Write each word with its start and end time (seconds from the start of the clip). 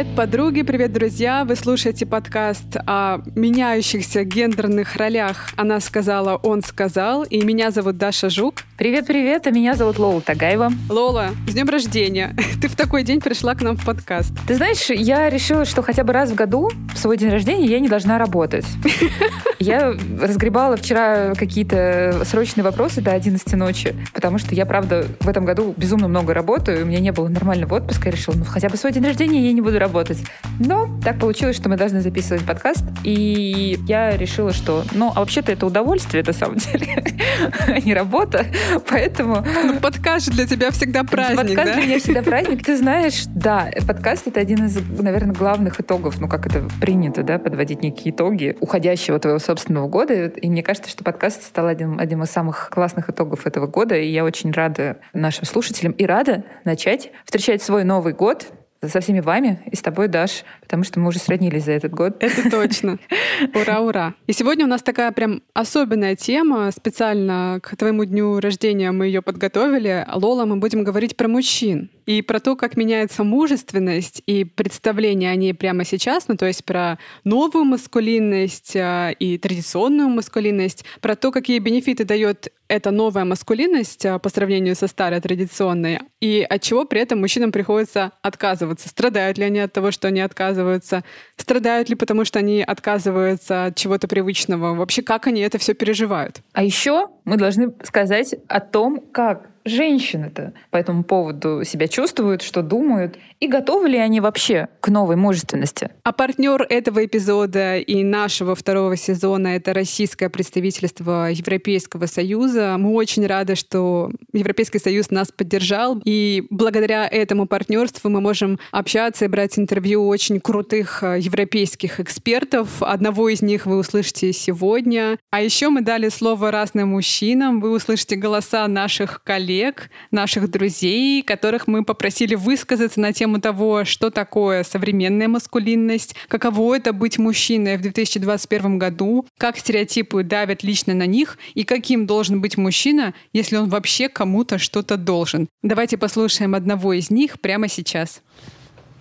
Привет, 0.00 0.16
подруги, 0.16 0.62
привет, 0.62 0.94
друзья! 0.94 1.44
Вы 1.44 1.56
слушаете 1.56 2.06
подкаст 2.06 2.74
о 2.86 3.18
меняющихся 3.36 4.24
гендерных 4.24 4.96
ролях 4.96 5.50
«Она 5.58 5.78
сказала, 5.78 6.36
он 6.36 6.62
сказал». 6.62 7.24
И 7.24 7.44
меня 7.44 7.70
зовут 7.70 7.98
Даша 7.98 8.30
Жук. 8.30 8.62
Привет-привет, 8.80 9.46
а 9.46 9.50
меня 9.50 9.74
зовут 9.74 9.98
Лола 9.98 10.22
Тагаева. 10.22 10.72
Лола, 10.88 11.32
с 11.46 11.52
днем 11.52 11.68
рождения! 11.68 12.34
Ты 12.62 12.68
в 12.68 12.76
такой 12.76 13.02
день 13.02 13.20
пришла 13.20 13.54
к 13.54 13.60
нам 13.60 13.76
в 13.76 13.84
подкаст. 13.84 14.32
Ты 14.48 14.54
знаешь, 14.54 14.88
я 14.88 15.28
решила, 15.28 15.66
что 15.66 15.82
хотя 15.82 16.02
бы 16.02 16.14
раз 16.14 16.30
в 16.30 16.34
году 16.34 16.70
в 16.94 16.98
свой 16.98 17.18
день 17.18 17.28
рождения 17.28 17.66
я 17.66 17.78
не 17.78 17.88
должна 17.88 18.16
работать. 18.16 18.64
Я 19.60 19.92
разгребала 20.18 20.78
вчера 20.78 21.34
какие-то 21.34 22.22
срочные 22.24 22.64
вопросы 22.64 23.02
до 23.02 23.12
11 23.12 23.52
ночи, 23.52 23.94
потому 24.14 24.38
что 24.38 24.54
я, 24.54 24.64
правда, 24.64 25.04
в 25.20 25.28
этом 25.28 25.44
году 25.44 25.74
безумно 25.76 26.08
много 26.08 26.32
работаю, 26.32 26.82
у 26.82 26.86
меня 26.86 26.98
не 26.98 27.12
было 27.12 27.28
нормального 27.28 27.76
отпуска, 27.76 28.08
я 28.08 28.12
решила, 28.12 28.36
ну 28.36 28.44
хотя 28.46 28.70
бы 28.70 28.78
свой 28.78 28.90
день 28.90 29.04
рождения 29.04 29.44
я 29.44 29.52
не 29.52 29.60
буду 29.60 29.78
работать. 29.78 30.16
Но 30.58 30.88
так 31.04 31.18
получилось, 31.18 31.56
что 31.56 31.68
мы 31.68 31.76
должны 31.76 32.00
записывать 32.00 32.42
подкаст, 32.46 32.84
и 33.04 33.78
я 33.86 34.16
решила, 34.16 34.54
что, 34.54 34.82
ну, 34.92 35.12
а 35.14 35.20
вообще-то 35.20 35.52
это 35.52 35.66
удовольствие, 35.66 36.24
на 36.26 36.32
самом 36.32 36.56
деле, 36.56 37.04
а 37.66 37.78
не 37.80 37.92
работа, 37.92 38.46
поэтому... 38.88 39.44
Ну, 39.64 39.80
подкаст 39.80 40.30
для 40.30 40.46
тебя 40.46 40.70
всегда 40.70 41.04
праздник, 41.04 41.48
Подкаст 41.48 41.68
да? 41.68 41.74
для 41.74 41.82
меня 41.82 41.98
всегда 41.98 42.22
праздник. 42.22 42.64
Ты 42.64 42.76
знаешь, 42.76 43.24
да, 43.26 43.70
подкаст— 43.86 44.26
это 44.28 44.40
один 44.40 44.66
из, 44.66 44.78
наверное, 44.98 45.34
главных 45.34 45.80
итогов, 45.80 46.20
ну, 46.20 46.28
как 46.28 46.46
это 46.46 46.68
принято, 46.80 47.22
да, 47.22 47.38
подводить 47.38 47.82
некие 47.82 48.12
итоги 48.14 48.56
уходящего 48.60 49.18
твоего 49.18 49.38
собственного 49.38 49.88
года, 49.88 50.26
и 50.26 50.50
мне 50.50 50.62
кажется, 50.62 50.90
что 50.90 51.04
подкаст 51.04 51.42
стал 51.42 51.66
одним, 51.66 51.98
одним 51.98 52.22
из 52.22 52.30
самых 52.30 52.70
классных 52.70 53.10
итогов 53.10 53.46
этого 53.46 53.66
года, 53.66 53.96
и 53.96 54.08
я 54.08 54.24
очень 54.24 54.52
рада 54.52 54.98
нашим 55.12 55.44
слушателям 55.44 55.92
и 55.92 56.06
рада 56.06 56.44
начать 56.64 57.10
встречать 57.24 57.62
свой 57.62 57.84
Новый 57.84 58.12
год 58.12 58.46
со 58.88 59.00
всеми 59.00 59.20
вами 59.20 59.60
и 59.70 59.76
с 59.76 59.82
тобой, 59.82 60.08
Даш, 60.08 60.44
потому 60.60 60.84
что 60.84 61.00
мы 61.00 61.08
уже 61.08 61.18
сроднились 61.18 61.64
за 61.64 61.72
этот 61.72 61.92
год. 61.92 62.16
Это 62.20 62.50
точно. 62.50 62.98
Ура, 63.54 63.80
ура. 63.80 64.14
И 64.26 64.32
сегодня 64.32 64.64
у 64.64 64.68
нас 64.68 64.82
такая 64.82 65.12
прям 65.12 65.42
особенная 65.52 66.16
тема. 66.16 66.70
Специально 66.70 67.60
к 67.62 67.76
твоему 67.76 68.04
дню 68.04 68.40
рождения 68.40 68.90
мы 68.92 69.06
ее 69.06 69.22
подготовили. 69.22 70.06
Лола, 70.12 70.46
мы 70.46 70.56
будем 70.56 70.82
говорить 70.82 71.16
про 71.16 71.28
мужчин 71.28 71.90
и 72.10 72.22
про 72.22 72.40
то, 72.40 72.56
как 72.56 72.76
меняется 72.76 73.22
мужественность 73.22 74.20
и 74.26 74.42
представление 74.42 75.30
о 75.30 75.36
ней 75.36 75.54
прямо 75.54 75.84
сейчас, 75.84 76.26
ну 76.26 76.36
то 76.36 76.44
есть 76.44 76.64
про 76.64 76.98
новую 77.22 77.64
маскулинность 77.64 78.74
а, 78.74 79.10
и 79.10 79.38
традиционную 79.38 80.08
маскулинность, 80.08 80.84
про 81.00 81.14
то, 81.14 81.30
какие 81.30 81.60
бенефиты 81.60 82.04
дает 82.04 82.52
эта 82.66 82.90
новая 82.90 83.24
маскулинность 83.24 84.04
а, 84.06 84.18
по 84.18 84.28
сравнению 84.28 84.74
со 84.74 84.88
старой 84.88 85.20
традиционной, 85.20 86.00
и 86.20 86.44
от 86.50 86.62
чего 86.62 86.84
при 86.84 87.00
этом 87.00 87.20
мужчинам 87.20 87.52
приходится 87.52 88.10
отказываться. 88.22 88.88
Страдают 88.88 89.38
ли 89.38 89.44
они 89.44 89.60
от 89.60 89.72
того, 89.72 89.92
что 89.92 90.08
они 90.08 90.20
отказываются? 90.20 91.04
Страдают 91.36 91.90
ли 91.90 91.94
потому, 91.94 92.24
что 92.24 92.40
они 92.40 92.62
отказываются 92.62 93.66
от 93.66 93.76
чего-то 93.76 94.08
привычного? 94.08 94.74
Вообще, 94.74 95.02
как 95.02 95.28
они 95.28 95.42
это 95.42 95.58
все 95.58 95.74
переживают? 95.74 96.40
А 96.54 96.64
еще 96.64 97.06
мы 97.24 97.36
должны 97.36 97.72
сказать 97.84 98.34
о 98.48 98.58
том, 98.58 99.00
как 99.12 99.49
женщины-то 99.64 100.52
по 100.70 100.76
этому 100.76 101.04
поводу 101.04 101.64
себя 101.64 101.88
чувствуют, 101.88 102.42
что 102.42 102.62
думают, 102.62 103.16
и 103.40 103.48
готовы 103.48 103.88
ли 103.88 103.98
они 103.98 104.20
вообще 104.20 104.68
к 104.80 104.88
новой 104.88 105.16
мужественности. 105.16 105.90
А 106.02 106.12
партнер 106.12 106.62
этого 106.68 107.04
эпизода 107.04 107.76
и 107.76 108.02
нашего 108.02 108.54
второго 108.54 108.96
сезона— 108.96 109.48
это 109.56 109.72
российское 109.72 110.28
представительство 110.28 111.30
Европейского 111.30 112.06
Союза. 112.06 112.76
Мы 112.78 112.92
очень 112.92 113.26
рады, 113.26 113.54
что 113.54 114.10
Европейский 114.32 114.78
Союз 114.78 115.10
нас 115.10 115.28
поддержал, 115.32 116.00
и 116.04 116.44
благодаря 116.50 117.06
этому 117.06 117.46
партнерству 117.46 118.10
мы 118.10 118.20
можем 118.20 118.58
общаться 118.70 119.24
и 119.24 119.28
брать 119.28 119.58
интервью 119.58 120.06
очень 120.06 120.40
крутых 120.40 121.02
э, 121.02 121.18
европейских 121.20 122.00
экспертов. 122.00 122.82
Одного 122.82 123.28
из 123.28 123.42
них 123.42 123.66
вы 123.66 123.78
услышите 123.78 124.32
сегодня. 124.32 125.18
А 125.30 125.40
еще 125.42 125.70
мы 125.70 125.80
дали 125.80 126.08
слово 126.08 126.50
разным 126.50 126.90
мужчинам. 126.90 127.60
Вы 127.60 127.70
услышите 127.70 128.16
голоса 128.16 128.66
наших 128.68 129.22
коллег, 129.22 129.49
коллег, 129.50 129.90
наших 130.12 130.48
друзей, 130.48 131.22
которых 131.22 131.66
мы 131.66 131.84
попросили 131.84 132.36
высказаться 132.36 133.00
на 133.00 133.12
тему 133.12 133.40
того, 133.40 133.84
что 133.84 134.10
такое 134.10 134.62
современная 134.62 135.26
маскулинность, 135.26 136.14
каково 136.28 136.76
это 136.76 136.92
быть 136.92 137.18
мужчиной 137.18 137.76
в 137.76 137.80
2021 137.80 138.78
году, 138.78 139.26
как 139.38 139.58
стереотипы 139.58 140.22
давят 140.22 140.62
лично 140.62 140.94
на 140.94 141.06
них 141.06 141.36
и 141.54 141.64
каким 141.64 142.06
должен 142.06 142.40
быть 142.40 142.56
мужчина, 142.56 143.12
если 143.32 143.56
он 143.56 143.68
вообще 143.68 144.08
кому-то 144.08 144.58
что-то 144.58 144.96
должен. 144.96 145.48
Давайте 145.62 145.98
послушаем 145.98 146.54
одного 146.54 146.92
из 146.92 147.10
них 147.10 147.40
прямо 147.40 147.66
сейчас. 147.68 148.22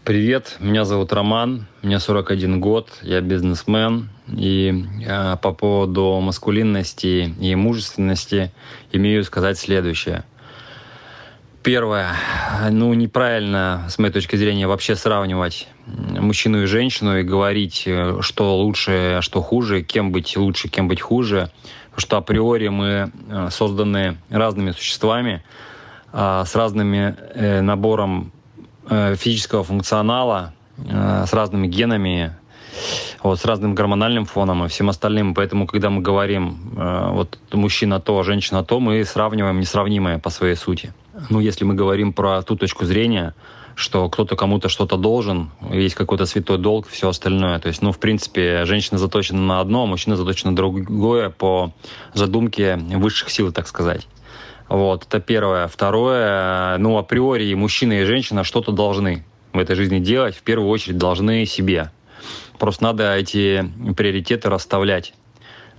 Привет, 0.04 0.58
меня 0.60 0.86
зовут 0.86 1.14
Роман, 1.14 1.68
мне 1.84 2.00
41 2.00 2.60
год, 2.60 2.90
я 3.04 3.22
бизнесмен, 3.22 4.10
и 4.36 4.86
э, 5.06 5.38
по 5.38 5.52
поводу 5.52 6.20
маскулинности 6.22 7.36
и 7.40 7.54
мужественности 7.54 8.52
имею 8.92 9.24
сказать 9.24 9.60
следующее– 9.60 10.24
Первое. 11.64 12.16
Ну, 12.70 12.94
неправильно, 12.94 13.86
с 13.90 14.00
моей 14.00 14.14
точки 14.14 14.38
зрения, 14.38 14.66
вообще 14.66 14.96
сравнивать 14.96 15.68
мужчину 15.86 16.64
и 16.64 16.66
женщину 16.66 17.20
и 17.20 17.24
говорить, 17.24 17.84
э, 17.86 18.20
что 18.22 18.56
лучше, 18.56 19.18
а 19.18 19.22
что 19.22 19.42
хуже, 19.42 19.82
кем 19.82 20.14
быть 20.14 20.38
лучше, 20.38 20.70
кем 20.70 20.88
быть 20.88 21.02
хуже. 21.02 21.52
Потому 21.90 22.02
что 22.02 22.18
априори 22.18 22.70
мы 22.70 23.12
э, 23.30 23.50
созданы 23.52 24.18
разными 24.30 24.72
существами, 24.72 25.44
а, 26.14 26.46
с 26.46 26.56
разным 26.56 26.94
э, 26.94 27.62
набором 27.62 28.32
физического 28.90 29.64
функционала, 29.64 30.56
с 30.78 31.32
разными 31.32 31.68
генами, 31.68 32.36
вот, 33.22 33.40
с 33.40 33.46
разным 33.46 33.76
гормональным 33.76 34.26
фоном 34.26 34.66
и 34.66 34.68
всем 34.68 34.90
остальным. 34.90 35.36
Поэтому, 35.36 35.68
когда 35.68 35.92
мы 35.92 36.02
говорим, 36.02 36.58
вот 36.74 37.38
мужчина 37.52 38.00
то, 38.00 38.24
женщина 38.24 38.64
то, 38.64 38.80
мы 38.80 39.06
сравниваем 39.06 39.60
несравнимое 39.60 40.18
по 40.18 40.32
своей 40.32 40.56
сути. 40.56 40.92
Ну, 41.30 41.40
если 41.40 41.66
мы 41.66 41.74
говорим 41.74 42.14
про 42.14 42.42
ту 42.42 42.56
точку 42.56 42.86
зрения, 42.86 43.34
что 43.76 44.10
кто-то 44.10 44.36
кому-то 44.36 44.70
что-то 44.70 44.98
должен, 44.98 45.52
есть 45.72 45.96
какой-то 45.96 46.26
святой 46.26 46.58
долг, 46.58 46.88
все 46.88 47.10
остальное. 47.10 47.60
То 47.60 47.68
есть, 47.68 47.82
ну, 47.82 47.92
в 47.92 48.00
принципе, 48.00 48.66
женщина 48.66 48.98
заточена 48.98 49.42
на 49.42 49.60
одно, 49.60 49.86
мужчина 49.86 50.16
заточен 50.16 50.50
на 50.50 50.56
другое 50.56 51.30
по 51.30 51.74
задумке 52.14 52.76
высших 52.76 53.30
сил, 53.30 53.52
так 53.52 53.68
сказать. 53.68 54.08
Вот, 54.68 55.06
это 55.08 55.20
первое. 55.20 55.68
Второе, 55.68 56.78
ну, 56.78 56.98
априори 56.98 57.54
мужчина 57.54 58.02
и 58.02 58.06
женщина 58.06 58.44
что-то 58.44 58.72
должны 58.72 59.26
в 59.54 59.58
этой 59.58 59.76
жизни 59.76 60.00
делать, 60.00 60.36
в 60.36 60.44
первую 60.44 60.70
очередь 60.70 60.98
должны 60.98 61.46
себе. 61.46 61.92
Просто 62.60 62.84
надо 62.84 63.16
эти 63.16 63.72
приоритеты 63.96 64.50
расставлять, 64.50 65.14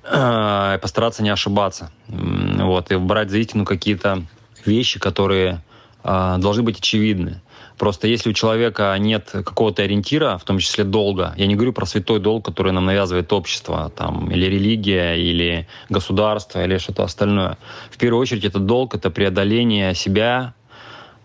э, 0.05 0.79
постараться 0.81 1.23
не 1.23 1.29
ошибаться, 1.29 1.93
вот, 2.09 2.91
и 2.91 2.97
брать 2.97 3.31
за 3.31 3.39
истину 3.39 3.65
какие-то 3.65 4.25
вещи, 4.67 4.99
которые 4.99 5.63
э, 6.05 6.37
должны 6.39 6.63
быть 6.63 6.79
очевидны. 6.79 7.41
Просто 7.81 8.09
если 8.09 8.29
у 8.29 8.35
человека 8.35 8.95
нет 8.99 9.31
какого-то 9.33 9.83
ориентира, 9.83 10.37
в 10.37 10.45
том 10.45 10.59
числе 10.59 10.85
долга, 10.85 11.33
я 11.39 11.47
не 11.47 11.55
говорю 11.55 11.73
про 11.73 11.87
святой 11.87 12.21
долг, 12.21 12.45
который 12.45 12.73
нам 12.73 12.85
навязывает 12.85 13.33
общество, 13.33 13.91
там, 13.97 14.31
или 14.31 14.45
религия, 14.45 15.15
или 15.15 15.67
государство, 15.89 16.63
или 16.63 16.77
что-то 16.77 17.05
остальное. 17.05 17.57
В 17.91 17.97
первую 17.97 18.21
очередь 18.21 18.45
это 18.45 18.59
долг, 18.59 18.95
это 18.95 19.11
преодоление 19.11 19.95
себя, 19.95 20.53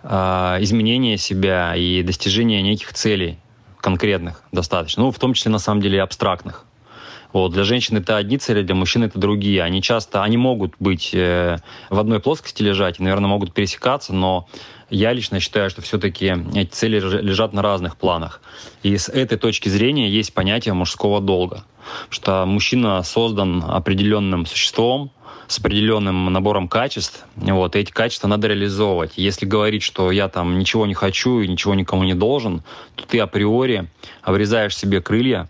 э, 0.03 0.07
изменение 0.61 1.17
себя 1.17 1.75
и 1.75 2.01
достижение 2.03 2.61
неких 2.61 2.93
целей 2.93 3.37
конкретных 3.81 4.41
достаточно. 4.53 5.03
Ну, 5.03 5.11
в 5.11 5.19
том 5.19 5.33
числе, 5.33 5.51
на 5.51 5.59
самом 5.59 5.81
деле, 5.81 6.01
абстрактных. 6.01 6.65
Вот. 7.35 7.51
Для 7.51 7.65
женщин 7.65 7.97
это 7.97 8.15
одни 8.15 8.37
цели, 8.37 8.61
для 8.61 8.75
мужчин 8.75 9.03
это 9.03 9.19
другие. 9.19 9.61
Они 9.61 9.81
часто, 9.81 10.23
они 10.23 10.37
могут 10.37 10.75
быть 10.79 11.09
э, 11.13 11.57
в 11.89 11.99
одной 11.99 12.21
плоскости 12.21 12.63
лежать, 12.63 12.97
и, 12.97 13.03
наверное, 13.03 13.27
могут 13.27 13.53
пересекаться, 13.53 14.13
но 14.13 14.47
я 14.89 15.11
лично 15.11 15.41
считаю, 15.41 15.69
что 15.69 15.81
все-таки 15.81 16.33
эти 16.55 16.69
цели 16.69 16.97
лежат 16.97 17.51
на 17.51 17.61
разных 17.61 17.97
планах. 17.97 18.39
И 18.83 18.97
с 18.97 19.09
этой 19.09 19.37
точки 19.37 19.67
зрения 19.67 20.07
есть 20.07 20.33
понятие 20.33 20.75
мужского 20.75 21.19
долга. 21.19 21.65
Что 22.09 22.45
мужчина 22.45 23.03
создан 23.03 23.61
определенным 23.67 24.45
существом, 24.45 25.11
с 25.47 25.59
определенным 25.59 26.31
набором 26.31 26.69
качеств, 26.69 27.25
вот, 27.35 27.75
и 27.75 27.79
эти 27.79 27.91
качества 27.91 28.29
надо 28.29 28.47
реализовывать. 28.47 29.11
Если 29.17 29.45
говорить, 29.45 29.83
что 29.83 30.09
я 30.09 30.29
там 30.29 30.57
ничего 30.57 30.85
не 30.85 30.93
хочу 30.93 31.41
и 31.41 31.49
ничего 31.49 31.75
никому 31.75 32.05
не 32.05 32.13
должен, 32.13 32.63
то 32.95 33.05
ты 33.05 33.19
априори 33.19 33.89
обрезаешь 34.23 34.77
себе 34.77 35.01
крылья, 35.01 35.49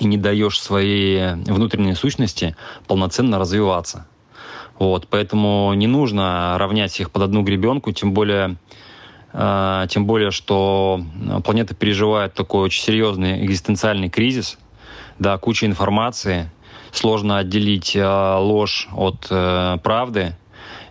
и 0.00 0.06
не 0.06 0.16
даешь 0.16 0.60
своей 0.60 1.34
внутренней 1.34 1.94
сущности 1.94 2.56
полноценно 2.86 3.38
развиваться. 3.38 4.06
Вот, 4.78 5.06
поэтому 5.08 5.72
не 5.74 5.86
нужно 5.86 6.56
равнять 6.58 6.98
их 7.00 7.10
под 7.10 7.22
одну 7.22 7.42
гребенку, 7.42 7.92
тем 7.92 8.14
более, 8.14 8.56
э, 9.34 9.86
тем 9.90 10.06
более, 10.06 10.30
что 10.30 11.02
планета 11.44 11.74
переживает 11.74 12.32
такой 12.32 12.62
очень 12.62 12.82
серьезный 12.82 13.44
экзистенциальный 13.44 14.08
кризис, 14.08 14.58
да, 15.18 15.36
куча 15.36 15.66
информации, 15.66 16.50
сложно 16.92 17.36
отделить 17.36 17.94
э, 17.94 18.36
ложь 18.38 18.88
от 18.92 19.26
э, 19.30 19.76
правды, 19.82 20.34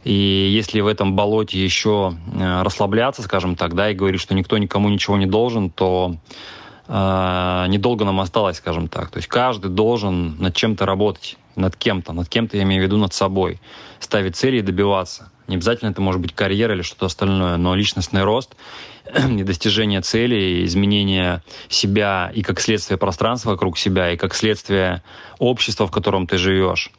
И 0.04 0.14
если 0.54 0.82
в 0.82 0.88
этом 0.88 1.16
болоте 1.16 1.62
еще 1.62 2.14
э, 2.34 2.62
расслабляться, 2.62 3.22
скажем 3.22 3.56
так, 3.56 3.74
да, 3.74 3.92
и 3.92 3.96
говорить, 3.96 4.22
что 4.22 4.34
никто 4.34 4.58
никому 4.58 4.90
ничего 4.90 5.18
не 5.18 5.26
должен, 5.26 5.70
то 5.70 6.16
э, 6.90 7.66
недолго 7.70 8.04
нам 8.04 8.20
осталось, 8.20 8.58
скажем 8.58 8.90
так. 8.90 9.10
То 9.10 9.18
есть 9.18 9.30
каждый 9.30 9.70
должен 9.70 10.36
над 10.40 10.56
чем-то 10.56 10.86
работать, 10.86 11.38
над 11.56 11.76
кем-то, 11.76 12.12
над 12.12 12.28
кем-то 12.28 12.58
я 12.58 12.64
имею 12.64 12.82
в 12.82 12.86
виду 12.86 12.98
над 12.98 13.14
собой, 13.14 13.60
ставить 14.00 14.36
цели 14.36 14.58
и 14.58 14.62
добиваться. 14.62 15.32
Не 15.48 15.56
обязательно 15.56 15.90
это 15.90 16.02
может 16.02 16.22
быть 16.22 16.34
карьера 16.34 16.76
или 16.76 16.82
что-то 16.82 17.08
остальное, 17.08 17.58
но 17.58 17.74
личностный 17.74 18.24
рост 18.24 18.56
и 19.16 19.44
достижение 19.44 20.02
целей, 20.02 20.66
изменение 20.66 21.42
себя 21.70 22.32
и 22.34 22.42
как 22.42 22.60
следствие 22.60 22.98
пространства 22.98 23.52
вокруг 23.52 23.78
себя, 23.78 24.12
и 24.12 24.18
как 24.18 24.36
следствие 24.36 25.02
общества, 25.40 25.88
в 25.88 25.92
котором 25.92 26.28
ты 26.28 26.38
живешь. 26.38 26.92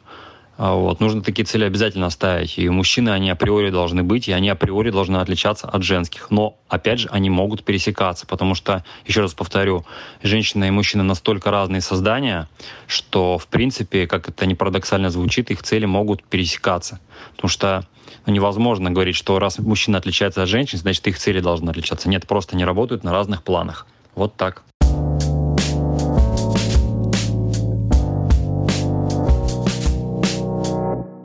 А 0.57 0.75
вот. 0.75 0.99
Нужно 0.99 1.21
такие 1.21 1.45
цели 1.45 1.63
обязательно 1.63 2.09
ставить. 2.09 2.57
И 2.57 2.69
мужчины, 2.69 3.09
они 3.09 3.29
априори 3.29 3.69
должны 3.69 4.03
быть, 4.03 4.27
и 4.27 4.31
они 4.31 4.49
априори 4.49 4.91
должны 4.91 5.17
отличаться 5.17 5.67
от 5.67 5.83
женских. 5.83 6.29
Но, 6.29 6.57
опять 6.67 6.99
же, 6.99 7.09
они 7.11 7.29
могут 7.29 7.63
пересекаться, 7.63 8.27
потому 8.27 8.53
что, 8.53 8.83
еще 9.05 9.21
раз 9.21 9.33
повторю, 9.33 9.85
женщина 10.21 10.65
и 10.65 10.71
мужчина 10.71 11.03
настолько 11.03 11.51
разные 11.51 11.81
создания, 11.81 12.47
что, 12.87 13.37
в 13.37 13.47
принципе, 13.47 14.07
как 14.07 14.29
это 14.29 14.45
не 14.45 14.55
парадоксально 14.55 15.09
звучит, 15.09 15.49
их 15.51 15.63
цели 15.63 15.85
могут 15.85 16.23
пересекаться. 16.23 16.99
Потому 17.35 17.49
что 17.49 17.87
ну, 18.25 18.33
невозможно 18.33 18.91
говорить, 18.91 19.15
что 19.15 19.39
раз 19.39 19.57
мужчина 19.57 19.97
отличается 19.97 20.43
от 20.43 20.49
женщин, 20.49 20.77
значит, 20.77 21.07
их 21.07 21.17
цели 21.17 21.39
должны 21.39 21.69
отличаться. 21.69 22.09
Нет, 22.09 22.27
просто 22.27 22.55
не 22.55 22.65
работают 22.65 23.03
на 23.03 23.11
разных 23.11 23.43
планах. 23.43 23.87
Вот 24.15 24.35
так. 24.35 24.63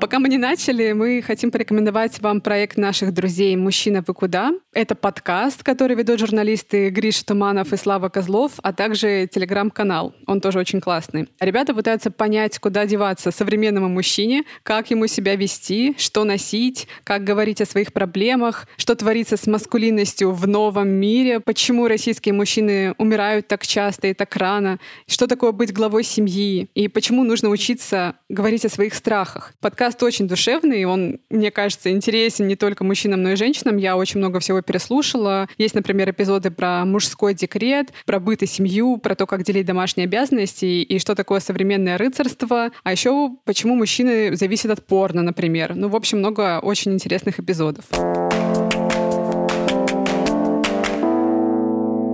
Пока 0.07 0.21
мы 0.21 0.29
не 0.29 0.39
начали, 0.39 0.93
мы 0.93 1.21
хотим 1.21 1.51
порекомендовать 1.51 2.21
вам 2.21 2.41
проект 2.41 2.77
наших 2.77 3.13
друзей 3.13 3.57
«Мужчина, 3.57 4.05
вы 4.07 4.15
куда?». 4.15 4.53
Это 4.73 4.95
подкаст, 4.95 5.65
который 5.65 5.97
ведут 5.97 6.21
журналисты 6.21 6.91
Гриша 6.91 7.27
Туманов 7.27 7.73
и 7.73 7.77
Слава 7.77 8.09
Козлов, 8.09 8.53
а 8.63 8.73
также 8.73 9.27
телеграм-канал. 9.27 10.15
Он 10.29 10.41
тоже 10.41 10.61
очень 10.61 10.81
классный. 10.81 11.29
Ребята 11.41 11.75
пытаются 11.75 12.13
понять, 12.13 12.61
куда 12.61 12.87
деваться 12.87 13.33
современному 13.33 13.89
мужчине, 13.89 14.45
как 14.63 14.93
ему 14.93 15.09
себя 15.09 15.35
вести, 15.35 15.97
что 15.99 16.23
носить, 16.23 16.87
как 17.03 17.25
говорить 17.25 17.61
о 17.61 17.67
своих 17.67 17.93
проблемах, 17.93 18.69
что 18.77 18.95
творится 18.95 19.37
с 19.37 19.49
маскулинностью 19.49 20.31
в 20.31 20.47
новом 20.47 20.89
мире, 20.89 21.41
почему 21.41 21.89
российские 21.89 22.35
мужчины 22.35 22.95
умирают 22.99 23.49
так 23.49 23.67
часто 23.67 24.07
и 24.07 24.15
так 24.15 24.37
рано, 24.37 24.79
что 25.09 25.27
такое 25.27 25.51
быть 25.51 25.73
главой 25.73 26.05
семьи 26.05 26.69
и 26.75 26.87
почему 26.87 27.25
нужно 27.25 27.49
учиться 27.49 28.15
говорить 28.29 28.65
о 28.65 28.69
своих 28.69 28.95
страхах. 28.95 29.53
Подкаст 29.61 29.96
подкаст 29.97 30.03
очень 30.03 30.29
душевный, 30.29 30.85
он, 30.85 31.19
мне 31.31 31.51
кажется, 31.51 31.91
интересен 31.91 32.47
не 32.47 32.57
только 32.57 32.85
мужчинам, 32.85 33.23
но 33.23 33.31
и 33.31 33.37
женщинам. 33.37 33.77
Я 33.79 33.97
очень 33.97 34.19
много 34.19 34.41
всего 34.41 34.61
переслушала. 34.61 35.49
Есть, 35.59 35.75
например, 35.75 36.11
эпизоды 36.11 36.51
про 36.51 36.85
мужской 36.85 37.35
декрет, 37.35 37.93
про 38.05 38.21
быт 38.21 38.43
и 38.43 38.47
семью, 38.47 38.99
про 38.99 39.15
то, 39.15 39.27
как 39.27 39.43
делить 39.43 39.67
домашние 39.67 40.05
обязанности 40.05 40.65
и 40.65 40.99
что 40.99 41.15
такое 41.15 41.41
современное 41.41 41.99
рыцарство. 41.99 42.71
А 42.85 42.93
еще 42.93 43.31
почему 43.45 43.75
мужчины 43.75 44.37
зависят 44.37 44.71
от 44.71 44.87
порно, 44.87 45.23
например. 45.23 45.75
Ну, 45.75 45.89
в 45.89 45.97
общем, 45.97 46.19
много 46.19 46.61
очень 46.61 46.93
интересных 46.93 47.41
эпизодов. 47.41 47.85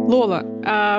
Лола, 0.09 0.45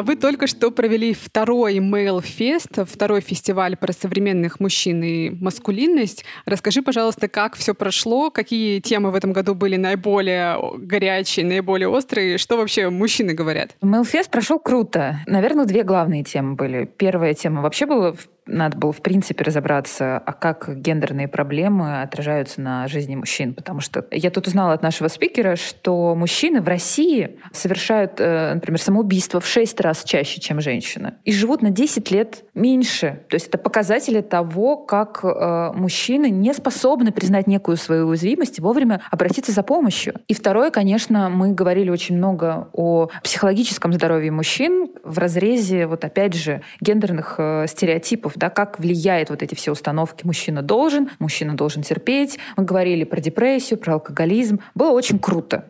вы 0.03 0.15
только 0.15 0.47
что 0.47 0.71
провели 0.71 1.13
второй 1.13 1.77
Mail 1.77 2.23
Fest, 2.23 2.85
второй 2.85 3.21
фестиваль 3.21 3.77
про 3.77 3.93
современных 3.93 4.59
мужчин 4.59 5.03
и 5.03 5.29
маскулинность. 5.29 6.25
Расскажи, 6.45 6.81
пожалуйста, 6.81 7.27
как 7.27 7.55
все 7.55 7.73
прошло, 7.73 8.29
какие 8.29 8.79
темы 8.79 9.11
в 9.11 9.15
этом 9.15 9.33
году 9.33 9.55
были 9.55 9.77
наиболее 9.77 10.57
горячие, 10.77 11.45
наиболее 11.45 11.87
острые, 11.87 12.37
что 12.37 12.57
вообще 12.57 12.89
мужчины 12.89 13.33
говорят? 13.33 13.75
Mail 13.81 14.03
Fest 14.03 14.29
прошел 14.29 14.59
круто. 14.59 15.19
Наверное, 15.27 15.65
две 15.65 15.83
главные 15.83 16.23
темы 16.23 16.55
были. 16.55 16.85
Первая 16.85 17.33
тема 17.33 17.61
вообще 17.61 17.85
была 17.85 18.13
надо 18.45 18.77
было, 18.77 18.91
в 18.91 19.01
принципе, 19.01 19.43
разобраться, 19.43 20.17
а 20.17 20.33
как 20.33 20.69
гендерные 20.77 21.27
проблемы 21.27 22.01
отражаются 22.01 22.61
на 22.61 22.87
жизни 22.87 23.15
мужчин. 23.15 23.53
Потому 23.53 23.79
что 23.79 24.05
я 24.11 24.29
тут 24.31 24.47
узнала 24.47 24.73
от 24.73 24.83
нашего 24.83 25.07
спикера, 25.07 25.55
что 25.55 26.15
мужчины 26.15 26.61
в 26.61 26.67
России 26.67 27.37
совершают, 27.53 28.19
э, 28.19 28.53
например, 28.55 28.81
самоубийство 28.81 29.39
в 29.39 29.47
6 29.53 29.81
раз 29.81 30.03
чаще, 30.03 30.41
чем 30.41 30.61
женщины. 30.61 31.13
И 31.25 31.31
живут 31.31 31.61
на 31.61 31.69
10 31.69 32.09
лет 32.09 32.43
меньше. 32.55 33.23
То 33.29 33.35
есть 33.35 33.49
это 33.49 33.59
показатели 33.59 34.21
того, 34.21 34.77
как 34.77 35.23
э, 35.23 35.71
мужчины 35.75 36.31
не 36.31 36.55
способны 36.55 37.11
признать 37.11 37.45
некую 37.45 37.77
свою 37.77 38.07
уязвимость 38.07 38.57
и 38.57 38.61
вовремя 38.63 39.01
обратиться 39.11 39.51
за 39.51 39.61
помощью. 39.61 40.15
И 40.27 40.33
второе, 40.33 40.71
конечно, 40.71 41.29
мы 41.29 41.51
говорили 41.51 41.91
очень 41.91 42.17
много 42.17 42.69
о 42.73 43.09
психологическом 43.23 43.93
здоровье 43.93 44.31
мужчин 44.31 44.87
в 45.03 45.19
разрезе, 45.19 45.85
вот 45.85 46.03
опять 46.03 46.33
же, 46.33 46.63
гендерных 46.81 47.35
э, 47.37 47.67
стереотипов 47.67 48.33
да, 48.35 48.49
как 48.49 48.79
влияет 48.79 49.29
вот 49.29 49.43
эти 49.43 49.53
все 49.53 49.71
установки 49.71 50.25
«мужчина 50.25 50.63
должен», 50.63 51.11
«мужчина 51.19 51.55
должен 51.55 51.83
терпеть». 51.83 52.39
Мы 52.57 52.63
говорили 52.63 53.03
про 53.03 53.21
депрессию, 53.21 53.77
про 53.77 53.93
алкоголизм. 53.93 54.61
Было 54.73 54.89
очень 54.89 55.19
круто. 55.19 55.65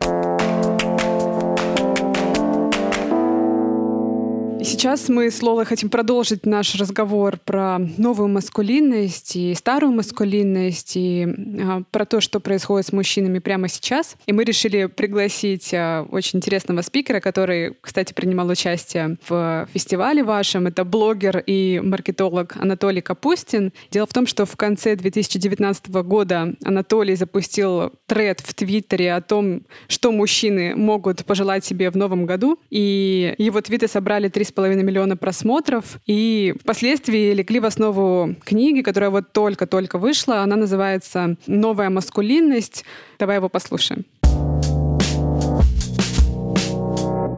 Сейчас 4.63 5.09
мы 5.09 5.29
с 5.29 5.41
Лолой 5.41 5.65
хотим 5.65 5.89
продолжить 5.89 6.45
наш 6.45 6.75
разговор 6.75 7.37
про 7.37 7.79
новую 7.97 8.29
маскулинность 8.29 9.35
и 9.35 9.53
старую 9.55 9.91
маскулинность, 9.91 10.93
и 10.95 11.27
а, 11.61 11.83
про 11.91 12.05
то, 12.05 12.21
что 12.21 12.39
происходит 12.39 12.87
с 12.87 12.93
мужчинами 12.93 13.39
прямо 13.39 13.67
сейчас. 13.67 14.15
И 14.25 14.31
мы 14.31 14.45
решили 14.45 14.85
пригласить 14.85 15.73
а, 15.73 16.07
очень 16.09 16.37
интересного 16.39 16.81
спикера, 16.81 17.19
который, 17.19 17.75
кстати, 17.81 18.13
принимал 18.13 18.47
участие 18.47 19.17
в 19.27 19.67
фестивале 19.73 20.23
вашем. 20.23 20.67
Это 20.67 20.85
блогер 20.85 21.43
и 21.45 21.81
маркетолог 21.83 22.55
Анатолий 22.55 23.01
Капустин. 23.01 23.73
Дело 23.91 24.07
в 24.07 24.13
том, 24.13 24.25
что 24.25 24.45
в 24.45 24.55
конце 24.55 24.95
2019 24.95 25.89
года 25.89 26.55
Анатолий 26.63 27.15
запустил 27.15 27.91
тред 28.05 28.39
в 28.39 28.53
Твиттере 28.53 29.13
о 29.13 29.21
том, 29.21 29.63
что 29.89 30.13
мужчины 30.13 30.73
могут 30.73 31.25
пожелать 31.25 31.65
себе 31.65 31.89
в 31.89 31.97
новом 31.97 32.25
году. 32.25 32.59
И 32.69 33.35
его 33.37 33.59
твиты 33.59 33.89
собрали 33.89 34.29
3,5 34.29 34.52
половиной 34.53 34.83
миллиона 34.83 35.17
просмотров. 35.17 35.97
И 36.05 36.55
впоследствии 36.61 37.33
легли 37.33 37.59
в 37.59 37.65
основу 37.65 38.35
книги, 38.43 38.81
которая 38.81 39.09
вот 39.09 39.31
только-только 39.33 39.97
вышла. 39.97 40.41
Она 40.41 40.55
называется 40.55 41.35
«Новая 41.47 41.89
маскулинность». 41.89 42.85
Давай 43.19 43.37
его 43.37 43.49
послушаем. 43.49 44.05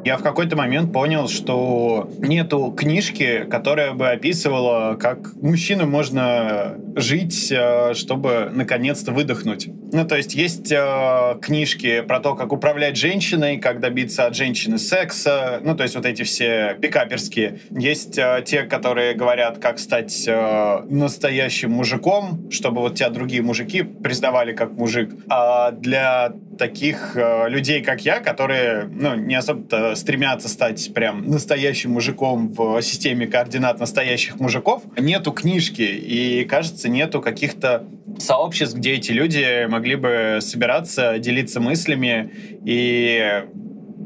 Я 0.05 0.17
в 0.17 0.21
какой-то 0.21 0.55
момент 0.55 0.93
понял, 0.93 1.27
что 1.27 2.07
нету 2.19 2.71
книжки, 2.77 3.43
которая 3.49 3.93
бы 3.93 4.07
описывала, 4.07 4.95
как 4.95 5.33
мужчину 5.41 5.87
можно 5.87 6.75
жить, 6.95 7.51
э, 7.51 7.95
чтобы 7.95 8.51
наконец-то 8.53 9.11
выдохнуть. 9.11 9.67
Ну, 9.91 10.05
то 10.05 10.15
есть 10.15 10.35
есть 10.35 10.71
э, 10.71 11.37
книжки 11.41 12.01
про 12.01 12.19
то, 12.19 12.35
как 12.35 12.53
управлять 12.53 12.97
женщиной, 12.97 13.57
как 13.57 13.79
добиться 13.79 14.27
от 14.27 14.35
женщины 14.35 14.77
секса, 14.77 15.59
ну, 15.63 15.75
то 15.75 15.81
есть 15.81 15.95
вот 15.95 16.05
эти 16.05 16.21
все 16.21 16.77
пикаперские. 16.79 17.61
Есть 17.71 18.19
э, 18.19 18.43
те, 18.45 18.61
которые 18.61 19.15
говорят, 19.15 19.57
как 19.57 19.79
стать 19.79 20.27
э, 20.27 20.81
настоящим 20.87 21.71
мужиком, 21.71 22.51
чтобы 22.51 22.81
вот 22.81 22.93
тебя 22.93 23.09
другие 23.09 23.41
мужики 23.41 23.81
признавали 23.81 24.53
как 24.53 24.73
мужик. 24.73 25.15
А 25.29 25.71
для 25.71 26.33
таких 26.57 27.15
э, 27.15 27.49
людей, 27.49 27.81
как 27.81 28.01
я, 28.01 28.19
которые, 28.19 28.89
ну, 28.91 29.15
не 29.15 29.35
особо 29.35 29.93
стремятся 29.95 30.49
стать 30.49 30.93
прям 30.93 31.29
настоящим 31.29 31.91
мужиком 31.91 32.49
в 32.49 32.81
системе 32.81 33.27
координат 33.27 33.79
настоящих 33.79 34.39
мужиков, 34.39 34.83
нету 34.97 35.31
книжки, 35.31 35.81
и, 35.81 36.45
кажется, 36.45 36.89
нету 36.89 37.21
каких-то 37.21 37.85
сообществ, 38.19 38.75
где 38.75 38.93
эти 38.93 39.11
люди 39.11 39.65
могли 39.67 39.95
бы 39.95 40.39
собираться, 40.41 41.19
делиться 41.19 41.59
мыслями 41.59 42.31
и 42.65 43.43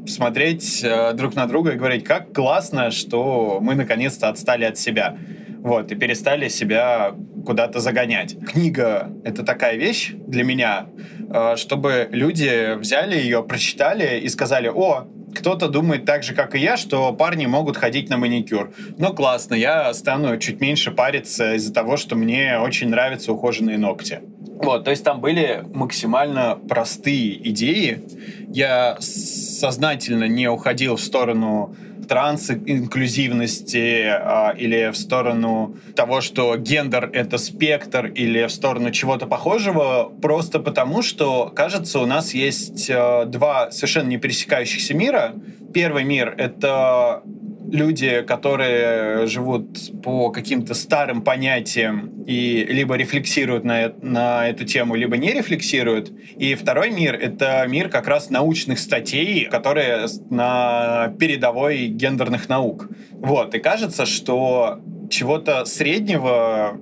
смотреть 0.08 0.84
э, 0.84 1.14
друг 1.14 1.36
на 1.36 1.46
друга 1.46 1.72
и 1.72 1.76
говорить, 1.76 2.04
как 2.04 2.34
классно, 2.34 2.92
что 2.92 3.60
мы 3.62 3.76
наконец-то 3.76 4.30
отстали 4.30 4.66
от 4.66 4.78
себя. 4.78 5.18
Вот, 5.62 5.92
и 5.92 5.96
перестали 5.96 6.48
себя 6.48 7.14
куда-то 7.46 7.80
загонять. 7.80 8.38
Книга— 8.46 9.10
это 9.24 9.44
такая 9.44 9.76
вещь 9.76 10.14
для 10.14 10.44
меня, 10.44 10.88
э, 11.30 11.56
чтобы 11.56 12.08
люди 12.12 12.76
взяли 12.76 13.18
ее, 13.18 13.44
прочитали 13.44 14.20
и 14.20 14.30
сказали, 14.30 14.72
о, 14.74 15.08
кто-то 15.36 15.68
думает 15.68 16.06
так 16.06 16.24
же, 16.24 16.34
как 16.34 16.56
и 16.56 16.60
я, 16.60 16.78
что 16.78 17.14
парни 17.14 17.46
могут 17.46 17.78
ходить 17.78 18.10
на 18.10 18.18
маникюр. 18.18 18.72
Ну, 18.98 19.14
классно, 19.14 19.56
я 19.56 19.94
стану 19.94 20.38
чуть 20.38 20.60
меньше 20.60 20.92
париться 20.92 21.56
из-за 21.56 21.74
того, 21.74 21.98
что 21.98 22.16
мне 22.16 22.60
очень 22.60 22.90
нравятся 22.90 23.32
ухоженные 23.32 23.78
ногти. 23.78 24.22
Вот, 24.62 24.84
то 24.84 24.92
есть 24.92 25.04
там 25.04 25.22
были 25.22 25.64
максимально 25.74 26.60
простые 26.68 27.50
идеи. 27.50 28.02
Я 28.50 28.98
сознательно 29.00 30.26
не 30.26 30.50
уходил 30.50 30.98
в 30.98 31.02
сторону 31.02 31.76
трансинклюзивности 32.10 34.04
а, 34.08 34.54
или 34.58 34.92
в 34.92 34.98
сторону 34.98 35.78
того, 35.96 36.20
что 36.22 36.58
гендер— 36.58 37.10
это 37.14 37.38
спектр 37.38 38.08
или 38.08 38.48
в 38.48 38.52
сторону 38.52 38.92
чего-то 38.92 39.28
похожего, 39.28 40.12
просто 40.22 40.60
потому, 40.60 41.04
что, 41.04 41.54
кажется, 41.56 42.00
у 42.00 42.06
нас 42.06 42.34
есть 42.34 42.90
а, 42.92 43.26
два 43.26 43.72
совершенно 43.72 44.10
не 44.10 44.18
пересекающихся 44.18 44.94
мира. 44.94 45.36
Первый 45.74 46.04
мир— 46.04 46.34
это 46.38 47.22
люди, 47.72 48.22
которые 48.22 49.28
живут 49.28 50.02
по 50.02 50.30
каким-то 50.32 50.74
старым 50.74 51.22
понятиям 51.22 52.24
и 52.26 52.66
либо 52.70 52.96
рефлексируют 52.96 53.64
на, 53.64 53.94
на 54.02 54.48
эту 54.48 54.66
тему, 54.66 54.96
либо 54.96 55.18
не 55.18 55.32
рефлексируют. 55.32 56.12
И 56.38 56.56
второй 56.56 56.92
мир— 56.92 57.16
это 57.22 57.66
мир 57.68 57.90
как 57.90 58.08
раз 58.08 58.30
научных 58.30 58.80
статей, 58.80 59.46
которые 59.46 60.08
на 60.30 61.14
передовой 61.20 61.88
гендерных 61.88 62.50
наук. 62.50 62.90
Вот, 63.12 63.56
и 63.56 63.60
кажется, 63.60 64.06
что 64.06 64.80
чего-то 65.10 65.66
среднего 65.66 66.80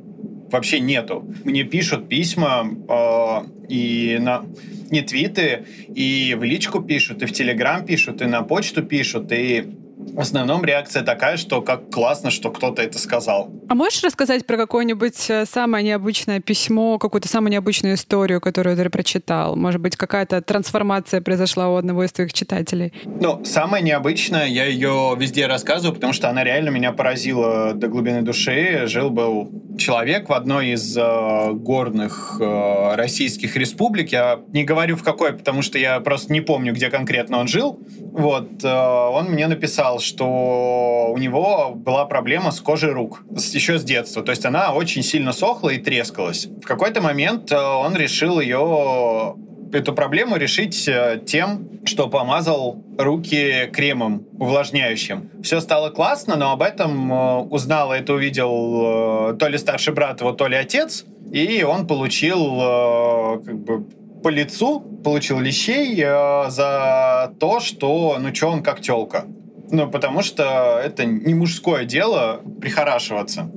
вообще 0.51 0.79
нету. 0.79 1.27
Мне 1.43 1.63
пишут 1.63 2.07
письма 2.07 2.69
э, 2.89 3.67
и 3.69 4.17
на 4.19 4.45
не 4.89 5.01
твиты, 5.01 5.65
и 5.93 6.35
в 6.39 6.43
личку 6.43 6.81
пишут, 6.81 7.21
и 7.21 7.25
в 7.25 7.33
Телеграм 7.33 7.85
пишут, 7.85 8.21
и 8.21 8.25
на 8.25 8.41
почту 8.43 8.83
пишут, 8.83 9.31
и 9.31 9.67
в 10.13 10.19
основном 10.19 10.63
реакция 10.65 11.03
такая, 11.03 11.37
что 11.37 11.61
как 11.61 11.89
классно, 11.91 12.31
что 12.31 12.49
кто-то 12.49 12.81
это 12.81 12.97
сказал. 12.99 13.51
А 13.69 13.75
можешь 13.75 14.03
рассказать 14.03 14.45
про 14.45 14.57
какое-нибудь 14.57 15.29
э, 15.29 15.45
самое 15.45 15.83
необычное 15.83 16.39
письмо, 16.39 16.97
какую-то 16.97 17.27
самую 17.27 17.51
необычную 17.51 17.95
историю, 17.95 18.41
которую 18.41 18.75
ты 18.75 18.89
прочитал? 18.89 19.55
Может 19.55 19.81
быть, 19.81 19.95
какая-то 19.95 20.41
трансформация 20.41 21.21
произошла 21.21 21.69
у 21.69 21.75
одного 21.75 22.03
из 22.03 22.11
твоих 22.11 22.33
читателей? 22.33 22.93
Ну, 23.05 23.43
самое 23.45 23.83
необычное, 23.83 24.45
я 24.45 24.65
ее 24.65 25.15
везде 25.17 25.47
рассказываю, 25.47 25.93
потому 25.95 26.13
что 26.13 26.29
она 26.29 26.43
реально 26.43 26.69
меня 26.69 26.91
поразила 26.91 27.73
до 27.73 27.87
глубины 27.87 28.21
души. 28.21 28.83
Жил-был 28.85 29.51
человек 29.77 30.29
в 30.29 30.33
одной 30.33 30.69
из 30.69 30.97
э, 30.97 31.51
горных 31.53 32.37
э, 32.39 32.95
российских 32.95 33.55
республик. 33.55 34.11
Я 34.11 34.39
не 34.53 34.63
говорю 34.63 34.95
в 34.95 35.03
какой, 35.03 35.33
потому 35.33 35.61
что 35.61 35.77
я 35.77 35.99
просто 35.99 36.33
не 36.33 36.41
помню, 36.41 36.73
где 36.73 36.89
конкретно 36.89 37.39
он 37.39 37.47
жил. 37.47 37.79
Вот, 37.99 38.63
э, 38.63 38.67
он 38.67 39.31
мне 39.31 39.47
написал, 39.47 39.96
что 39.99 41.11
у 41.11 41.17
него 41.17 41.71
была 41.75 42.05
проблема 42.05 42.51
с 42.51 42.59
кожей 42.59 42.91
рук 42.91 43.23
еще 43.53 43.79
с 43.79 43.83
детства. 43.83 44.23
То 44.23 44.31
есть 44.31 44.45
она 44.45 44.73
очень 44.73 45.03
сильно 45.03 45.33
сохла 45.33 45.69
и 45.69 45.77
трескалась. 45.77 46.45
В 46.45 46.65
какой-то 46.65 47.01
момент 47.01 47.51
э, 47.51 47.57
он 47.57 47.95
решил 47.95 48.39
ее 48.39 49.35
эту 49.73 49.93
проблему 49.93 50.37
решить 50.37 50.87
э, 50.87 51.21
тем, 51.25 51.67
что 51.85 52.07
помазал 52.07 52.83
руки 52.97 53.69
кремом 53.73 54.25
увлажняющим. 54.39 55.29
Все 55.43 55.59
стало 55.59 55.89
классно, 55.89 56.35
но 56.35 56.51
об 56.51 56.61
этом 56.61 57.11
э, 57.11 57.37
узнал, 57.49 57.91
это 57.91 58.13
увидел 58.13 59.35
то 59.37 59.47
ли 59.47 59.57
старший 59.57 59.93
брат 59.93 60.21
его, 60.21 60.31
то 60.31 60.47
ли 60.47 60.55
отец, 60.55 61.05
и 61.31 61.63
он 61.63 61.87
получил 61.87 63.41
как 63.43 63.59
бы 63.59 63.85
по 64.23 64.29
лицу, 64.29 64.79
получил 65.03 65.39
лещей 65.39 65.95
за 65.97 67.33
то, 67.39 67.59
что, 67.59 68.17
ну 68.19 68.33
что 68.33 68.47
он 68.47 68.63
как 68.63 68.81
телка. 68.81 69.25
Ну, 69.69 69.89
потому 69.89 70.21
что 70.21 70.81
это 70.83 71.05
не 71.05 71.33
мужское 71.33 71.85
дело 71.85 72.41
прихорашиваться. 72.61 73.51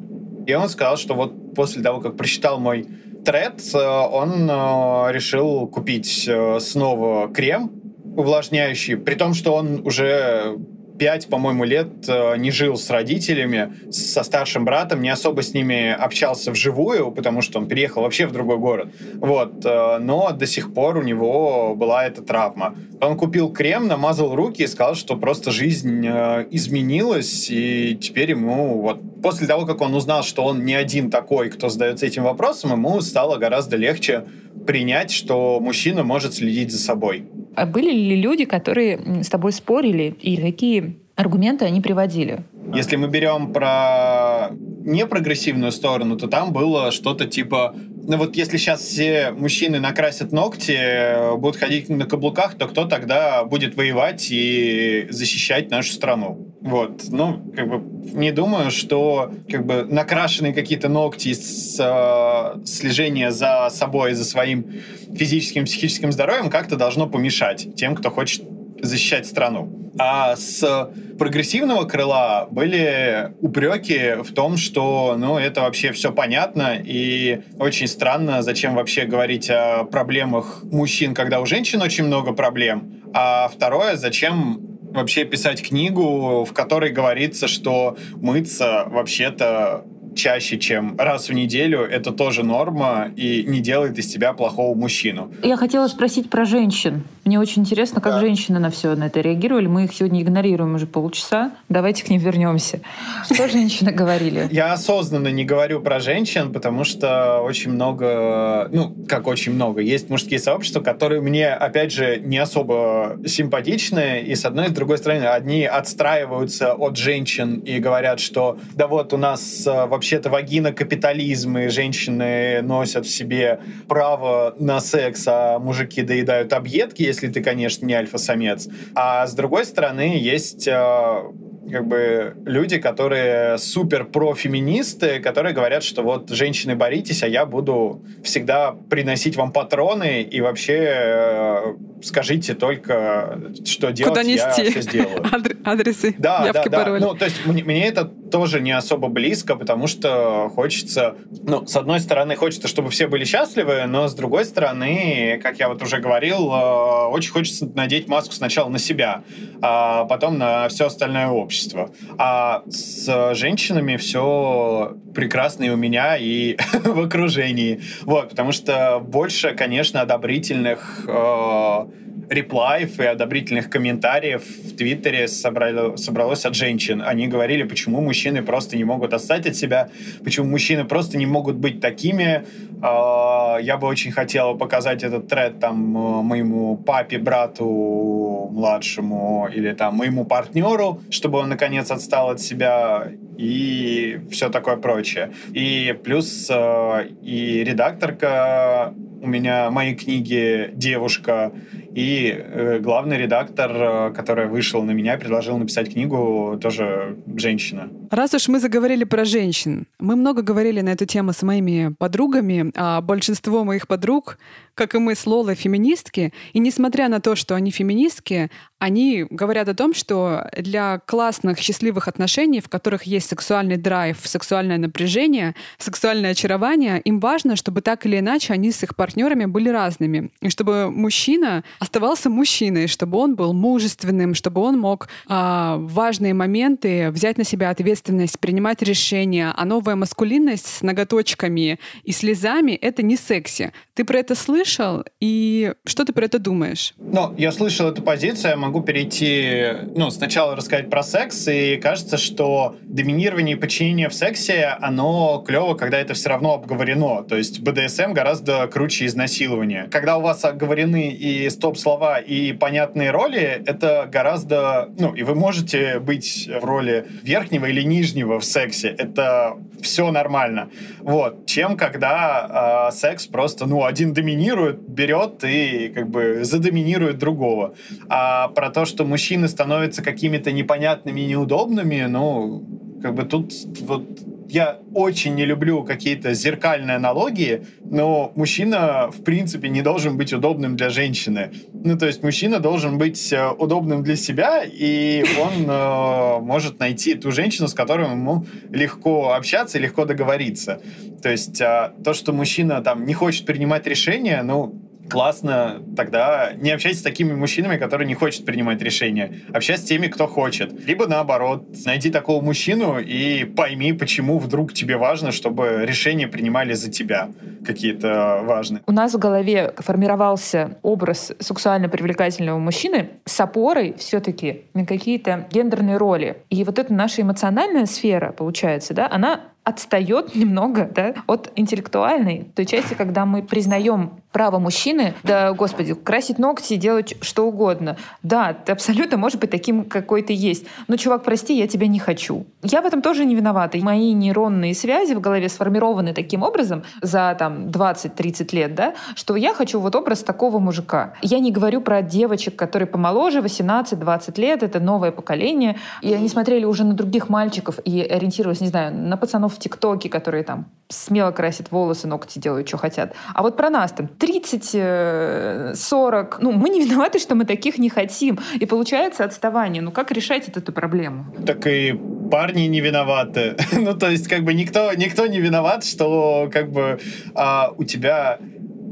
И 0.46 0.54
он 0.54 0.68
сказал, 0.68 0.96
что 0.96 1.14
вот 1.14 1.54
после 1.54 1.82
того, 1.82 2.00
как 2.00 2.16
прочитал 2.16 2.58
мой 2.58 2.86
тред, 3.24 3.62
э, 3.74 3.78
он 3.78 4.50
э, 4.50 5.12
решил 5.12 5.66
купить 5.68 6.26
э, 6.26 6.58
снова 6.60 7.28
крем 7.32 7.70
увлажняющий, 8.16 8.96
при 8.96 9.14
том, 9.14 9.34
что 9.34 9.54
он 9.54 9.86
уже 9.86 10.58
пять, 11.00 11.28
по-моему, 11.28 11.64
лет 11.64 11.88
э, 12.08 12.36
не 12.36 12.50
жил 12.50 12.76
с 12.76 12.90
родителями, 12.90 13.72
со 13.90 14.22
старшим 14.22 14.66
братом, 14.66 15.00
не 15.00 15.08
особо 15.08 15.42
с 15.42 15.54
ними 15.54 15.90
общался 15.90 16.52
вживую, 16.52 17.10
потому 17.10 17.40
что 17.40 17.58
он 17.58 17.66
переехал 17.66 18.02
вообще 18.02 18.26
в 18.26 18.32
другой 18.32 18.58
город. 18.58 18.88
Вот. 19.14 19.64
Э, 19.64 19.96
но 19.98 20.30
до 20.32 20.46
сих 20.46 20.74
пор 20.74 20.98
у 20.98 21.02
него 21.02 21.74
была 21.74 22.04
эта 22.04 22.20
травма. 22.20 22.74
Он 23.00 23.16
купил 23.16 23.50
крем, 23.50 23.88
намазал 23.88 24.34
руки 24.34 24.62
и 24.62 24.66
сказал, 24.66 24.94
что 24.94 25.16
просто 25.16 25.50
жизнь 25.50 26.06
э, 26.06 26.46
изменилась, 26.50 27.48
и 27.50 27.96
теперь 27.98 28.32
ему 28.32 28.82
вот 28.82 29.00
после 29.22 29.46
того, 29.46 29.64
как 29.64 29.80
он 29.80 29.94
узнал, 29.94 30.22
что 30.22 30.44
он 30.44 30.66
не 30.66 30.74
один 30.74 31.10
такой, 31.10 31.48
кто 31.48 31.70
задается 31.70 32.04
этим 32.04 32.24
вопросом, 32.24 32.72
ему 32.72 33.00
стало 33.00 33.38
гораздо 33.38 33.76
легче 33.76 34.26
принять, 34.66 35.10
что 35.10 35.60
мужчина 35.60 36.02
может 36.02 36.34
следить 36.34 36.70
за 36.70 36.78
собой. 36.78 37.24
А 37.54 37.66
были 37.66 37.90
ли 37.90 38.16
люди, 38.20 38.44
которые 38.44 39.22
с 39.22 39.28
тобой 39.28 39.52
спорили, 39.52 40.14
и 40.20 40.36
какие 40.36 40.98
аргументы 41.16 41.64
они 41.64 41.80
приводили? 41.80 42.44
Если 42.74 42.96
мы 42.96 43.08
берем 43.08 43.52
про 43.52 44.50
непрогрессивную 44.84 45.72
сторону, 45.72 46.16
то 46.16 46.28
там 46.28 46.52
было 46.52 46.90
что-то 46.90 47.26
типа 47.26 47.74
ну 48.06 48.16
вот 48.16 48.36
если 48.36 48.56
сейчас 48.56 48.80
все 48.80 49.30
мужчины 49.30 49.78
накрасят 49.78 50.32
ногти, 50.32 51.36
будут 51.36 51.56
ходить 51.56 51.88
на 51.88 52.06
каблуках, 52.06 52.54
то 52.54 52.66
кто 52.66 52.86
тогда 52.86 53.44
будет 53.44 53.76
воевать 53.76 54.28
и 54.30 55.06
защищать 55.10 55.70
нашу 55.70 55.92
страну? 55.92 56.49
Вот, 56.62 57.04
ну, 57.08 57.42
как 57.56 57.68
бы 57.68 57.82
не 58.14 58.32
думаю, 58.32 58.70
что 58.70 59.32
как 59.48 59.64
бы 59.64 59.84
накрашенные 59.84 60.52
какие-то 60.52 60.88
ногти 60.88 61.32
с 61.32 61.78
э, 61.80 62.64
слежения 62.66 63.30
за 63.30 63.68
собой, 63.70 64.12
за 64.12 64.24
своим 64.24 64.66
физическим, 65.14 65.64
психическим 65.64 66.12
здоровьем 66.12 66.50
как-то 66.50 66.76
должно 66.76 67.06
помешать 67.06 67.74
тем, 67.76 67.94
кто 67.94 68.10
хочет 68.10 68.44
защищать 68.82 69.26
страну. 69.26 69.92
А 69.98 70.36
с 70.36 70.90
прогрессивного 71.18 71.84
крыла 71.84 72.46
были 72.50 73.32
упреки 73.40 74.22
в 74.22 74.32
том, 74.32 74.56
что 74.56 75.16
ну, 75.18 75.38
это 75.38 75.62
вообще 75.62 75.92
все 75.92 76.12
понятно 76.12 76.78
и 76.82 77.42
очень 77.58 77.86
странно, 77.86 78.42
зачем 78.42 78.74
вообще 78.74 79.04
говорить 79.04 79.50
о 79.50 79.84
проблемах 79.84 80.62
мужчин, 80.64 81.14
когда 81.14 81.40
у 81.40 81.46
женщин 81.46 81.82
очень 81.82 82.04
много 82.04 82.32
проблем. 82.32 83.02
А 83.12 83.48
второе, 83.48 83.96
зачем 83.96 84.69
вообще 84.92 85.24
писать 85.24 85.62
книгу, 85.62 86.44
в 86.44 86.52
которой 86.52 86.90
говорится, 86.90 87.48
что 87.48 87.96
мыться 88.16 88.84
вообще-то 88.86 89.84
чаще, 90.14 90.58
чем 90.58 90.96
раз 90.98 91.28
в 91.28 91.32
неделю, 91.32 91.80
это 91.80 92.12
тоже 92.12 92.42
норма 92.42 93.10
и 93.16 93.44
не 93.46 93.60
делает 93.60 93.98
из 93.98 94.12
тебя 94.12 94.32
плохого 94.32 94.76
мужчину. 94.76 95.32
Я 95.42 95.56
хотела 95.56 95.88
спросить 95.88 96.30
про 96.30 96.44
женщин. 96.44 97.04
Мне 97.30 97.38
очень 97.38 97.62
интересно, 97.62 98.00
как 98.00 98.14
да. 98.14 98.18
женщины 98.18 98.58
на 98.58 98.70
все 98.70 98.96
на 98.96 99.04
это 99.04 99.20
реагировали. 99.20 99.68
Мы 99.68 99.84
их 99.84 99.94
сегодня 99.94 100.20
игнорируем 100.20 100.74
уже 100.74 100.88
полчаса. 100.88 101.52
Давайте 101.68 102.04
к 102.04 102.10
ним 102.10 102.20
вернемся. 102.20 102.80
Что 103.24 103.46
женщины 103.46 103.92
говорили? 103.92 104.48
Я 104.50 104.72
осознанно 104.72 105.28
не 105.28 105.44
говорю 105.44 105.80
про 105.80 106.00
женщин, 106.00 106.52
потому 106.52 106.82
что 106.82 107.38
очень 107.42 107.70
много, 107.70 108.68
ну, 108.72 108.92
как 109.06 109.28
очень 109.28 109.52
много, 109.52 109.80
есть 109.80 110.10
мужские 110.10 110.40
сообщества, 110.40 110.80
которые 110.80 111.20
мне, 111.20 111.50
опять 111.50 111.92
же, 111.92 112.18
не 112.18 112.36
особо 112.36 113.20
симпатичны. 113.24 114.22
И 114.22 114.34
с 114.34 114.44
одной 114.44 114.66
и 114.66 114.68
с 114.70 114.72
другой 114.72 114.98
стороны, 114.98 115.22
одни 115.26 115.64
отстраиваются 115.66 116.74
от 116.74 116.96
женщин 116.96 117.60
и 117.60 117.78
говорят, 117.78 118.18
что 118.18 118.58
да 118.74 118.88
вот 118.88 119.12
у 119.12 119.16
нас 119.16 119.64
э, 119.68 119.86
вообще-то 119.86 120.30
вагина 120.30 120.72
капитализм, 120.72 121.58
и 121.58 121.68
женщины 121.68 122.60
носят 122.62 123.06
в 123.06 123.10
себе 123.10 123.60
право 123.86 124.56
на 124.58 124.80
секс, 124.80 125.22
а 125.28 125.60
мужики 125.60 126.02
доедают 126.02 126.52
объедки, 126.52 127.04
если 127.04 127.19
ты, 127.28 127.42
конечно, 127.42 127.86
не 127.86 127.94
альфа-самец. 127.94 128.68
А 128.94 129.26
с 129.26 129.34
другой 129.34 129.64
стороны, 129.64 130.18
есть 130.18 130.66
э, 130.68 131.22
как 131.70 131.86
бы 131.86 132.34
люди, 132.44 132.78
которые 132.78 133.58
супер 133.58 134.04
профеминисты, 134.04 135.20
которые 135.20 135.54
говорят, 135.54 135.82
что 135.82 136.02
вот 136.02 136.30
женщины 136.30 136.74
боритесь, 136.74 137.22
а 137.22 137.28
я 137.28 137.46
буду 137.46 138.02
всегда 138.22 138.72
приносить 138.88 139.36
вам 139.36 139.52
патроны 139.52 140.22
и 140.22 140.40
вообще 140.40 140.92
э, 140.92 141.74
скажите 142.02 142.54
только, 142.54 143.40
что 143.64 143.90
делать, 143.92 144.10
Куда 144.10 144.22
нести? 144.22 144.62
я 144.62 144.70
все 144.70 144.82
сделаю. 144.82 145.24
Адресы, 145.64 146.14
да, 146.18 146.44
явки, 146.46 146.68
да, 146.68 146.70
да. 146.70 146.78
пароли. 146.78 147.00
Ну, 147.00 147.14
то 147.14 147.24
есть 147.24 147.44
мне, 147.46 147.62
мне 147.62 147.86
это 147.86 148.10
тоже 148.30 148.60
не 148.60 148.72
особо 148.72 149.08
близко, 149.08 149.56
потому 149.56 149.86
что 149.86 150.50
хочется, 150.54 151.16
ну, 151.42 151.66
с 151.66 151.76
одной 151.76 152.00
стороны, 152.00 152.36
хочется, 152.36 152.68
чтобы 152.68 152.90
все 152.90 153.06
были 153.06 153.24
счастливы, 153.24 153.84
но 153.86 154.08
с 154.08 154.14
другой 154.14 154.44
стороны, 154.44 155.40
как 155.42 155.58
я 155.58 155.68
вот 155.68 155.82
уже 155.82 155.98
говорил, 155.98 156.50
э, 156.52 157.06
очень 157.08 157.30
хочется 157.30 157.66
надеть 157.74 158.08
маску 158.08 158.32
сначала 158.32 158.68
на 158.68 158.78
себя, 158.78 159.24
а 159.62 160.04
потом 160.04 160.38
на 160.38 160.68
все 160.68 160.86
остальное 160.86 161.28
общество. 161.28 161.90
А 162.18 162.62
с 162.68 163.34
женщинами 163.34 163.96
все 163.96 164.96
прекрасно 165.14 165.64
и 165.64 165.70
у 165.70 165.76
меня, 165.76 166.16
и 166.16 166.56
в 166.84 167.00
окружении. 167.00 167.80
Вот, 168.02 168.30
потому 168.30 168.52
что 168.52 169.00
больше, 169.00 169.54
конечно, 169.54 170.00
одобрительных 170.00 171.04
э, 171.06 171.86
реплаев 172.30 173.00
и 173.00 173.04
одобрительных 173.04 173.68
комментариев 173.68 174.42
в 174.42 174.76
Твиттере 174.76 175.26
собрали, 175.26 175.96
собралось 175.96 176.46
от 176.46 176.54
женщин. 176.54 177.02
Они 177.04 177.26
говорили, 177.26 177.64
почему 177.64 178.00
мужчины 178.00 178.42
просто 178.42 178.76
не 178.76 178.84
могут 178.84 179.12
отстать 179.12 179.46
от 179.46 179.56
себя, 179.56 179.90
почему 180.24 180.46
мужчины 180.46 180.84
просто 180.84 181.18
не 181.18 181.26
могут 181.26 181.56
быть 181.56 181.80
такими. 181.80 182.44
А, 182.82 183.58
я 183.60 183.76
бы 183.76 183.88
очень 183.88 184.12
хотела 184.12 184.54
показать 184.54 185.02
этот 185.02 185.26
тред 185.26 185.58
там 185.58 185.76
моему 185.76 186.76
папе, 186.76 187.18
брату 187.18 188.48
младшему 188.52 189.48
или 189.52 189.72
там 189.72 189.96
моему 189.96 190.24
партнеру, 190.24 191.00
чтобы 191.10 191.38
он 191.38 191.48
наконец 191.48 191.90
отстал 191.90 192.30
от 192.30 192.40
себя 192.40 193.08
и 193.36 194.20
все 194.30 194.50
такое 194.50 194.76
прочее. 194.76 195.32
И 195.52 195.98
плюс 196.04 196.48
э, 196.48 197.08
и 197.22 197.64
редакторка 197.64 198.94
у 199.20 199.26
меня 199.26 199.70
моей 199.70 199.94
книги 199.94 200.70
девушка, 200.72 201.52
и 201.94 202.34
э, 202.36 202.78
главный 202.78 203.18
редактор, 203.18 203.70
э, 203.72 204.12
который 204.14 204.46
вышел 204.46 204.82
на 204.82 204.92
меня, 204.92 205.16
предложил 205.18 205.58
написать 205.58 205.92
книгу, 205.92 206.58
тоже 206.60 207.18
женщина. 207.36 207.90
Раз 208.10 208.34
уж 208.34 208.48
мы 208.48 208.58
заговорили 208.58 209.04
про 209.04 209.24
женщин, 209.24 209.86
мы 210.00 210.16
много 210.16 210.42
говорили 210.42 210.80
на 210.80 210.88
эту 210.88 211.06
тему 211.06 211.32
с 211.32 211.42
моими 211.42 211.94
подругами, 211.96 212.72
а 212.74 213.00
большинство 213.00 213.62
моих 213.62 213.86
подруг, 213.86 214.36
как 214.74 214.96
и 214.96 214.98
мы 214.98 215.14
с 215.14 215.26
Лолой, 215.26 215.54
феминистки, 215.54 216.32
и 216.52 216.58
несмотря 216.58 217.08
на 217.08 217.20
то, 217.20 217.36
что 217.36 217.54
они 217.54 217.70
феминистки, 217.70 218.50
они 218.80 219.26
говорят 219.30 219.68
о 219.68 219.74
том, 219.74 219.94
что 219.94 220.50
для 220.56 220.98
классных, 221.06 221.58
счастливых 221.58 222.08
отношений, 222.08 222.60
в 222.60 222.68
которых 222.68 223.04
есть 223.04 223.28
сексуальный 223.28 223.76
драйв, 223.76 224.18
сексуальное 224.24 224.78
напряжение, 224.78 225.54
сексуальное 225.78 226.32
очарование, 226.32 227.00
им 227.02 227.20
важно, 227.20 227.54
чтобы 227.54 227.80
так 227.80 228.06
или 228.06 228.18
иначе 228.18 228.54
они 228.54 228.72
с 228.72 228.82
их 228.82 228.96
партнерами 228.96 229.44
были 229.44 229.68
разными. 229.68 230.32
И 230.40 230.48
чтобы 230.48 230.90
мужчина 230.90 231.62
оставался 231.78 232.28
мужчиной, 232.28 232.88
чтобы 232.88 233.18
он 233.18 233.36
был 233.36 233.52
мужественным, 233.52 234.34
чтобы 234.34 234.62
он 234.62 234.80
мог 234.80 235.08
в 235.28 235.86
важные 235.90 236.34
моменты 236.34 237.10
взять 237.10 237.38
на 237.38 237.44
себя 237.44 237.70
ответственность, 237.70 237.99
принимать 238.02 238.82
решения. 238.82 239.52
А 239.56 239.64
новая 239.64 239.96
маскулинность 239.96 240.66
с 240.66 240.82
ноготочками 240.82 241.78
и 242.04 242.12
слезами— 242.12 242.72
это 242.80 243.02
не 243.02 243.16
секси. 243.16 243.72
Ты 243.94 244.04
про 244.04 244.18
это 244.18 244.34
слышал? 244.34 245.04
И 245.20 245.74
что 245.84 246.04
ты 246.04 246.12
про 246.12 246.24
это 246.24 246.38
думаешь? 246.38 246.94
Ну, 246.98 247.34
я 247.36 247.52
слышал 247.52 247.88
эту 247.88 248.02
позицию, 248.02 248.50
я 248.52 248.56
могу 248.56 248.80
перейти, 248.80 249.88
ну, 249.94 250.10
сначала 250.10 250.56
рассказать 250.56 250.90
про 250.90 251.02
секс, 251.02 251.48
и 251.48 251.76
кажется, 251.76 252.16
что 252.16 252.76
доминирование 252.82 253.56
и 253.56 253.58
подчинение 253.58 254.08
в 254.08 254.14
сексе, 254.14 254.76
оно 254.80 255.44
клево, 255.46 255.74
когда 255.74 255.98
это 255.98 256.14
все 256.14 256.30
равно 256.30 256.54
обговорено. 256.54 257.22
То 257.24 257.36
есть 257.36 257.60
БДСМ 257.60 258.12
гораздо 258.12 258.66
круче 258.68 259.06
изнасилования. 259.06 259.88
Когда 259.90 260.16
у 260.16 260.22
вас 260.22 260.44
оговорены 260.44 261.10
и 261.10 261.48
стоп-слова, 261.50 262.18
и 262.18 262.52
понятные 262.52 263.10
роли, 263.10 263.62
это 263.66 264.08
гораздо... 264.10 264.90
Ну, 264.98 265.14
и 265.14 265.22
вы 265.22 265.34
можете 265.34 265.98
быть 265.98 266.48
в 266.48 266.64
роли 266.64 267.06
верхнего 267.22 267.66
или 267.66 267.82
нижнего 267.90 268.38
в 268.38 268.44
сексе. 268.44 268.88
Это 268.88 269.58
все 269.82 270.10
нормально. 270.10 270.70
Вот. 271.00 271.46
Чем 271.46 271.76
когда 271.76 272.88
э, 272.88 272.96
секс 272.96 273.26
просто, 273.26 273.66
ну, 273.66 273.84
один 273.84 274.14
доминирует, 274.14 274.80
берет 274.88 275.44
и 275.44 275.92
как 275.94 276.08
бы 276.08 276.40
задоминирует 276.42 277.18
другого. 277.18 277.74
А 278.08 278.48
про 278.48 278.70
то, 278.70 278.84
что 278.86 279.04
мужчины 279.04 279.48
становятся 279.48 280.02
какими-то 280.02 280.52
непонятными 280.52 281.20
и 281.20 281.26
неудобными, 281.26 282.06
ну, 282.08 282.64
как 283.02 283.14
бы 283.14 283.24
тут 283.24 283.52
вот 283.80 284.04
я 284.50 284.80
очень 284.94 285.34
не 285.34 285.44
люблю 285.44 285.84
какие-то 285.84 286.34
зеркальные 286.34 286.96
аналогии, 286.96 287.66
но 287.80 288.32
мужчина, 288.34 289.10
в 289.10 289.22
принципе, 289.22 289.68
не 289.68 289.82
должен 289.82 290.16
быть 290.16 290.32
удобным 290.32 290.76
для 290.76 290.90
женщины. 290.90 291.52
Ну, 291.72 291.96
то 291.96 292.06
есть 292.06 292.22
мужчина 292.22 292.58
должен 292.58 292.98
быть 292.98 293.32
э, 293.32 293.48
удобным 293.48 294.02
для 294.02 294.16
себя, 294.16 294.62
и 294.64 295.24
он 295.40 295.70
э, 295.70 296.40
может 296.40 296.80
найти 296.80 297.14
ту 297.14 297.30
женщину, 297.30 297.68
с 297.68 297.74
которой 297.74 298.10
ему 298.10 298.44
легко 298.70 299.34
общаться 299.34 299.78
и 299.78 299.80
легко 299.80 300.04
договориться. 300.04 300.80
То 301.22 301.30
есть 301.30 301.60
э, 301.60 301.92
то, 302.04 302.12
что 302.12 302.32
мужчина 302.32 302.82
там 302.82 303.04
не 303.04 303.14
хочет 303.14 303.46
принимать 303.46 303.86
решения, 303.86 304.42
ну, 304.42 304.89
классно, 305.10 305.82
тогда 305.96 306.52
не 306.56 306.70
общайтесь 306.70 307.00
с 307.00 307.02
такими 307.02 307.34
мужчинами, 307.34 307.76
которые 307.76 308.06
не 308.06 308.14
хотят 308.14 308.46
принимать 308.46 308.80
решения. 308.80 309.32
Общайся 309.52 309.82
с 309.82 309.86
теми, 309.86 310.06
кто 310.06 310.26
хочет. 310.26 310.72
Либо 310.86 311.06
наоборот, 311.06 311.64
найди 311.84 312.10
такого 312.10 312.42
мужчину 312.42 312.98
и 312.98 313.44
пойми, 313.44 313.92
почему 313.92 314.38
вдруг 314.38 314.72
тебе 314.72 314.96
важно, 314.96 315.32
чтобы 315.32 315.84
решения 315.84 316.28
принимали 316.28 316.72
за 316.74 316.90
тебя 316.90 317.30
какие-то 317.64 318.40
важные. 318.44 318.82
У 318.86 318.92
нас 318.92 319.12
в 319.14 319.18
голове 319.18 319.74
формировался 319.76 320.78
образ 320.82 321.32
сексуально 321.38 321.88
привлекательного 321.88 322.58
мужчины 322.58 323.10
с 323.24 323.40
опорой 323.40 323.94
все-таки 323.98 324.62
на 324.74 324.86
какие-то 324.86 325.48
гендерные 325.50 325.96
роли. 325.96 326.38
И 326.48 326.64
вот 326.64 326.78
эта 326.78 326.92
наша 326.92 327.22
эмоциональная 327.22 327.86
сфера, 327.86 328.32
получается, 328.32 328.94
да, 328.94 329.08
она 329.10 329.40
отстает 329.64 330.34
немного 330.34 330.90
да, 330.92 331.14
от 331.26 331.52
интеллектуальной, 331.56 332.50
той 332.54 332.66
части, 332.66 332.94
когда 332.94 333.26
мы 333.26 333.42
признаем 333.42 334.20
право 334.32 334.58
мужчины, 334.58 335.14
да, 335.22 335.52
господи, 335.52 335.94
красить 335.94 336.38
ногти 336.38 336.76
делать 336.76 337.14
что 337.20 337.46
угодно. 337.46 337.96
Да, 338.22 338.52
ты 338.54 338.72
абсолютно 338.72 339.16
можешь 339.16 339.38
быть 339.38 339.50
таким, 339.50 339.84
какой 339.84 340.22
ты 340.22 340.32
есть. 340.32 340.66
Но, 340.88 340.96
чувак, 340.96 341.24
прости, 341.24 341.58
я 341.58 341.66
тебя 341.66 341.88
не 341.88 341.98
хочу. 341.98 342.46
Я 342.62 342.80
в 342.80 342.86
этом 342.86 343.02
тоже 343.02 343.24
не 343.24 343.34
виновата. 343.34 343.78
Мои 343.78 344.12
нейронные 344.12 344.74
связи 344.74 345.14
в 345.14 345.20
голове 345.20 345.48
сформированы 345.48 346.14
таким 346.14 346.42
образом 346.42 346.84
за 347.02 347.34
там 347.38 347.68
20-30 347.68 348.54
лет, 348.54 348.74
да, 348.74 348.94
что 349.14 349.36
я 349.36 349.52
хочу 349.52 349.80
вот 349.80 349.96
образ 349.96 350.22
такого 350.22 350.58
мужика. 350.58 351.14
Я 351.22 351.40
не 351.40 351.50
говорю 351.50 351.80
про 351.80 352.02
девочек, 352.02 352.56
которые 352.56 352.86
помоложе, 352.86 353.40
18-20 353.40 354.40
лет, 354.40 354.62
это 354.62 354.80
новое 354.80 355.10
поколение, 355.10 355.76
и 356.02 356.14
они 356.14 356.28
смотрели 356.28 356.64
уже 356.64 356.84
на 356.84 356.94
других 356.94 357.28
мальчиков 357.28 357.78
и 357.84 358.00
ориентировались, 358.00 358.60
не 358.60 358.68
знаю, 358.68 358.94
на 358.94 359.16
пацанов 359.16 359.49
в 359.50 359.58
ТикТоке, 359.58 360.08
которые 360.08 360.44
там 360.44 360.70
смело 360.88 361.30
красят 361.30 361.70
волосы, 361.70 362.08
ногти 362.08 362.38
делают, 362.38 362.68
что 362.68 362.76
хотят. 362.76 363.14
А 363.34 363.42
вот 363.42 363.56
про 363.56 363.70
нас 363.70 363.92
там 363.92 364.08
30, 364.08 365.78
40. 365.78 366.38
Ну, 366.40 366.52
мы 366.52 366.68
не 366.68 366.84
виноваты, 366.84 367.18
что 367.18 367.34
мы 367.34 367.44
таких 367.44 367.78
не 367.78 367.88
хотим. 367.88 368.38
И 368.54 368.66
получается 368.66 369.24
отставание. 369.24 369.82
Ну, 369.82 369.92
как 369.92 370.10
решать 370.10 370.48
эту 370.48 370.72
проблему? 370.72 371.26
Так 371.46 371.66
и 371.66 371.98
парни 372.30 372.62
не 372.62 372.80
виноваты. 372.80 373.56
ну, 373.72 373.94
то 373.94 374.10
есть, 374.10 374.28
как 374.28 374.44
бы 374.44 374.54
никто, 374.54 374.92
никто 374.94 375.26
не 375.26 375.40
виноват, 375.40 375.84
что 375.84 376.48
как 376.52 376.70
бы 376.70 376.98
а, 377.34 377.72
у 377.76 377.84
тебя 377.84 378.38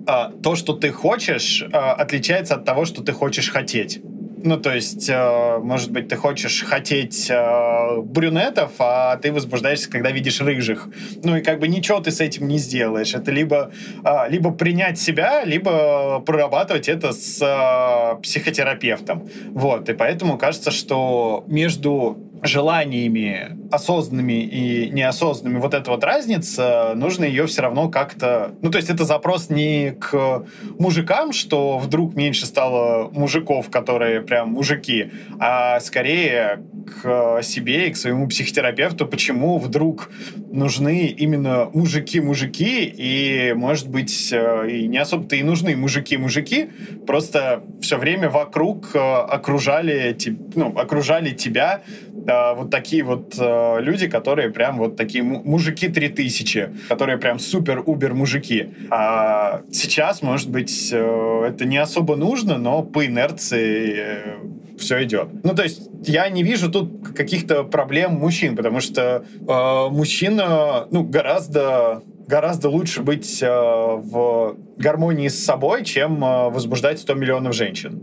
а, 0.06 0.30
то, 0.42 0.54
что 0.54 0.72
ты 0.72 0.90
хочешь, 0.90 1.64
а, 1.72 1.92
отличается 1.92 2.54
от 2.54 2.64
того, 2.64 2.84
что 2.84 3.02
ты 3.02 3.12
хочешь 3.12 3.50
хотеть. 3.50 4.00
Ну, 4.44 4.56
то 4.56 4.74
есть, 4.74 5.08
э, 5.08 5.58
может 5.58 5.90
быть, 5.90 6.08
ты 6.08 6.16
хочешь 6.16 6.62
хотеть 6.62 7.28
э, 7.30 8.00
брюнетов, 8.02 8.72
а 8.78 9.16
ты 9.16 9.32
возбуждаешься, 9.32 9.90
когда 9.90 10.10
видишь 10.10 10.40
рыжих. 10.40 10.88
Ну, 11.24 11.36
и 11.36 11.40
как 11.40 11.58
бы 11.58 11.68
ничего 11.68 12.00
ты 12.00 12.10
с 12.10 12.20
этим 12.20 12.46
не 12.46 12.58
сделаешь. 12.58 13.14
Это 13.14 13.30
либо, 13.30 13.72
э, 14.04 14.30
либо 14.30 14.50
принять 14.52 14.98
себя, 14.98 15.44
либо 15.44 16.20
прорабатывать 16.20 16.88
это 16.88 17.12
с 17.12 17.40
э, 17.42 18.22
психотерапевтом. 18.22 19.28
Вот, 19.50 19.88
и 19.88 19.94
поэтому 19.94 20.38
кажется, 20.38 20.70
что 20.70 21.44
между 21.48 22.16
желаниями 22.42 23.56
осознанными 23.70 24.42
и 24.44 24.90
неосознанными. 24.90 25.60
Вот 25.60 25.74
эта 25.74 25.90
вот 25.90 26.04
разница, 26.04 26.92
нужно 26.94 27.24
ее 27.24 27.46
все 27.46 27.62
равно 27.62 27.88
как-то... 27.88 28.54
Ну, 28.62 28.70
то 28.70 28.78
есть 28.78 28.90
это 28.90 29.04
запрос 29.04 29.50
не 29.50 29.92
к 29.92 30.44
мужикам, 30.78 31.32
что 31.32 31.78
вдруг 31.78 32.14
меньше 32.14 32.46
стало 32.46 33.10
мужиков, 33.10 33.70
которые 33.70 34.22
прям 34.22 34.50
мужики, 34.50 35.10
а 35.38 35.80
скорее 35.80 36.62
к 37.02 37.42
себе 37.42 37.88
и 37.88 37.90
к 37.90 37.96
своему 37.96 38.28
психотерапевту, 38.28 39.06
почему 39.06 39.58
вдруг 39.58 40.10
нужны 40.50 41.06
именно 41.08 41.68
мужики-мужики, 41.72 42.84
и, 42.84 43.52
может 43.54 43.88
быть, 43.88 44.32
э, 44.32 44.70
и 44.70 44.88
не 44.88 44.98
особо-то 44.98 45.36
и 45.36 45.42
нужны 45.42 45.76
мужики-мужики, 45.76 46.70
просто 47.06 47.62
все 47.80 47.98
время 47.98 48.30
вокруг 48.30 48.94
э, 48.94 48.98
окружали, 48.98 50.16
ну, 50.54 50.76
окружали 50.76 51.30
тебя 51.30 51.82
э, 52.28 52.54
вот 52.54 52.70
такие 52.70 53.02
вот 53.02 53.34
э, 53.38 53.80
люди, 53.80 54.08
которые 54.08 54.50
прям 54.50 54.78
вот 54.78 54.96
такие 54.96 55.22
мужики 55.24 55.88
3000, 55.88 56.70
которые 56.88 57.18
прям 57.18 57.38
супер-убер 57.38 58.14
мужики. 58.14 58.70
А 58.90 59.62
сейчас, 59.72 60.22
может 60.22 60.50
быть, 60.50 60.90
э, 60.92 61.44
это 61.48 61.64
не 61.64 61.78
особо 61.78 62.16
нужно, 62.16 62.58
но 62.58 62.82
по 62.82 63.06
инерции 63.06 64.38
все 64.78 65.02
идет. 65.04 65.28
Ну, 65.42 65.54
то 65.54 65.62
есть 65.62 65.88
я 66.04 66.28
не 66.28 66.42
вижу 66.42 66.70
тут 66.70 67.08
каких-то 67.14 67.64
проблем 67.64 68.12
мужчин, 68.12 68.56
потому 68.56 68.80
что 68.80 69.24
э, 69.26 69.88
мужчина, 69.90 70.86
ну, 70.90 71.02
гораздо 71.02 72.02
гораздо 72.28 72.68
лучше 72.68 73.02
быть 73.02 73.42
э, 73.42 73.48
в 73.48 74.56
гармонии 74.76 75.28
с 75.28 75.44
собой, 75.44 75.84
чем 75.84 76.22
э, 76.22 76.50
возбуждать 76.50 77.00
100 77.00 77.14
миллионов 77.14 77.54
женщин. 77.54 78.02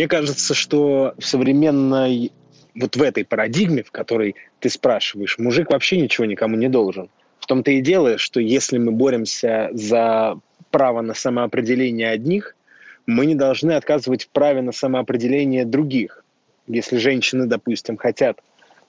Мне 0.00 0.08
кажется, 0.08 0.54
что 0.54 1.12
в 1.18 1.26
современной, 1.26 2.32
вот 2.74 2.96
в 2.96 3.02
этой 3.02 3.22
парадигме, 3.22 3.82
в 3.82 3.90
которой 3.90 4.34
ты 4.58 4.70
спрашиваешь, 4.70 5.36
мужик 5.38 5.70
вообще 5.70 6.00
ничего 6.00 6.24
никому 6.24 6.56
не 6.56 6.70
должен. 6.70 7.10
том-то 7.46 7.70
и 7.70 7.82
дело, 7.82 8.16
что 8.16 8.40
если 8.40 8.78
мы 8.78 8.92
боремся 8.92 9.68
за 9.74 10.38
право 10.70 11.02
на 11.02 11.12
самоопределение 11.12 12.08
одних, 12.08 12.56
мы 13.04 13.26
не 13.26 13.34
должны 13.34 13.72
отказывать 13.72 14.24
в 14.24 14.28
праве 14.30 14.62
на 14.62 14.72
самоопределение 14.72 15.66
других. 15.66 16.24
Если 16.66 16.96
женщины, 16.96 17.44
допустим, 17.44 17.98
хотят 17.98 18.38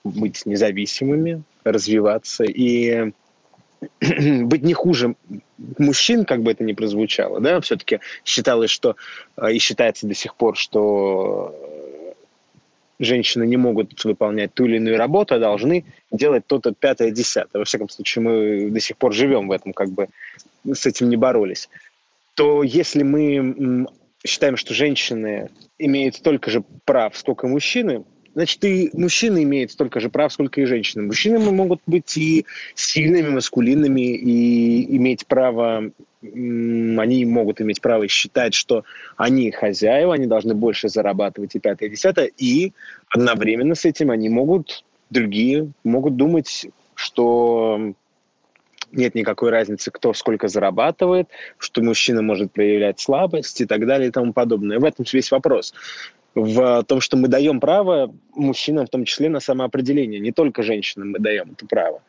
быть 0.04 0.46
независимыми, 0.46 1.42
развиваться 1.62 2.44
и 2.44 3.12
быть 4.00 4.62
не 4.62 4.74
хуже 4.74 5.14
мужчин, 5.78 6.24
как 6.24 6.42
бы 6.42 6.50
это 6.50 6.64
ни 6.64 6.72
прозвучало, 6.72 7.40
да, 7.40 7.60
все-таки 7.60 8.00
считалось, 8.24 8.70
что 8.70 8.96
э, 9.36 9.52
и 9.52 9.58
считается 9.58 10.06
до 10.06 10.14
сих 10.14 10.34
пор, 10.34 10.56
что 10.56 11.54
женщины 12.98 13.44
не 13.44 13.56
могут 13.56 14.04
выполнять 14.04 14.54
ту 14.54 14.64
или 14.64 14.76
иную 14.76 14.96
работу, 14.96 15.34
а 15.34 15.38
должны 15.38 15.84
делать 16.10 16.46
то-то 16.46 16.72
пятое, 16.72 17.10
десятое. 17.10 17.60
Во 17.60 17.64
всяком 17.64 17.88
случае, 17.88 18.22
мы 18.22 18.70
до 18.70 18.80
сих 18.80 18.96
пор 18.96 19.12
живем 19.12 19.48
в 19.48 19.52
этом, 19.52 19.72
как 19.72 19.90
бы 19.90 20.08
с 20.64 20.86
этим 20.86 21.08
не 21.08 21.16
боролись. 21.16 21.68
То 22.34 22.62
если 22.62 23.02
мы 23.02 23.86
считаем, 24.24 24.56
что 24.56 24.72
женщины 24.72 25.50
имеют 25.78 26.16
столько 26.16 26.50
же 26.50 26.62
прав, 26.84 27.16
сколько 27.16 27.48
мужчины, 27.48 28.04
значит, 28.34 28.64
и 28.64 28.90
мужчины 28.92 29.42
имеют 29.42 29.72
столько 29.72 30.00
же 30.00 30.08
прав, 30.08 30.32
сколько 30.32 30.60
и 30.60 30.64
женщины. 30.64 31.04
Мужчины 31.04 31.38
могут 31.38 31.80
быть 31.86 32.16
и 32.16 32.46
сильными, 32.74 33.30
маскулинными, 33.30 34.00
и 34.00 34.96
иметь 34.96 35.26
право, 35.26 35.90
они 36.22 37.24
могут 37.24 37.60
иметь 37.60 37.80
право 37.80 38.06
считать, 38.08 38.54
что 38.54 38.84
они 39.16 39.50
хозяева, 39.50 40.14
они 40.14 40.26
должны 40.26 40.54
больше 40.54 40.88
зарабатывать 40.88 41.54
и 41.54 41.60
пятое, 41.60 41.88
и 41.88 41.92
десятое, 41.92 42.30
и 42.38 42.72
одновременно 43.10 43.74
с 43.74 43.84
этим 43.84 44.10
они 44.10 44.28
могут, 44.28 44.84
другие 45.10 45.70
могут 45.84 46.16
думать, 46.16 46.66
что 46.94 47.94
нет 48.92 49.14
никакой 49.14 49.50
разницы, 49.50 49.90
кто 49.90 50.12
сколько 50.12 50.48
зарабатывает, 50.48 51.28
что 51.58 51.82
мужчина 51.82 52.22
может 52.22 52.52
проявлять 52.52 53.00
слабость 53.00 53.60
и 53.60 53.66
так 53.66 53.86
далее 53.86 54.08
и 54.08 54.12
тому 54.12 54.32
подобное. 54.32 54.78
В 54.78 54.84
этом 54.84 55.04
весь 55.10 55.30
вопрос. 55.30 55.74
В 56.34 56.82
том, 56.84 57.00
что 57.00 57.16
мы 57.16 57.28
даем 57.28 57.60
право 57.60 58.14
мужчинам 58.34 58.86
в 58.86 58.90
том 58.90 59.04
числе 59.04 59.28
на 59.28 59.40
самоопределение. 59.40 60.18
Не 60.18 60.32
только 60.32 60.62
женщинам 60.62 61.10
мы 61.10 61.18
даем 61.18 61.52
это 61.52 61.66
право. 61.66 62.02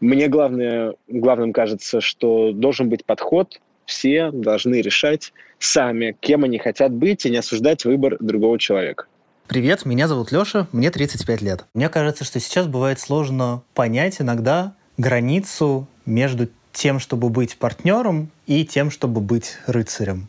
Мне 0.00 0.28
главное, 0.28 0.94
главным 1.06 1.52
кажется, 1.52 2.00
что 2.00 2.52
должен 2.52 2.88
быть 2.88 3.04
подход, 3.04 3.60
все 3.84 4.30
должны 4.32 4.80
решать 4.80 5.32
сами, 5.58 6.16
кем 6.20 6.44
они 6.44 6.58
хотят 6.58 6.92
быть, 6.92 7.24
и 7.26 7.30
не 7.30 7.38
осуждать 7.38 7.84
выбор 7.84 8.16
другого 8.20 8.58
человека. 8.58 9.06
Привет, 9.48 9.86
меня 9.86 10.08
зовут 10.08 10.30
Леша, 10.30 10.68
мне 10.72 10.90
35 10.90 11.40
лет. 11.40 11.64
Мне 11.72 11.88
кажется, 11.88 12.24
что 12.24 12.38
сейчас 12.38 12.66
бывает 12.66 13.00
сложно 13.00 13.62
понять 13.74 14.20
иногда 14.20 14.74
границу 14.98 15.86
между 16.04 16.48
тем, 16.72 16.98
чтобы 16.98 17.30
быть 17.30 17.56
партнером, 17.56 18.30
и 18.46 18.64
тем, 18.64 18.90
чтобы 18.90 19.20
быть 19.20 19.56
рыцарем. 19.66 20.28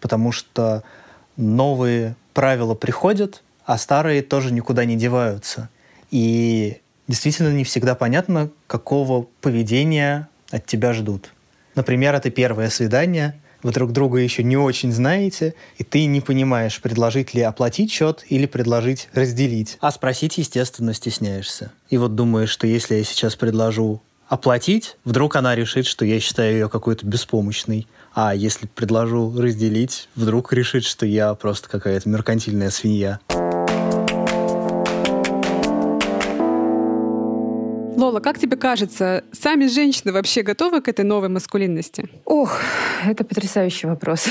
Потому 0.00 0.32
что 0.32 0.84
новые 1.36 2.14
правила 2.32 2.74
приходят, 2.74 3.42
а 3.64 3.78
старые 3.78 4.22
тоже 4.22 4.52
никуда 4.52 4.84
не 4.84 4.96
деваются. 4.96 5.68
И 6.10 6.78
действительно 7.08 7.52
не 7.52 7.64
всегда 7.64 7.94
понятно, 7.94 8.50
какого 8.66 9.26
поведения 9.40 10.28
от 10.50 10.66
тебя 10.66 10.92
ждут. 10.92 11.32
Например, 11.74 12.14
это 12.14 12.30
первое 12.30 12.68
свидание, 12.68 13.40
вы 13.62 13.70
друг 13.70 13.92
друга 13.92 14.18
еще 14.18 14.42
не 14.42 14.56
очень 14.56 14.92
знаете, 14.92 15.54
и 15.78 15.84
ты 15.84 16.06
не 16.06 16.20
понимаешь, 16.20 16.80
предложить 16.80 17.32
ли 17.32 17.42
оплатить 17.42 17.92
счет 17.92 18.24
или 18.28 18.46
предложить 18.46 19.08
разделить. 19.14 19.78
А 19.80 19.90
спросить, 19.92 20.36
естественно, 20.38 20.92
стесняешься. 20.94 21.70
И 21.88 21.96
вот 21.96 22.14
думаешь, 22.14 22.50
что 22.50 22.66
если 22.66 22.96
я 22.96 23.04
сейчас 23.04 23.36
предложу 23.36 24.02
оплатить, 24.28 24.96
вдруг 25.04 25.36
она 25.36 25.54
решит, 25.54 25.86
что 25.86 26.04
я 26.04 26.18
считаю 26.18 26.52
ее 26.54 26.68
какой-то 26.68 27.06
беспомощной. 27.06 27.86
А 28.14 28.34
если 28.34 28.66
предложу 28.66 29.32
разделить, 29.40 30.08
вдруг 30.14 30.52
решит, 30.52 30.84
что 30.84 31.06
я 31.06 31.34
просто 31.34 31.68
какая-то 31.70 32.08
меркантильная 32.08 32.68
свинья. 32.68 33.20
Лола, 37.96 38.20
как 38.20 38.38
тебе 38.38 38.56
кажется, 38.56 39.24
сами 39.32 39.66
женщины 39.66 40.12
вообще 40.12 40.42
готовы 40.42 40.82
к 40.82 40.88
этой 40.88 41.04
новой 41.04 41.28
маскулинности? 41.28 42.08
Ох, 42.24 42.58
это 43.06 43.24
потрясающий 43.24 43.86
вопрос. 43.86 44.26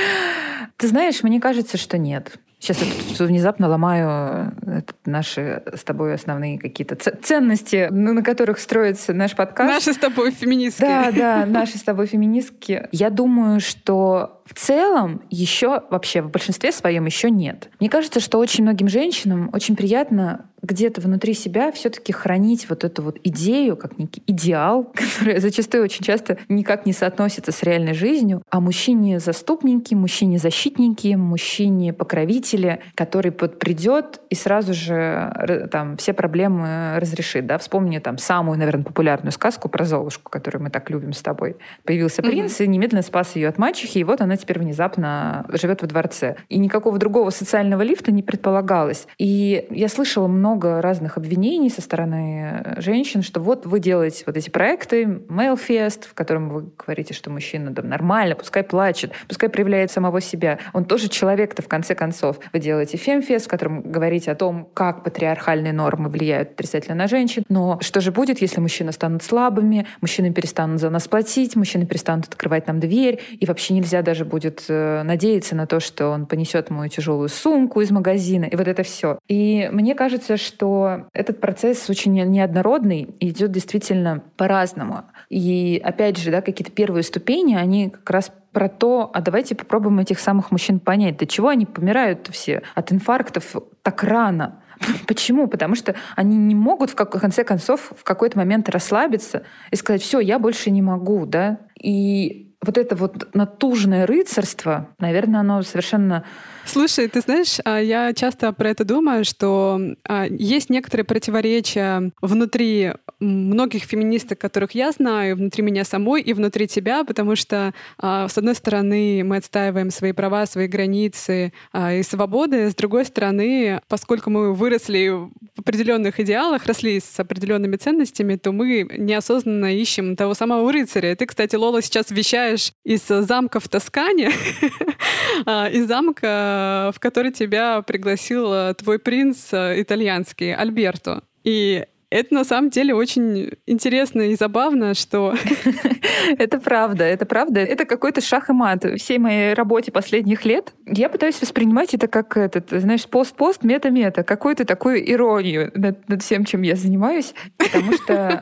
Ты 0.76 0.88
знаешь, 0.88 1.22
мне 1.22 1.40
кажется, 1.40 1.76
что 1.76 1.98
нет. 1.98 2.38
Сейчас 2.62 2.80
я 2.80 2.86
тут 3.08 3.18
внезапно 3.26 3.66
ломаю 3.66 4.54
э, 4.64 4.82
наши 5.04 5.64
с 5.74 5.82
тобой 5.82 6.14
основные 6.14 6.60
какие-то 6.60 6.94
ценности, 6.94 7.88
на 7.90 8.22
которых 8.22 8.60
строится 8.60 9.12
наш 9.12 9.34
подкаст. 9.34 9.68
Наши 9.68 9.92
с 9.92 10.00
тобой 10.00 10.30
феминистки. 10.30 10.80
Да, 10.80 11.10
да, 11.10 11.44
наши 11.48 11.76
с 11.76 11.82
тобой 11.82 12.06
феминистки. 12.06 12.88
Я 12.92 13.10
думаю, 13.10 13.58
что 13.58 14.42
в 14.44 14.54
целом 14.54 15.22
еще 15.28 15.82
вообще 15.90 16.22
в 16.22 16.30
большинстве 16.30 16.70
своем 16.70 17.04
еще 17.06 17.30
нет. 17.30 17.68
Мне 17.80 17.90
кажется, 17.90 18.20
что 18.20 18.38
очень 18.38 18.62
многим 18.62 18.86
женщинам 18.86 19.50
очень 19.52 19.74
приятно 19.74 20.44
где-то 20.62 21.00
внутри 21.00 21.34
себя 21.34 21.72
все-таки 21.72 22.12
хранить 22.12 22.68
вот 22.68 22.84
эту 22.84 23.02
вот 23.02 23.18
идею, 23.24 23.76
как 23.76 23.98
некий 23.98 24.22
идеал, 24.26 24.84
который 24.94 25.40
зачастую 25.40 25.84
очень 25.84 26.04
часто 26.04 26.38
никак 26.48 26.86
не 26.86 26.92
соотносится 26.92 27.52
с 27.52 27.62
реальной 27.62 27.94
жизнью, 27.94 28.42
а 28.50 28.60
мужчине-заступники, 28.60 29.94
мужчине-защитники, 29.94 31.14
мужчине-покровители, 31.14 32.80
который 32.94 33.32
вот 33.38 33.58
придет 33.58 34.20
и 34.30 34.34
сразу 34.34 34.74
же 34.74 35.68
там 35.70 35.96
все 35.96 36.12
проблемы 36.12 36.94
разрешит. 36.98 37.46
Да? 37.46 37.58
Вспомни 37.58 37.98
там 37.98 38.18
самую, 38.18 38.58
наверное, 38.58 38.84
популярную 38.84 39.32
сказку 39.32 39.68
про 39.68 39.84
Золушку, 39.84 40.30
которую 40.30 40.62
мы 40.62 40.70
так 40.70 40.88
любим 40.90 41.12
с 41.12 41.22
тобой. 41.22 41.56
Появился 41.84 42.22
принц 42.22 42.60
mm-hmm. 42.60 42.64
и 42.64 42.68
немедленно 42.68 43.02
спас 43.02 43.36
ее 43.36 43.48
от 43.48 43.58
мачехи, 43.58 43.98
и 43.98 44.04
вот 44.04 44.20
она 44.20 44.36
теперь 44.36 44.58
внезапно 44.58 45.44
живет 45.48 45.82
во 45.82 45.88
дворце. 45.88 46.36
И 46.48 46.58
никакого 46.58 46.98
другого 46.98 47.30
социального 47.30 47.82
лифта 47.82 48.12
не 48.12 48.22
предполагалось. 48.22 49.06
И 49.18 49.66
я 49.70 49.88
слышала 49.88 50.28
много 50.28 50.51
много 50.52 50.82
разных 50.82 51.16
обвинений 51.16 51.70
со 51.70 51.80
стороны 51.80 52.62
э, 52.64 52.80
женщин, 52.80 53.22
что 53.22 53.40
вот 53.40 53.64
вы 53.64 53.80
делаете 53.80 54.24
вот 54.26 54.36
эти 54.36 54.50
проекты, 54.50 55.04
Mailfest, 55.04 56.06
в 56.06 56.14
котором 56.14 56.50
вы 56.50 56.66
говорите, 56.78 57.14
что 57.14 57.30
мужчина 57.30 57.70
да, 57.70 57.82
нормально, 57.82 58.34
пускай 58.34 58.62
плачет, 58.62 59.12
пускай 59.28 59.48
проявляет 59.48 59.90
самого 59.90 60.20
себя. 60.20 60.58
Он 60.74 60.84
тоже 60.84 61.08
человек-то 61.08 61.62
в 61.62 61.68
конце 61.68 61.94
концов. 61.94 62.38
Вы 62.52 62.58
делаете 62.58 62.98
Femfest, 62.98 63.44
в 63.44 63.48
котором 63.48 63.80
говорите 63.80 64.30
о 64.30 64.34
том, 64.34 64.68
как 64.74 65.04
патриархальные 65.04 65.72
нормы 65.72 66.10
влияют 66.10 66.50
отрицательно 66.52 66.96
на 66.96 67.08
женщин. 67.08 67.44
Но 67.48 67.78
что 67.80 68.02
же 68.02 68.12
будет, 68.12 68.42
если 68.42 68.60
мужчины 68.60 68.92
станут 68.92 69.22
слабыми, 69.22 69.86
мужчины 70.02 70.32
перестанут 70.32 70.80
за 70.80 70.90
нас 70.90 71.08
платить, 71.08 71.56
мужчины 71.56 71.86
перестанут 71.86 72.26
открывать 72.26 72.66
нам 72.66 72.78
дверь, 72.78 73.20
и 73.40 73.46
вообще 73.46 73.72
нельзя 73.72 74.02
даже 74.02 74.26
будет 74.26 74.64
э, 74.68 75.02
надеяться 75.02 75.56
на 75.56 75.66
то, 75.66 75.80
что 75.80 76.10
он 76.10 76.26
понесет 76.26 76.68
мою 76.68 76.90
тяжелую 76.90 77.30
сумку 77.30 77.80
из 77.80 77.90
магазина, 77.90 78.44
и 78.44 78.56
вот 78.56 78.68
это 78.68 78.82
все. 78.82 79.18
И 79.28 79.70
мне 79.72 79.94
кажется, 79.94 80.36
что 80.42 81.06
этот 81.12 81.40
процесс 81.40 81.88
очень 81.88 82.12
неоднородный 82.12 83.14
и 83.20 83.30
идет 83.30 83.52
действительно 83.52 84.22
по-разному. 84.36 85.04
И 85.28 85.80
опять 85.82 86.18
же, 86.18 86.30
да, 86.30 86.42
какие-то 86.42 86.72
первые 86.72 87.02
ступени, 87.02 87.54
они 87.54 87.90
как 87.90 88.10
раз 88.10 88.32
про 88.52 88.68
то, 88.68 89.10
а 89.12 89.20
давайте 89.20 89.54
попробуем 89.54 89.98
этих 89.98 90.20
самых 90.20 90.50
мужчин 90.50 90.78
понять, 90.78 91.16
до 91.16 91.26
чего 91.26 91.48
они 91.48 91.64
помирают 91.64 92.28
все 92.30 92.62
от 92.74 92.92
инфарктов 92.92 93.56
так 93.82 94.02
рано. 94.04 94.60
Почему? 95.06 95.48
Потому 95.48 95.74
что 95.74 95.94
они 96.16 96.36
не 96.36 96.54
могут 96.54 96.90
в 96.90 96.94
конце 96.94 97.44
концов 97.44 97.92
в 97.96 98.04
какой-то 98.04 98.38
момент 98.38 98.68
расслабиться 98.68 99.44
и 99.70 99.76
сказать, 99.76 100.02
все, 100.02 100.20
я 100.20 100.38
больше 100.38 100.70
не 100.70 100.82
могу, 100.82 101.26
да. 101.26 101.60
И 101.80 102.54
вот 102.64 102.78
это 102.78 102.94
вот 102.94 103.34
натужное 103.34 104.06
рыцарство, 104.06 104.88
наверное, 104.98 105.40
оно 105.40 105.62
совершенно 105.62 106.24
Слушай, 106.64 107.08
ты 107.08 107.20
знаешь, 107.20 107.58
а, 107.64 107.80
я 107.80 108.12
часто 108.12 108.52
про 108.52 108.70
это 108.70 108.84
думаю, 108.84 109.24
что 109.24 109.80
а, 110.04 110.26
есть 110.26 110.70
некоторые 110.70 111.04
противоречия 111.04 112.12
внутри 112.20 112.92
многих 113.18 113.82
феминисток, 113.82 114.38
которых 114.38 114.72
я 114.72 114.92
знаю, 114.92 115.36
внутри 115.36 115.62
меня 115.62 115.84
самой 115.84 116.22
и 116.22 116.32
внутри 116.32 116.66
тебя, 116.66 117.04
потому 117.04 117.36
что, 117.36 117.74
а, 117.98 118.28
с 118.28 118.38
одной 118.38 118.54
стороны, 118.54 119.22
мы 119.24 119.36
отстаиваем 119.36 119.90
свои 119.90 120.12
права, 120.12 120.46
свои 120.46 120.66
границы 120.66 121.52
и 121.74 122.02
свободы, 122.02 122.70
с 122.70 122.74
другой 122.74 123.04
стороны, 123.04 123.80
поскольку 123.88 124.30
мы 124.30 124.54
выросли 124.54 125.08
в 125.08 125.30
определенных 125.58 126.20
идеалах, 126.20 126.66
росли 126.66 127.00
с 127.00 127.18
определенными 127.18 127.76
ценностями, 127.76 128.36
то 128.36 128.52
мы 128.52 128.88
неосознанно 128.96 129.74
ищем 129.74 130.16
того 130.16 130.34
самого 130.34 130.70
рыцаря. 130.72 131.14
Ты, 131.16 131.26
кстати, 131.26 131.56
Лола, 131.56 131.82
сейчас 131.82 132.10
вещаешь 132.10 132.72
из 132.84 133.06
замка 133.06 133.60
в 133.60 133.68
Тоскане, 133.68 134.30
из 135.46 135.86
замка 135.86 136.51
в 136.94 137.00
который 137.00 137.30
тебя 137.32 137.82
пригласил 137.82 138.52
э, 138.52 138.74
твой 138.74 138.98
принц 138.98 139.52
э, 139.52 139.80
итальянский, 139.80 140.54
Альберто. 140.54 141.22
И 141.44 141.86
Это 142.12 142.34
на 142.34 142.44
самом 142.44 142.68
деле 142.68 142.94
очень 142.94 143.52
интересно 143.66 144.20
и 144.20 144.36
забавно, 144.36 144.92
что... 144.92 145.34
Это 146.38 146.58
правда, 146.60 147.04
это 147.04 147.26
правда. 147.26 147.60
Это 147.60 147.84
какой-то 147.84 148.20
шах 148.20 148.48
и 148.48 148.52
мат. 148.52 148.84
Всей 148.96 149.18
моей 149.18 149.54
работе 149.54 149.90
последних 149.90 150.44
лет 150.44 150.72
я 150.86 151.08
пытаюсь 151.08 151.40
воспринимать 151.40 151.94
это 151.94 152.06
как 152.06 152.36
этот, 152.36 152.70
знаешь, 152.70 153.06
пост-пост, 153.06 153.64
мета-мета, 153.64 154.22
какую-то 154.22 154.64
такую 154.64 155.10
иронию 155.10 155.72
над, 155.74 156.08
над 156.08 156.22
всем, 156.22 156.44
чем 156.44 156.62
я 156.62 156.76
занимаюсь, 156.76 157.34
потому 157.58 157.92
что, 157.96 158.40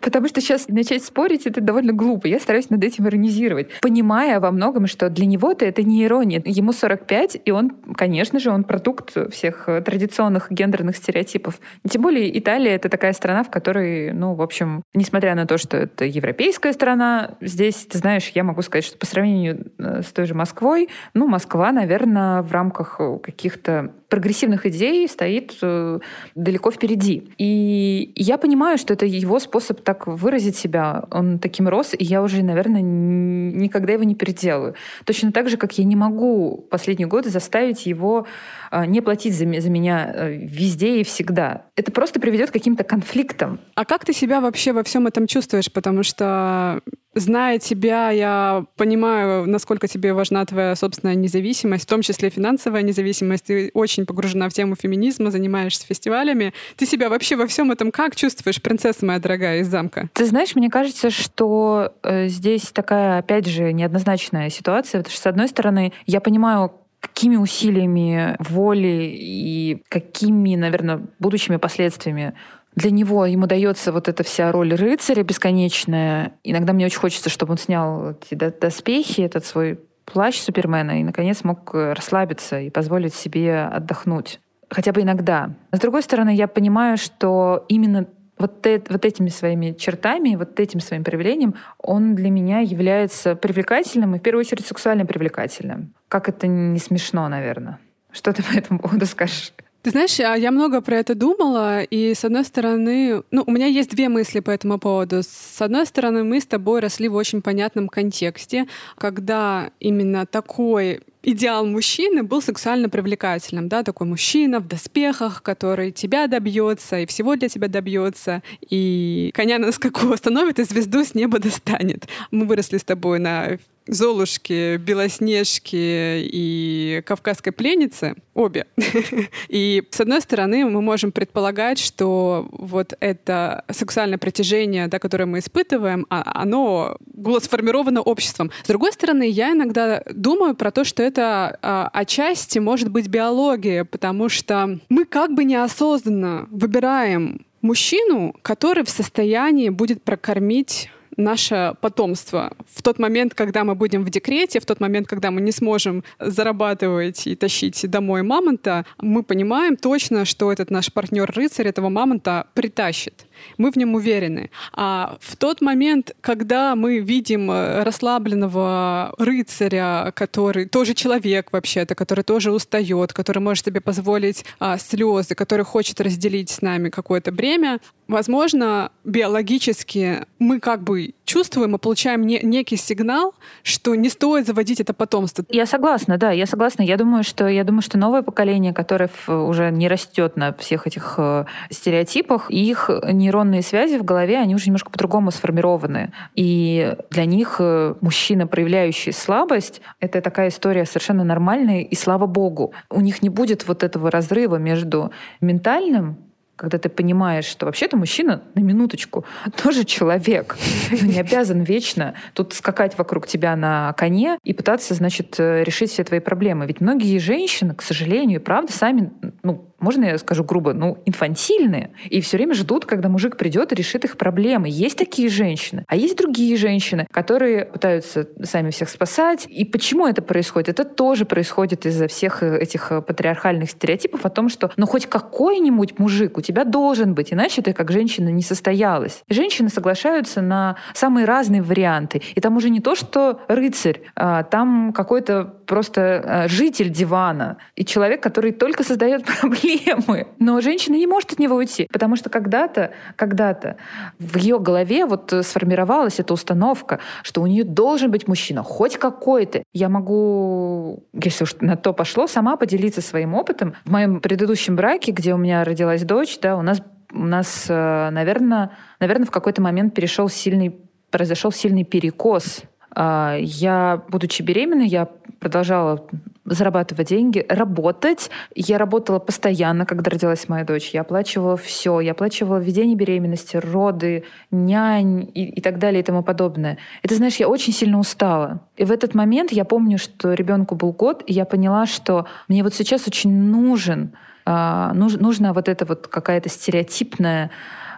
потому 0.00 0.28
что 0.28 0.40
сейчас 0.40 0.68
начать 0.68 1.04
спорить 1.04 1.46
это 1.46 1.60
довольно 1.60 1.92
глупо. 1.92 2.26
Я 2.26 2.38
стараюсь 2.38 2.70
над 2.70 2.84
этим 2.84 3.06
иронизировать, 3.06 3.68
понимая 3.80 4.38
во 4.38 4.50
многом, 4.50 4.86
что 4.86 5.08
для 5.08 5.26
него-то 5.26 5.64
это 5.64 5.82
не 5.82 6.04
ирония. 6.04 6.42
Ему 6.44 6.72
45, 6.72 7.40
и 7.44 7.50
он, 7.50 7.70
конечно 7.96 8.40
же, 8.40 8.50
он 8.50 8.64
продукт 8.64 9.16
всех 9.32 9.68
традиционных 9.84 10.50
гендерных 10.50 10.96
стереотипов. 10.96 11.60
Тем 11.88 12.02
более 12.02 12.38
Италия— 12.38 12.72
это 12.74 12.88
такая 12.88 13.11
страна, 13.12 13.42
в 13.42 13.50
которой, 13.50 14.12
ну, 14.12 14.34
в 14.34 14.42
общем, 14.42 14.82
несмотря 14.94 15.34
на 15.34 15.46
то, 15.46 15.58
что 15.58 15.76
это 15.76 16.04
европейская 16.04 16.72
страна, 16.72 17.36
здесь, 17.40 17.86
ты 17.86 17.98
знаешь, 17.98 18.30
я 18.34 18.44
могу 18.44 18.62
сказать, 18.62 18.84
что 18.84 18.98
по 18.98 19.06
сравнению 19.06 19.72
э, 19.78 20.02
с 20.02 20.12
той 20.12 20.26
же 20.26 20.34
Москвой, 20.34 20.88
ну, 21.14 21.26
Москва, 21.26 21.72
наверное, 21.72 22.42
в 22.42 22.52
рамках 22.52 23.00
каких-то 23.22 23.92
прогрессивных 24.12 24.66
идей 24.66 25.08
стоит 25.08 25.56
э, 25.62 25.98
далеко 26.34 26.70
впереди. 26.70 27.32
И 27.38 28.12
я 28.14 28.36
понимаю, 28.36 28.76
что 28.76 28.92
это 28.92 29.06
его 29.06 29.38
способ 29.38 29.80
так 29.80 30.06
выразить 30.06 30.54
себя. 30.54 31.04
Он 31.10 31.38
таким 31.38 31.66
рос, 31.66 31.94
и 31.98 32.04
я 32.04 32.22
уже, 32.22 32.42
наверное, 32.42 32.82
никогда 32.82 33.94
его 33.94 34.02
не 34.02 34.14
переделаю. 34.14 34.74
Точно 35.06 35.32
так 35.32 35.48
же, 35.48 35.56
как 35.56 35.78
я 35.78 35.84
не 35.84 35.96
могу 35.96 36.58
последние 36.70 37.08
годы 37.08 37.30
заставить 37.30 37.86
его 37.86 38.26
э, 38.70 38.84
не 38.84 39.00
платить 39.00 39.34
за, 39.34 39.46
за 39.46 39.70
меня 39.70 40.12
э, 40.14 40.34
везде 40.34 41.00
и 41.00 41.04
всегда. 41.04 41.62
Это 41.74 41.90
просто 41.90 42.20
приведет 42.20 42.50
к 42.50 42.52
каким-то 42.52 42.84
конфликтам. 42.84 43.60
А 43.76 43.86
как 43.86 44.04
ты 44.04 44.12
себя 44.12 44.42
вообще 44.42 44.74
во 44.74 44.82
всем 44.82 45.06
этом 45.06 45.26
чувствуешь? 45.26 45.72
Потому 45.72 46.02
что 46.02 46.82
Зная 47.14 47.58
тебя, 47.58 48.10
я 48.10 48.64
понимаю, 48.76 49.46
насколько 49.46 49.86
тебе 49.86 50.14
важна 50.14 50.44
твоя 50.46 50.74
собственная 50.74 51.14
независимость, 51.14 51.84
в 51.84 51.86
том 51.86 52.02
числе 52.02 52.30
финансовая 52.30 52.82
независимость. 52.82 53.44
Ты 53.44 53.70
очень 53.74 54.06
погружена 54.06 54.48
в 54.48 54.52
тему 54.52 54.76
феминизма, 54.76 55.30
занимаешься 55.30 55.86
фестивалями. 55.86 56.54
Ты 56.76 56.86
себя 56.86 57.10
вообще 57.10 57.36
во 57.36 57.46
всем 57.46 57.70
этом 57.70 57.90
как 57.90 58.16
чувствуешь, 58.16 58.62
принцесса 58.62 59.04
моя 59.04 59.18
дорогая 59.18 59.60
из 59.60 59.68
замка? 59.68 60.08
Ты 60.14 60.24
знаешь, 60.24 60.54
мне 60.54 60.70
кажется, 60.70 61.10
что 61.10 61.92
э, 62.02 62.28
здесь 62.28 62.72
такая, 62.72 63.18
опять 63.18 63.46
же, 63.46 63.72
неоднозначная 63.72 64.48
ситуация, 64.48 65.00
потому 65.00 65.12
что, 65.12 65.22
с 65.22 65.26
одной 65.26 65.48
стороны, 65.48 65.92
я 66.06 66.20
понимаю, 66.20 66.72
какими 67.00 67.36
усилиями 67.36 68.36
воли 68.38 69.12
и 69.12 69.82
какими, 69.88 70.54
наверное, 70.54 71.02
будущими 71.18 71.56
последствиями 71.56 72.34
для 72.74 72.90
него 72.90 73.26
ему 73.26 73.46
дается 73.46 73.92
вот 73.92 74.08
эта 74.08 74.22
вся 74.22 74.50
роль 74.50 74.74
рыцаря 74.74 75.22
бесконечная. 75.22 76.32
Иногда 76.42 76.72
мне 76.72 76.86
очень 76.86 76.98
хочется, 76.98 77.28
чтобы 77.28 77.52
он 77.52 77.58
снял 77.58 78.12
эти 78.12 78.34
доспехи, 78.34 79.20
этот 79.20 79.44
свой 79.44 79.78
плащ 80.04 80.40
Супермена 80.40 81.00
и, 81.00 81.04
наконец, 81.04 81.44
мог 81.44 81.74
э, 81.74 81.92
расслабиться 81.92 82.60
и 82.60 82.70
позволить 82.70 83.14
себе 83.14 83.62
отдохнуть. 83.64 84.40
Хотя 84.68 84.92
бы 84.92 85.02
иногда. 85.02 85.54
С 85.70 85.78
другой 85.78 86.02
стороны, 86.02 86.34
я 86.34 86.48
понимаю, 86.48 86.96
что 86.96 87.64
именно 87.68 88.06
вот, 88.38 88.66
э, 88.66 88.82
вот 88.88 89.04
этими 89.04 89.28
своими 89.28 89.72
чертами, 89.72 90.34
вот 90.34 90.58
этим 90.58 90.80
своим 90.80 91.04
проявлением, 91.04 91.54
он 91.78 92.14
для 92.14 92.30
меня 92.30 92.60
является 92.60 93.36
привлекательным 93.36 94.14
и, 94.14 94.18
в 94.18 94.22
первую 94.22 94.40
очередь, 94.40 94.66
сексуально 94.66 95.06
привлекательным. 95.06 95.94
Как 96.08 96.28
это 96.28 96.46
не 96.46 96.78
смешно, 96.78 97.28
наверное. 97.28 97.78
Что 98.10 98.32
ты 98.32 98.42
по 98.42 98.52
этому 98.52 98.80
поводу 98.80 99.06
скажешь? 99.06 99.52
Ты 99.82 99.90
знаешь, 99.90 100.20
а 100.20 100.36
я 100.36 100.52
много 100.52 100.80
про 100.80 100.98
это 100.98 101.16
думала, 101.16 101.82
и 101.82 102.14
с 102.14 102.24
одной 102.24 102.44
стороны, 102.44 103.24
ну, 103.32 103.42
у 103.44 103.50
меня 103.50 103.66
есть 103.66 103.90
две 103.90 104.08
мысли 104.08 104.38
по 104.38 104.52
этому 104.52 104.78
поводу. 104.78 105.22
С 105.24 105.60
одной 105.60 105.86
стороны, 105.86 106.22
мы 106.22 106.40
с 106.40 106.46
тобой 106.46 106.78
росли 106.78 107.08
в 107.08 107.16
очень 107.16 107.42
понятном 107.42 107.88
контексте, 107.88 108.68
когда 108.96 109.70
именно 109.80 110.24
такой 110.24 111.00
идеал 111.24 111.66
мужчины 111.66 112.22
был 112.22 112.40
сексуально 112.40 112.88
привлекательным, 112.88 113.68
да, 113.68 113.82
такой 113.82 114.06
мужчина 114.06 114.60
в 114.60 114.68
доспехах, 114.68 115.42
который 115.42 115.90
тебя 115.90 116.28
добьется 116.28 117.00
и 117.00 117.06
всего 117.06 117.34
для 117.34 117.48
тебя 117.48 117.66
добьется, 117.66 118.42
и 118.60 119.32
коня 119.34 119.58
на 119.58 119.72
скаку 119.72 120.12
остановит 120.12 120.60
и 120.60 120.64
звезду 120.64 121.04
с 121.04 121.14
неба 121.14 121.40
достанет. 121.40 122.06
Мы 122.30 122.46
выросли 122.46 122.78
с 122.78 122.84
тобой 122.84 123.18
на 123.18 123.58
Золушки, 123.86 124.76
Белоснежки 124.76 126.20
и 126.22 127.02
Кавказской 127.04 127.50
пленницы, 127.50 128.16
обе. 128.34 128.66
И 129.48 129.82
с 129.90 130.00
одной 130.00 130.20
стороны, 130.20 130.64
мы 130.64 130.80
можем 130.80 131.12
предполагать, 131.12 131.78
что 131.78 132.48
вот 132.52 132.94
это 133.00 133.64
сексуальное 133.70 134.18
притяжение, 134.18 134.88
да, 134.88 134.98
которое 134.98 135.26
мы 135.26 135.40
испытываем, 135.40 136.06
а, 136.10 136.42
оно 136.42 136.96
было 137.06 137.40
сформировано 137.40 138.00
обществом. 138.00 138.50
С 138.62 138.68
другой 138.68 138.92
стороны, 138.92 139.28
я 139.28 139.52
иногда 139.52 140.02
думаю 140.12 140.54
про 140.54 140.70
то, 140.70 140.84
что 140.84 141.02
это 141.02 141.58
а, 141.62 141.90
отчасти 141.92 142.58
может 142.58 142.90
быть 142.90 143.08
биология, 143.08 143.84
потому 143.84 144.28
что 144.28 144.78
мы 144.88 145.04
как 145.04 145.34
бы 145.34 145.44
неосознанно 145.44 146.46
выбираем 146.50 147.44
мужчину, 147.62 148.34
который 148.42 148.84
в 148.84 148.90
состоянии 148.90 149.68
будет 149.68 150.02
прокормить 150.02 150.90
наше 151.16 151.74
потомство. 151.80 152.56
В 152.74 152.82
тот 152.82 152.98
момент, 152.98 153.34
когда 153.34 153.64
мы 153.64 153.74
будем 153.74 154.04
в 154.04 154.10
декрете, 154.10 154.60
в 154.60 154.66
тот 154.66 154.80
момент, 154.80 155.06
когда 155.06 155.30
мы 155.30 155.40
не 155.40 155.52
сможем 155.52 156.04
зарабатывать 156.18 157.26
и 157.26 157.36
тащить 157.36 157.88
домой 157.88 158.22
мамонта, 158.22 158.84
мы 159.00 159.22
понимаем 159.22 159.76
точно, 159.76 160.24
что 160.24 160.52
этот 160.52 160.70
наш 160.70 160.92
партнер-рыцарь 160.92 161.68
этого 161.68 161.88
мамонта 161.88 162.46
притащит 162.54 163.26
мы 163.58 163.70
в 163.70 163.76
нем 163.76 163.94
уверены. 163.94 164.50
А 164.72 165.16
в 165.20 165.36
тот 165.36 165.60
момент, 165.60 166.14
когда 166.20 166.74
мы 166.76 166.98
видим 166.98 167.50
э, 167.50 167.82
расслабленного 167.82 169.14
рыцаря, 169.18 170.12
который 170.14 170.66
тоже 170.66 170.94
человек 170.94 171.52
вообще-то, 171.52 171.94
который 171.94 172.24
тоже 172.24 172.52
устает, 172.52 173.12
который 173.12 173.38
может 173.38 173.66
себе 173.66 173.80
позволить 173.80 174.44
а, 174.58 174.78
слезы, 174.78 175.34
который 175.34 175.64
хочет 175.64 176.00
разделить 176.00 176.50
с 176.50 176.62
нами 176.62 176.88
какое-то 176.88 177.32
бремя, 177.32 177.80
возможно, 178.08 178.90
биологически 179.04 180.26
мы 180.38 180.60
как 180.60 180.82
бы 180.82 181.14
чувствуем 181.24 181.74
и 181.74 181.78
получаем 181.78 182.26
не, 182.26 182.40
некий 182.42 182.76
сигнал, 182.76 183.34
что 183.62 183.94
не 183.94 184.10
стоит 184.10 184.46
заводить 184.46 184.80
это 184.80 184.92
потомство. 184.92 185.44
Я 185.48 185.66
согласна, 185.66 186.18
да, 186.18 186.30
я 186.30 186.46
согласна. 186.46 186.82
Я 186.82 186.96
думаю, 186.96 187.24
что 187.24 187.48
я 187.48 187.64
думаю, 187.64 187.82
что 187.82 187.96
новое 187.96 188.22
поколение, 188.22 188.74
которое 188.74 189.10
уже 189.26 189.70
не 189.70 189.88
растет 189.88 190.36
на 190.36 190.52
всех 190.52 190.86
этих 190.86 191.14
э, 191.16 191.46
стереотипах, 191.70 192.50
их 192.50 192.90
нейронные 193.32 193.62
связи 193.62 193.96
в 193.96 194.04
голове, 194.04 194.38
они 194.38 194.54
уже 194.54 194.66
немножко 194.66 194.90
по-другому 194.90 195.30
сформированы. 195.30 196.12
И 196.34 196.96
для 197.10 197.24
них 197.24 197.56
э, 197.58 197.94
мужчина, 198.00 198.46
проявляющий 198.46 199.12
слабость, 199.12 199.80
это 200.00 200.20
такая 200.20 200.48
история 200.48 200.84
совершенно 200.84 201.24
нормальная, 201.24 201.80
и 201.80 201.94
слава 201.94 202.26
богу. 202.26 202.72
У 202.90 203.00
них 203.00 203.22
не 203.22 203.30
будет 203.30 203.66
вот 203.66 203.82
этого 203.82 204.10
разрыва 204.10 204.56
между 204.56 205.12
ментальным 205.40 206.18
когда 206.54 206.78
ты 206.78 206.88
понимаешь, 206.88 207.46
что 207.46 207.66
вообще-то 207.66 207.96
мужчина, 207.96 208.42
на 208.54 208.60
минуточку, 208.60 209.24
тоже 209.62 209.84
человек. 209.84 210.56
Не 210.92 211.18
обязан 211.18 211.62
вечно 211.62 212.14
тут 212.34 212.52
скакать 212.52 212.96
вокруг 212.96 213.26
тебя 213.26 213.56
на 213.56 213.92
коне 213.94 214.38
и 214.44 214.52
пытаться, 214.52 214.94
значит, 214.94 215.34
э, 215.40 215.64
решить 215.64 215.90
все 215.90 216.04
твои 216.04 216.20
проблемы. 216.20 216.66
Ведь 216.66 216.80
многие 216.80 217.18
женщины, 217.18 217.74
к 217.74 217.82
сожалению, 217.82 218.40
правда, 218.40 218.72
сами 218.72 219.10
ну, 219.42 219.71
можно 219.82 220.04
я 220.04 220.18
скажу 220.18 220.44
грубо, 220.44 220.72
ну, 220.72 220.98
инфантильные, 221.04 221.90
и 222.08 222.20
все 222.20 222.36
время 222.36 222.54
ждут, 222.54 222.86
когда 222.86 223.08
мужик 223.08 223.36
придет 223.36 223.72
и 223.72 223.74
решит 223.74 224.04
их 224.04 224.16
проблемы. 224.16 224.68
Есть 224.70 224.96
такие 224.96 225.28
женщины, 225.28 225.84
а 225.88 225.96
есть 225.96 226.16
другие 226.16 226.56
женщины, 226.56 227.06
которые 227.10 227.66
пытаются 227.66 228.28
сами 228.42 228.70
всех 228.70 228.88
спасать. 228.88 229.46
И 229.48 229.64
почему 229.64 230.06
это 230.06 230.22
происходит? 230.22 230.68
Это 230.68 230.84
тоже 230.84 231.24
происходит 231.24 231.84
из-за 231.84 232.06
всех 232.06 232.42
э, 232.42 232.58
этих 232.58 232.92
э, 232.92 233.02
патриархальных 233.02 233.70
стереотипов 233.70 234.24
о 234.24 234.30
том, 234.30 234.48
что 234.48 234.70
ну 234.76 234.86
хоть 234.86 235.06
какой-нибудь 235.06 235.98
мужик 235.98 236.38
у 236.38 236.40
тебя 236.40 236.64
должен 236.64 237.14
быть, 237.14 237.32
иначе 237.32 237.62
ты 237.62 237.72
как 237.72 237.90
женщина 237.90 238.28
не 238.28 238.42
состоялась. 238.42 239.22
Женщины 239.28 239.68
соглашаются 239.68 240.40
на 240.40 240.76
самые 240.94 241.26
разные 241.26 241.62
варианты. 241.62 242.22
И 242.34 242.40
там 242.40 242.56
уже 242.56 242.70
не 242.70 242.80
то, 242.80 242.94
что 242.94 243.40
рыцарь, 243.48 244.00
а 244.14 244.44
там 244.44 244.92
какой-то 244.92 245.44
просто 245.66 246.22
а, 246.24 246.48
житель 246.48 246.90
дивана 246.90 247.56
и 247.74 247.84
человек, 247.84 248.22
который 248.22 248.52
только 248.52 248.84
создает 248.84 249.24
проблемы 249.40 249.71
проблемы. 249.78 250.26
Но 250.38 250.60
женщина 250.60 250.96
не 250.96 251.06
может 251.06 251.32
от 251.32 251.38
него 251.38 251.56
уйти, 251.56 251.88
потому 251.92 252.16
что 252.16 252.30
когда-то, 252.30 252.92
когда-то 253.16 253.76
в 254.18 254.36
ее 254.36 254.58
голове 254.58 255.06
вот 255.06 255.32
сформировалась 255.42 256.20
эта 256.20 256.34
установка, 256.34 257.00
что 257.22 257.42
у 257.42 257.46
нее 257.46 257.64
должен 257.64 258.10
быть 258.10 258.28
мужчина, 258.28 258.62
хоть 258.62 258.96
какой-то. 258.96 259.62
Я 259.72 259.88
могу, 259.88 261.04
если 261.12 261.44
уж 261.44 261.56
на 261.60 261.76
то 261.76 261.92
пошло, 261.92 262.26
сама 262.26 262.56
поделиться 262.56 263.00
своим 263.00 263.34
опытом. 263.34 263.74
В 263.84 263.90
моем 263.90 264.20
предыдущем 264.20 264.76
браке, 264.76 265.12
где 265.12 265.34
у 265.34 265.36
меня 265.38 265.64
родилась 265.64 266.02
дочь, 266.02 266.38
да, 266.40 266.56
у 266.56 266.62
нас, 266.62 266.82
у 267.12 267.24
нас 267.24 267.66
наверное, 267.68 268.72
наверное, 269.00 269.26
в 269.26 269.30
какой-то 269.30 269.62
момент 269.62 269.94
перешел 269.94 270.28
сильный, 270.28 270.76
произошел 271.10 271.52
сильный 271.52 271.84
перекос 271.84 272.62
а, 272.94 273.36
я, 273.38 274.02
будучи 274.08 274.42
беременной, 274.42 274.86
я 274.86 275.08
продолжала 275.40 276.06
зарабатывать 276.54 277.08
деньги, 277.08 277.44
работать. 277.48 278.30
Я 278.54 278.78
работала 278.78 279.18
постоянно, 279.18 279.86
когда 279.86 280.10
родилась 280.10 280.48
моя 280.48 280.64
дочь. 280.64 280.90
Я 280.92 281.02
оплачивала 281.02 281.56
все. 281.56 282.00
Я 282.00 282.12
оплачивала 282.12 282.58
введение 282.58 282.96
беременности, 282.96 283.56
роды, 283.56 284.24
нянь 284.50 285.30
и, 285.34 285.44
и 285.44 285.60
так 285.60 285.78
далее 285.78 286.00
и 286.00 286.04
тому 286.04 286.22
подобное. 286.22 286.78
Это, 287.02 287.14
знаешь, 287.14 287.36
я 287.36 287.48
очень 287.48 287.72
сильно 287.72 287.98
устала. 287.98 288.60
И 288.76 288.84
в 288.84 288.90
этот 288.90 289.14
момент 289.14 289.52
я 289.52 289.64
помню, 289.64 289.98
что 289.98 290.32
ребенку 290.32 290.74
был 290.74 290.92
год, 290.92 291.22
и 291.26 291.32
я 291.32 291.44
поняла, 291.44 291.86
что 291.86 292.26
мне 292.48 292.62
вот 292.62 292.74
сейчас 292.74 293.06
очень 293.06 293.32
нужен, 293.32 294.12
э, 294.46 294.90
нуж, 294.94 295.14
нужна 295.14 295.52
вот 295.52 295.68
эта 295.68 295.84
вот 295.84 296.08
какая-то 296.08 296.48
стереотипная 296.48 297.50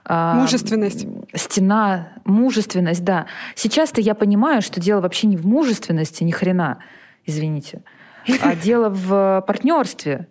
Мужественность. 0.08 1.06
Стена, 1.34 2.08
мужественность, 2.24 3.04
да. 3.04 3.26
Сейчас-то 3.54 4.00
я 4.00 4.14
понимаю, 4.14 4.60
что 4.60 4.80
дело 4.80 5.00
вообще 5.00 5.26
не 5.26 5.36
в 5.36 5.46
мужественности, 5.46 6.24
ни 6.24 6.30
хрена, 6.30 6.78
извините, 7.24 7.82
а 8.42 8.54
дело 8.54 8.88
в 8.88 9.44
партнерстве. 9.46 10.28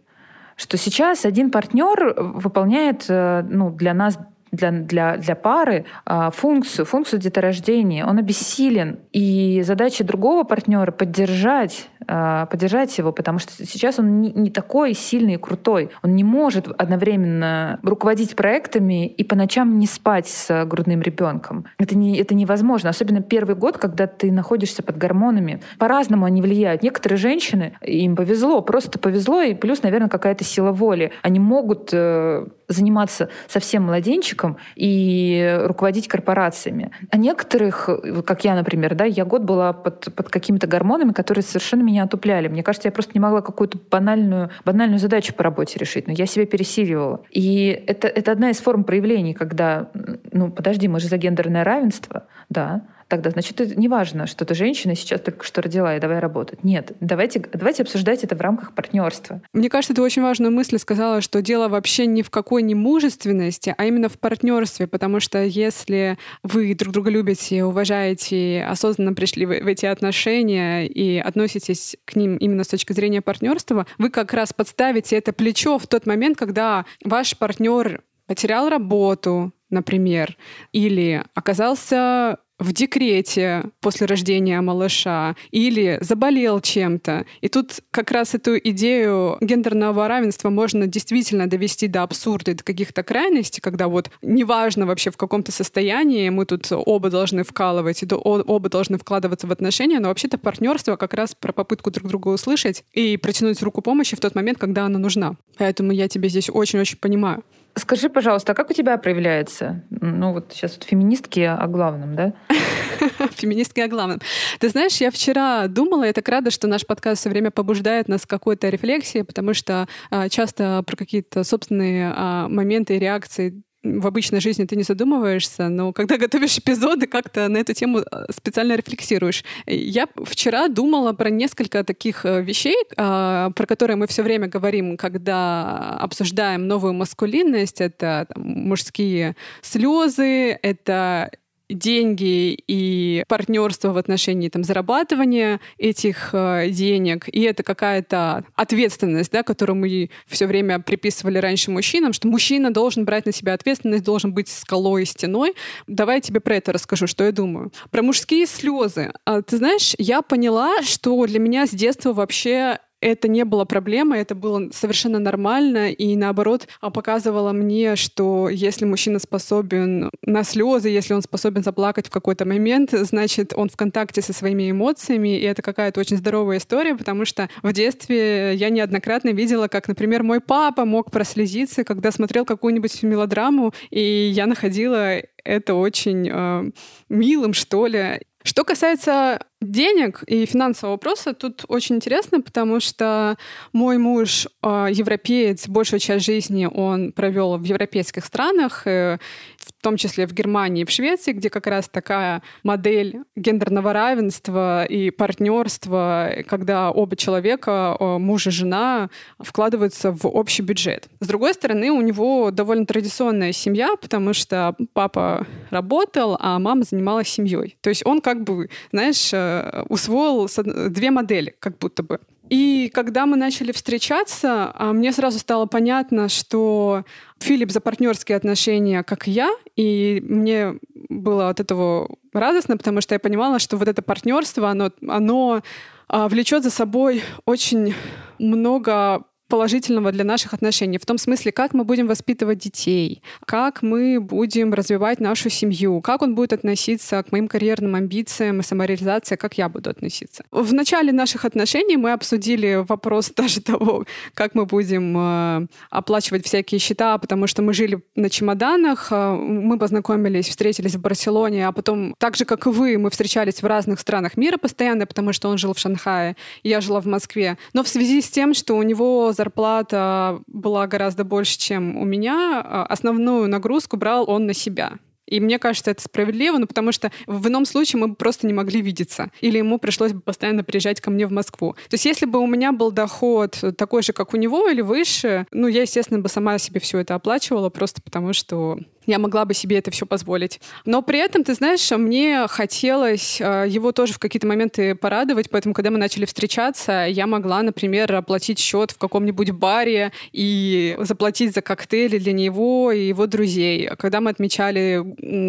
Что 0.55 0.77
сейчас 0.77 1.25
один 1.25 1.51
партнер 1.51 2.13
выполняет 2.17 3.05
э, 3.09 3.43
ну, 3.49 3.71
для 3.71 3.93
нас 3.93 4.19
для, 4.53 4.71
для, 4.71 5.17
для 5.17 5.35
пары 5.35 5.85
а, 6.05 6.31
функцию, 6.31 6.85
функцию 6.85 7.19
деторождения. 7.19 8.05
Он 8.05 8.19
обессилен. 8.19 8.99
И 9.11 9.61
задача 9.65 10.03
другого 10.03 10.43
партнера 10.43 10.91
поддержать 10.91 11.89
а, 12.07 12.45
поддержать 12.45 12.97
его, 12.97 13.11
потому 13.11 13.39
что 13.39 13.65
сейчас 13.65 13.99
он 13.99 14.21
не, 14.21 14.31
не 14.31 14.49
такой 14.49 14.93
сильный 14.93 15.35
и 15.35 15.37
крутой. 15.37 15.89
Он 16.03 16.15
не 16.15 16.23
может 16.23 16.67
одновременно 16.77 17.79
руководить 17.83 18.35
проектами 18.35 19.07
и 19.07 19.23
по 19.23 19.35
ночам 19.35 19.79
не 19.79 19.87
спать 19.87 20.27
с 20.27 20.65
грудным 20.65 21.01
ребенком. 21.01 21.65
Это, 21.77 21.97
не, 21.97 22.17
это 22.17 22.35
невозможно. 22.35 22.89
Особенно 22.89 23.21
первый 23.21 23.55
год, 23.55 23.77
когда 23.77 24.07
ты 24.07 24.31
находишься 24.31 24.83
под 24.83 24.97
гормонами. 24.97 25.61
По-разному 25.79 26.25
они 26.25 26.41
влияют. 26.41 26.83
Некоторые 26.83 27.17
женщины, 27.17 27.73
им 27.81 28.15
повезло, 28.15 28.61
просто 28.61 28.99
повезло, 28.99 29.41
и 29.41 29.53
плюс, 29.53 29.83
наверное, 29.83 30.09
какая-то 30.09 30.43
сила 30.43 30.71
воли. 30.71 31.11
Они 31.21 31.39
могут 31.39 31.89
э, 31.93 32.45
заниматься 32.67 33.29
совсем 33.47 33.83
младенчиком 33.83 34.57
и 34.75 35.59
руководить 35.65 36.07
корпорациями. 36.07 36.91
А 37.09 37.17
некоторых, 37.17 37.89
как 38.25 38.43
я, 38.43 38.55
например, 38.55 38.95
да, 38.95 39.05
я 39.05 39.25
год 39.25 39.43
была 39.43 39.73
под, 39.73 40.13
под 40.15 40.29
какими-то 40.29 40.67
гормонами, 40.67 41.11
которые 41.11 41.43
совершенно 41.43 41.81
меня 41.81 42.03
отупляли. 42.03 42.47
Мне 42.47 42.63
кажется, 42.63 42.87
я 42.87 42.91
просто 42.91 43.11
не 43.13 43.19
могла 43.19 43.41
какую-то 43.41 43.77
банальную, 43.89 44.49
банальную 44.65 44.99
задачу 44.99 45.33
по 45.33 45.43
работе 45.43 45.79
решить, 45.79 46.07
но 46.07 46.13
я 46.13 46.25
себя 46.25 46.45
пересиливала. 46.45 47.21
И 47.29 47.67
это, 47.87 48.07
это 48.07 48.31
одна 48.31 48.49
из 48.49 48.59
форм 48.59 48.83
проявлений, 48.83 49.33
когда, 49.33 49.89
ну, 50.31 50.51
подожди, 50.51 50.87
мы 50.87 50.99
же 50.99 51.07
за 51.07 51.17
гендерное 51.17 51.63
равенство, 51.63 52.27
да, 52.49 52.83
тогда, 53.13 53.29
значит, 53.29 53.61
это 53.61 53.79
не 53.79 53.87
важно, 53.87 54.25
что 54.25 54.43
ты 54.43 54.55
женщина 54.55 54.95
сейчас 54.95 55.21
только 55.21 55.45
что 55.45 55.61
родила 55.61 55.95
и 55.95 55.99
давай 55.99 56.17
работать. 56.17 56.63
Нет, 56.63 56.93
давайте, 56.99 57.45
давайте 57.53 57.83
обсуждать 57.83 58.23
это 58.23 58.35
в 58.35 58.41
рамках 58.41 58.73
партнерства. 58.73 59.39
Мне 59.53 59.69
кажется, 59.69 59.93
ты 59.93 60.01
очень 60.01 60.23
важную 60.23 60.51
мысль 60.51 60.79
сказала, 60.79 61.21
что 61.21 61.43
дело 61.43 61.67
вообще 61.67 62.07
ни 62.07 62.23
в 62.23 62.31
какой 62.31 62.63
не 62.63 62.73
мужественности, 62.73 63.75
а 63.77 63.85
именно 63.85 64.09
в 64.09 64.17
партнерстве, 64.17 64.87
потому 64.87 65.19
что 65.19 65.43
если 65.43 66.17
вы 66.41 66.73
друг 66.73 66.91
друга 66.91 67.11
любите, 67.11 67.63
уважаете, 67.63 68.65
осознанно 68.67 69.13
пришли 69.13 69.45
в 69.45 69.67
эти 69.67 69.85
отношения 69.85 70.87
и 70.87 71.19
относитесь 71.19 71.95
к 72.05 72.15
ним 72.15 72.37
именно 72.37 72.63
с 72.63 72.69
точки 72.69 72.93
зрения 72.93 73.21
партнерства, 73.21 73.85
вы 73.99 74.09
как 74.09 74.33
раз 74.33 74.53
подставите 74.53 75.17
это 75.17 75.33
плечо 75.33 75.77
в 75.77 75.85
тот 75.85 76.07
момент, 76.07 76.35
когда 76.35 76.85
ваш 77.05 77.37
партнер 77.37 78.01
потерял 78.25 78.69
работу, 78.69 79.53
например, 79.69 80.37
или 80.71 81.23
оказался 81.33 82.39
в 82.63 82.71
декрете 82.71 83.65
после 83.81 84.07
рождения 84.07 84.59
малыша 84.61 85.35
или 85.51 85.97
заболел 86.01 86.61
чем-то. 86.61 87.25
И 87.41 87.49
тут 87.49 87.81
как 87.91 88.11
раз 88.11 88.33
эту 88.33 88.57
идею 88.57 89.37
гендерного 89.41 90.07
равенства 90.07 90.49
можно 90.49 90.87
действительно 90.87 91.47
довести 91.47 91.87
до 91.87 92.03
абсурда, 92.03 92.55
до 92.55 92.63
каких-то 92.63 93.03
крайностей, 93.03 93.61
когда 93.61 93.87
вот 93.87 94.09
неважно 94.21 94.85
вообще 94.85 95.11
в 95.11 95.17
каком-то 95.17 95.51
состоянии, 95.51 96.29
мы 96.29 96.45
тут 96.45 96.67
оба 96.71 97.09
должны 97.09 97.43
вкалывать, 97.43 98.01
и 98.01 98.07
оба 98.09 98.69
должны 98.69 98.97
вкладываться 98.97 99.45
в 99.47 99.51
отношения, 99.51 99.99
но 99.99 100.07
вообще-то 100.07 100.37
партнерство 100.37 100.95
как 100.95 101.13
раз 101.13 101.35
про 101.35 101.51
попытку 101.51 101.91
друг 101.91 102.07
друга 102.07 102.29
услышать 102.29 102.85
и 102.93 103.17
протянуть 103.17 103.61
руку 103.61 103.81
помощи 103.81 104.15
в 104.15 104.21
тот 104.21 104.35
момент, 104.35 104.57
когда 104.57 104.85
она 104.85 104.99
нужна. 104.99 105.35
Поэтому 105.57 105.91
я 105.91 106.07
тебя 106.07 106.29
здесь 106.29 106.49
очень-очень 106.49 106.97
понимаю. 106.97 107.43
Скажи, 107.75 108.09
пожалуйста, 108.09 108.51
а 108.51 108.55
как 108.55 108.69
у 108.69 108.73
тебя 108.73 108.97
проявляется? 108.97 109.83
Ну 109.89 110.33
вот 110.33 110.51
сейчас 110.51 110.75
вот 110.75 110.83
феминистки 110.83 111.39
о 111.39 111.65
главном, 111.67 112.15
да? 112.15 112.33
Феминистки 113.31 113.79
о 113.79 113.87
главном. 113.87 114.19
Ты 114.59 114.69
знаешь, 114.69 114.97
я 114.97 115.09
вчера 115.09 115.67
думала, 115.67 116.03
я 116.03 116.13
так 116.13 116.29
рада, 116.29 116.51
что 116.51 116.67
наш 116.67 116.85
подкаст 116.85 117.21
все 117.21 117.29
время 117.29 117.49
побуждает 117.49 118.07
нас 118.07 118.25
к 118.25 118.29
какой-то 118.29 118.69
рефлексии, 118.69 119.23
потому 119.23 119.55
что 119.55 119.87
а, 120.11 120.29
часто 120.29 120.83
про 120.85 120.95
какие-то 120.95 121.43
собственные 121.43 122.13
а, 122.15 122.47
моменты 122.47 122.95
и 122.95 122.99
реакции 122.99 123.63
в 123.83 124.07
обычной 124.07 124.39
жизни 124.39 124.65
ты 124.65 124.75
не 124.75 124.83
задумываешься, 124.83 125.69
но 125.69 125.91
когда 125.93 126.17
готовишь 126.23 126.57
эпизоды, 126.57 127.07
как-то 127.07 127.47
на 127.49 127.57
эту 127.57 127.73
тему 127.73 127.99
э, 127.99 128.25
специально 128.31 128.75
рефлексируешь. 128.75 129.43
Я 129.67 130.07
вчера 130.23 130.67
думала 130.69 131.13
про 131.13 131.29
несколько 131.29 131.83
таких 131.83 132.25
э, 132.25 132.41
вещей, 132.41 132.77
а, 132.97 133.51
про 133.51 133.65
которые 133.65 133.97
мы 133.97 134.07
все 134.07 134.23
время 134.23 134.47
говорим, 134.47 134.97
когда 134.97 135.97
обсуждаем 135.99 136.67
новую 136.67 136.93
маскулинность. 136.93 137.81
Это 137.81 138.27
там, 138.33 138.43
мужские 138.43 139.35
слезы, 139.61 140.57
это 140.61 141.31
деньги 141.73 142.57
и 142.67 143.23
партнерство 143.27 143.93
в 143.93 143.97
отношении 143.97 144.49
там, 144.49 144.63
зарабатывания 144.63 145.59
этих 145.77 146.29
э, 146.33 146.69
денег, 146.69 147.27
и 147.27 147.41
это 147.41 147.63
какая-то 147.63 148.45
ответственность, 148.55 149.31
да, 149.31 149.43
которую 149.43 149.77
мы 149.77 150.09
все 150.27 150.47
время 150.47 150.79
приписывали 150.79 151.37
раньше 151.37 151.71
мужчинам, 151.71 152.13
что 152.13 152.27
мужчина 152.27 152.71
должен 152.71 153.05
брать 153.05 153.25
на 153.25 153.31
себя 153.31 153.53
ответственность, 153.53 154.03
должен 154.03 154.33
быть 154.33 154.47
скалой 154.47 155.03
и 155.03 155.05
стеной. 155.05 155.53
Давай 155.87 156.15
я 156.15 156.21
тебе 156.21 156.39
про 156.39 156.55
это 156.55 156.71
расскажу, 156.73 157.07
что 157.07 157.23
я 157.23 157.31
думаю. 157.31 157.71
Про 157.91 158.01
мужские 158.01 158.45
слезы. 158.45 159.11
А, 159.25 159.41
ты 159.41 159.57
знаешь, 159.57 159.93
я 159.97 160.21
поняла, 160.21 160.81
что 160.83 161.25
для 161.25 161.39
меня 161.39 161.65
с 161.65 161.71
детства 161.71 162.13
вообще 162.13 162.79
это 163.03 163.27
не 163.27 163.43
было 163.43 163.65
проблемой, 163.65 164.21
это 164.21 164.35
было 164.35 164.69
совершенно 164.71 165.19
нормально, 165.19 165.91
и 165.91 166.15
наоборот 166.15 166.67
а, 166.81 166.89
показывало 166.89 167.51
мне, 167.51 167.95
что 167.95 168.49
если 168.49 168.85
мужчина 168.85 169.19
способен 169.19 170.09
на 170.25 170.43
слезы, 170.43 170.89
если 170.89 171.13
он 171.13 171.21
способен 171.21 171.63
заплакать 171.63 172.07
в 172.07 172.11
какой-то 172.11 172.45
момент, 172.45 172.91
значит, 172.91 173.53
он 173.55 173.69
в 173.69 173.75
контакте 173.75 174.21
со 174.21 174.33
своими 174.33 174.71
эмоциями, 174.71 175.37
и 175.37 175.43
это 175.43 175.61
какая-то 175.61 175.99
очень 175.99 176.17
здоровая 176.17 176.57
история, 176.57 176.95
потому 176.95 177.25
что 177.25 177.49
в 177.61 177.73
детстве 177.73 178.55
я 178.55 178.69
неоднократно 178.69 179.29
видела, 179.29 179.67
как, 179.67 179.87
например, 179.87 180.23
мой 180.23 180.39
папа 180.39 180.85
мог 180.85 181.11
прослезиться, 181.11 181.83
когда 181.83 182.11
смотрел 182.11 182.45
какую-нибудь 182.45 183.03
мелодраму, 183.03 183.73
и 183.91 184.31
я 184.33 184.47
находила 184.47 185.21
это 185.43 185.75
очень 185.75 186.29
э, 186.31 186.71
милым, 187.09 187.53
что 187.53 187.87
ли. 187.87 188.21
Что 188.43 188.65
касается 188.65 189.39
денег 189.71 190.23
и 190.27 190.45
финансового 190.45 190.95
вопроса, 190.95 191.33
тут 191.33 191.65
очень 191.67 191.95
интересно, 191.95 192.41
потому 192.41 192.79
что 192.79 193.37
мой 193.71 193.97
муж 193.97 194.47
э, 194.61 194.87
европеец, 194.91 195.67
большую 195.67 195.99
часть 195.99 196.25
жизни 196.25 196.65
он 196.65 197.11
провел 197.11 197.57
в 197.57 197.63
европейских 197.63 198.25
странах, 198.25 198.87
э, 198.87 199.17
в 199.57 199.71
том 199.81 199.97
числе 199.97 200.27
в 200.27 200.33
Германии 200.33 200.81
и 200.81 200.85
в 200.85 200.89
Швеции, 200.89 201.33
где 201.33 201.49
как 201.49 201.67
раз 201.67 201.89
такая 201.89 202.41
модель 202.63 203.19
гендерного 203.35 203.93
равенства 203.93 204.85
и 204.85 205.09
партнерства, 205.09 206.31
когда 206.47 206.91
оба 206.91 207.15
человека, 207.15 207.95
э, 207.99 208.17
муж 208.17 208.47
и 208.47 208.51
жена, 208.51 209.09
вкладываются 209.39 210.11
в 210.11 210.25
общий 210.27 210.61
бюджет. 210.63 211.07
С 211.19 211.27
другой 211.27 211.53
стороны, 211.53 211.91
у 211.91 212.01
него 212.01 212.51
довольно 212.51 212.85
традиционная 212.85 213.51
семья, 213.51 213.95
потому 214.01 214.33
что 214.33 214.75
папа 214.93 215.45
работал, 215.69 216.37
а 216.39 216.59
мама 216.59 216.83
занималась 216.83 217.27
семьей. 217.27 217.77
То 217.81 217.89
есть 217.89 218.05
он 218.05 218.21
как 218.21 218.43
бы, 218.43 218.69
знаешь, 218.91 219.31
э, 219.33 219.52
усвоил 219.89 220.49
две 220.89 221.11
модели, 221.11 221.55
как 221.59 221.77
будто 221.77 222.03
бы. 222.03 222.19
И 222.49 222.91
когда 222.93 223.25
мы 223.25 223.37
начали 223.37 223.71
встречаться, 223.71 224.71
а, 224.75 224.93
мне 224.93 225.11
сразу 225.11 225.39
стало 225.39 225.65
понятно, 225.65 226.29
что 226.29 227.03
Филипп 227.39 227.71
за 227.71 227.79
партнерские 227.79 228.35
отношения, 228.35 229.03
как 229.03 229.27
и 229.27 229.31
я, 229.31 229.51
и 229.75 230.21
мне 230.27 230.75
было 231.09 231.49
от 231.49 231.59
этого 231.59 232.09
радостно, 232.33 232.77
потому 232.77 233.01
что 233.01 233.15
я 233.15 233.19
понимала, 233.19 233.59
что 233.59 233.77
вот 233.77 233.87
это 233.87 234.01
партнерство, 234.01 234.69
оно, 234.69 234.91
оно 235.07 235.63
а, 236.09 236.27
влечет 236.27 236.63
за 236.63 236.69
собой 236.69 237.23
очень 237.45 237.95
много 238.39 239.23
положительного 239.53 240.11
для 240.11 240.23
наших 240.23 240.55
отношений. 240.55 240.97
В 240.97 241.05
том 241.05 241.19
смысле, 241.19 241.51
как 241.51 241.75
мы 241.75 241.83
будем 241.83 242.07
воспитывать 242.07 242.57
детей, 242.57 243.21
как 243.45 243.83
мы 243.83 244.19
будем 244.19 244.73
развивать 244.73 245.19
нашу 245.19 245.51
семью, 245.51 246.01
как 246.01 246.23
он 246.23 246.33
будет 246.33 246.53
относиться 246.53 247.21
к 247.21 247.31
моим 247.31 247.47
карьерным 247.47 247.93
амбициям 247.93 248.61
и 248.61 248.63
самореализации, 248.63 249.35
как 249.35 249.59
я 249.59 249.69
буду 249.69 249.91
относиться. 249.91 250.43
В 250.49 250.73
начале 250.73 251.11
наших 251.11 251.45
отношений 251.45 251.97
мы 251.97 252.13
обсудили 252.13 252.83
вопрос 252.87 253.31
даже 253.35 253.61
того, 253.61 254.05
как 254.33 254.55
мы 254.55 254.65
будем 254.65 255.15
э, 255.17 255.67
оплачивать 255.91 256.47
всякие 256.47 256.79
счета, 256.79 257.15
потому 257.19 257.45
что 257.45 257.61
мы 257.61 257.75
жили 257.75 258.01
на 258.15 258.31
чемоданах, 258.31 259.11
э, 259.11 259.35
мы 259.35 259.77
познакомились, 259.77 260.49
встретились 260.49 260.95
в 260.95 261.01
Барселоне, 261.01 261.67
а 261.67 261.71
потом, 261.71 262.15
так 262.17 262.35
же, 262.35 262.45
как 262.45 262.65
и 262.65 262.69
вы, 262.71 262.97
мы 262.97 263.11
встречались 263.11 263.61
в 263.61 263.67
разных 263.67 263.99
странах 263.99 264.35
мира 264.35 264.57
постоянно, 264.57 265.05
потому 265.05 265.31
что 265.31 265.49
он 265.49 265.59
жил 265.59 265.75
в 265.75 265.77
Шанхае, 265.77 266.37
я 266.63 266.81
жила 266.81 266.99
в 267.01 267.05
Москве. 267.05 267.59
Но 267.73 267.83
в 267.83 267.87
связи 267.87 268.19
с 268.19 268.29
тем, 268.29 268.55
что 268.55 268.75
у 268.75 268.81
него 268.81 269.31
зарплата 269.43 270.39
была 270.47 270.87
гораздо 270.87 271.23
больше, 271.25 271.59
чем 271.59 271.97
у 271.97 272.05
меня, 272.05 272.61
э, 272.63 272.93
основную 272.93 273.49
нагрузку 273.49 273.97
брал 273.97 274.29
он 274.29 274.45
на 274.45 274.53
себя. 274.53 274.93
И 275.25 275.39
мне 275.39 275.57
кажется, 275.57 275.91
это 275.91 276.01
справедливо, 276.01 276.57
ну, 276.57 276.67
потому 276.67 276.91
что 276.91 277.11
в 277.27 277.47
ином 277.47 277.65
случае 277.65 277.99
мы 278.01 278.07
бы 278.09 278.15
просто 278.15 278.45
не 278.45 278.53
могли 278.53 278.81
видеться. 278.81 279.31
Или 279.41 279.57
ему 279.57 279.79
пришлось 279.79 280.13
бы 280.13 280.21
постоянно 280.21 280.63
приезжать 280.63 281.01
ко 281.01 281.11
мне 281.11 281.25
в 281.25 281.31
Москву. 281.31 281.73
То 281.89 281.95
есть 281.95 282.05
если 282.05 282.25
бы 282.25 282.39
у 282.39 282.47
меня 282.47 282.71
был 282.71 282.91
доход 282.91 283.63
такой 283.77 284.03
же, 284.03 284.13
как 284.13 284.33
у 284.33 284.37
него, 284.37 284.69
или 284.69 284.81
выше, 284.81 285.47
ну, 285.51 285.67
я, 285.67 285.81
естественно, 285.81 286.19
бы 286.19 286.29
сама 286.29 286.57
себе 286.57 286.79
все 286.79 286.99
это 286.99 287.15
оплачивала, 287.15 287.69
просто 287.69 288.01
потому 288.01 288.33
что 288.33 288.77
я 289.05 289.19
могла 289.19 289.45
бы 289.45 289.53
себе 289.53 289.77
это 289.77 289.91
все 289.91 290.05
позволить. 290.05 290.59
Но 290.85 291.01
при 291.01 291.19
этом, 291.19 291.43
ты 291.43 291.53
знаешь, 291.53 291.89
мне 291.91 292.47
хотелось 292.47 293.39
э, 293.39 293.65
его 293.67 293.91
тоже 293.91 294.13
в 294.13 294.19
какие-то 294.19 294.47
моменты 294.47 294.95
порадовать, 294.95 295.49
поэтому, 295.49 295.73
когда 295.73 295.91
мы 295.91 295.97
начали 295.97 296.25
встречаться, 296.25 297.05
я 297.09 297.27
могла, 297.27 297.61
например, 297.61 298.13
оплатить 298.15 298.59
счет 298.59 298.91
в 298.91 298.97
каком-нибудь 298.97 299.51
баре 299.51 300.11
и 300.31 300.95
заплатить 300.99 301.53
за 301.53 301.61
коктейли 301.61 302.17
для 302.17 302.33
него 302.33 302.91
и 302.91 303.07
его 303.07 303.27
друзей. 303.27 303.89
Когда 303.97 304.21
мы 304.21 304.29
отмечали 304.29 305.01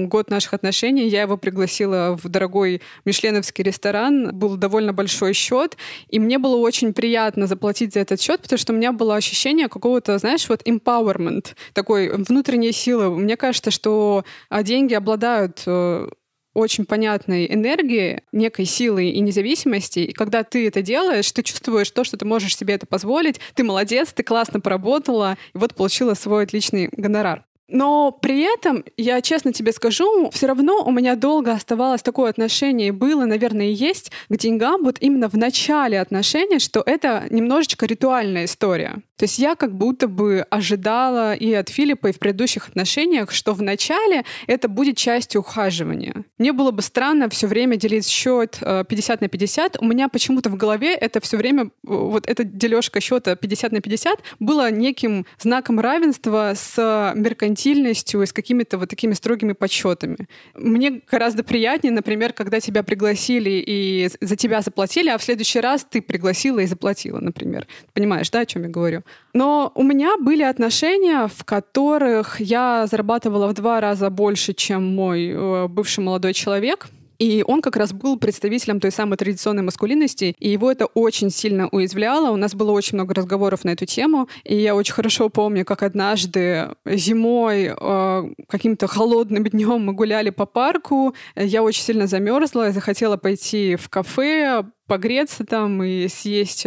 год 0.07 0.31
наших 0.31 0.55
отношений, 0.55 1.09
я 1.09 1.23
его 1.23 1.37
пригласила 1.37 2.19
в 2.21 2.29
дорогой 2.29 2.83
мишленовский 3.05 3.65
ресторан, 3.65 4.37
был 4.37 4.57
довольно 4.57 4.93
большой 4.93 5.33
счет, 5.33 5.77
и 6.09 6.19
мне 6.19 6.39
было 6.39 6.57
очень 6.57 6.93
приятно 6.93 7.47
заплатить 7.47 7.95
за 7.95 8.01
этот 8.01 8.21
счет, 8.21 8.43
потому 8.43 8.59
что 8.59 8.73
у 8.73 8.77
меня 8.77 8.93
было 8.93 9.17
ощущение 9.17 9.69
какого-то, 9.69 10.19
знаешь, 10.19 10.49
вот 10.49 10.63
empowerment, 10.63 11.55
такой 11.73 12.09
внутренней 12.09 12.73
силы. 12.73 13.11
Мне 13.11 13.37
кажется, 13.45 13.71
что 13.71 14.25
а, 14.49 14.63
деньги 14.63 14.95
обладают 14.95 15.65
э, 15.67 16.09
очень 16.55 16.87
понятной 16.87 17.47
энергии, 17.53 18.23
некой 18.33 18.65
силы 18.65 19.11
и 19.11 19.21
независимости. 19.21 19.99
И 19.99 20.13
когда 20.15 20.45
ты 20.45 20.67
это 20.67 20.81
делаешь, 20.81 21.31
ты 21.31 21.43
чувствуешь 21.43 21.91
то, 21.91 22.05
что 22.05 22.17
ты 22.17 22.25
можешь 22.25 22.57
себе 22.57 22.73
это 22.73 22.87
позволить. 22.87 23.41
Ты 23.55 23.63
молодец, 23.63 24.15
ты 24.15 24.23
классно 24.23 24.61
поработала, 24.61 25.37
и 25.55 25.59
вот 25.59 25.75
получила 25.75 26.15
свой 26.15 26.45
отличный 26.45 26.89
гонорар. 26.91 27.45
Но 27.69 28.13
при 28.13 28.41
этом, 28.41 28.85
я 28.97 29.21
честно 29.21 29.53
тебе 29.53 29.73
скажу, 29.73 30.31
все 30.31 30.47
равно 30.47 30.85
у 30.85 30.91
меня 30.91 31.17
долго 31.17 31.53
оставалось 31.53 32.03
такое 32.03 32.31
отношение, 32.31 32.89
и 32.89 32.93
было, 32.93 33.25
наверное, 33.25 33.67
и 33.67 33.73
есть 33.73 34.11
к 34.29 34.37
деньгам 34.37 34.85
вот 34.85 34.99
именно 35.01 35.29
в 35.29 35.35
начале 35.35 36.01
отношений, 36.01 36.59
что 36.59 36.83
это 36.85 37.25
немножечко 37.31 37.87
ритуальная 37.87 38.45
история. 38.45 39.03
То 39.17 39.25
есть 39.25 39.39
я 39.39 39.55
как 39.55 39.77
будто 39.77 40.09
бы 40.09 40.45
ожидала 40.51 41.35
и 41.35 41.53
от 41.53 41.69
Филиппа, 41.69 42.09
и 42.09 42.13
в 42.13 42.19
предыдущих 42.19 42.69
отношениях, 42.69 43.31
что 43.31 43.53
в 43.53 43.63
начале 43.63 44.25
это 44.49 44.69
будет 44.69 44.97
частью 44.97 45.41
ухаживания. 45.43 46.25
Мне 46.39 46.53
было 46.53 46.73
бы 46.73 46.83
странно 46.83 47.29
все 47.29 47.47
время 47.47 47.77
делить 47.77 48.09
счет 48.09 48.59
50 48.61 49.23
э, 49.23 49.25
на 49.25 49.29
50. 49.29 49.77
У 49.81 49.85
меня 49.85 50.09
почему-то 50.09 50.51
в 50.51 50.57
голове 50.57 50.95
это 50.95 51.21
все 51.21 51.37
время, 51.37 51.67
э, 51.67 51.69
вот 51.85 52.29
эта 52.29 52.43
дележка 52.43 53.01
счета 53.01 53.37
50 53.37 53.73
на 53.73 53.81
50 53.81 54.19
было 54.41 54.71
неким 54.71 55.27
знаком 55.39 55.79
равенства 55.79 56.53
с 56.57 57.13
меркантильностью 57.15 58.23
и 58.23 58.27
с 58.27 58.33
какими-то 58.33 58.79
вот 58.79 58.89
такими 58.89 59.13
строгими 59.13 59.53
подсчетами. 59.53 60.27
Мне 60.55 61.03
гораздо 61.09 61.45
приятнее, 61.45 61.93
например, 61.93 62.33
когда 62.33 62.59
тебя 62.59 62.83
пригласили 62.83 63.63
и 63.65 64.11
за 64.21 64.35
тебя 64.35 64.61
заплатили, 64.61 65.09
а 65.09 65.19
в 65.19 65.23
следующий 65.23 65.61
раз 65.61 65.87
ты 65.89 66.03
пригласила 66.03 66.59
и 66.59 66.67
заплатила, 66.67 67.21
например. 67.21 67.69
Понимаешь, 67.93 68.31
да, 68.31 68.41
о 68.41 68.47
чем 68.47 68.65
я 68.65 68.69
говорю? 68.69 69.04
Но 69.33 69.73
у 69.75 69.83
меня 69.83 70.17
были 70.17 70.43
отношения, 70.43 71.29
в 71.29 71.45
которых 71.45 72.41
я 72.41 72.87
зарабатывала 72.87 73.49
в 73.49 73.55
два 73.55 73.81
раза 73.81 74.11
больше, 74.11 74.55
чем 74.55 74.95
мой 74.95 75.29
э, 75.29 75.69
бывший 75.69 76.05
молодой 76.05 76.35
человек. 76.35 76.89
И 77.25 77.43
он 77.47 77.63
как 77.63 77.77
раз 77.77 77.95
был 77.95 78.19
представителем 78.19 78.81
той 78.81 78.91
самой 78.91 79.17
традиционной 79.17 79.63
маскулинности, 79.63 80.37
и 80.39 80.51
его 80.51 80.71
это 80.71 80.85
очень 80.85 81.31
сильно 81.31 81.69
уязвляло. 81.69 82.31
У 82.31 82.37
нас 82.37 82.55
было 82.55 82.71
очень 82.71 82.99
много 82.99 83.15
разговоров 83.15 83.65
на 83.65 83.71
эту 83.71 83.87
тему, 83.87 84.29
и 84.45 84.55
я 84.55 84.75
очень 84.75 84.93
хорошо 84.93 85.31
помню, 85.31 85.65
как 85.65 85.83
однажды 85.83 86.69
зимой 86.85 87.73
э, 87.75 88.23
каким-то 88.47 88.87
холодным 88.89 89.45
днем 89.45 89.87
мы 89.87 89.95
гуляли 89.95 90.29
по 90.29 90.45
парку, 90.45 91.15
я 91.35 91.63
очень 91.63 91.83
сильно 91.83 92.07
замерзла, 92.07 92.73
захотела 92.73 93.17
пойти 93.17 93.77
в 93.77 93.89
кафе, 93.89 94.65
погреться 94.87 95.47
там 95.47 95.83
и 95.83 96.09
съесть 96.09 96.67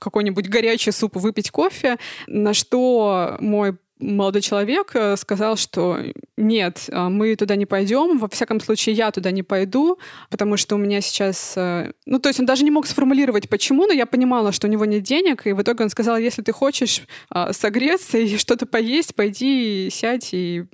какой-нибудь 0.00 0.48
горячий 0.48 0.92
суп, 0.92 1.16
выпить 1.16 1.50
кофе, 1.50 1.98
на 2.26 2.54
что 2.54 3.36
мой 3.40 3.76
молодой 3.98 4.42
человек 4.42 4.90
э, 4.94 5.16
сказал, 5.16 5.56
что 5.56 5.98
нет, 6.36 6.86
э, 6.88 7.08
мы 7.08 7.36
туда 7.36 7.56
не 7.56 7.66
пойдем, 7.66 8.18
во 8.18 8.28
всяком 8.28 8.60
случае 8.60 8.94
я 8.94 9.10
туда 9.10 9.30
не 9.30 9.42
пойду, 9.42 9.98
потому 10.30 10.56
что 10.56 10.74
у 10.74 10.78
меня 10.78 11.00
сейчас... 11.00 11.54
Э, 11.56 11.92
ну, 12.06 12.18
то 12.18 12.28
есть 12.28 12.40
он 12.40 12.46
даже 12.46 12.64
не 12.64 12.70
мог 12.70 12.86
сформулировать, 12.86 13.48
почему, 13.48 13.86
но 13.86 13.92
я 13.92 14.06
понимала, 14.06 14.52
что 14.52 14.66
у 14.66 14.70
него 14.70 14.84
нет 14.84 15.02
денег, 15.02 15.46
и 15.46 15.52
в 15.52 15.62
итоге 15.62 15.84
он 15.84 15.90
сказал, 15.90 16.16
если 16.18 16.42
ты 16.42 16.52
хочешь 16.52 17.02
согреться 17.52 18.18
и 18.18 18.36
что-то 18.36 18.66
поесть, 18.66 19.14
пойди, 19.14 19.88
сядь 19.90 20.30
и 20.32 20.64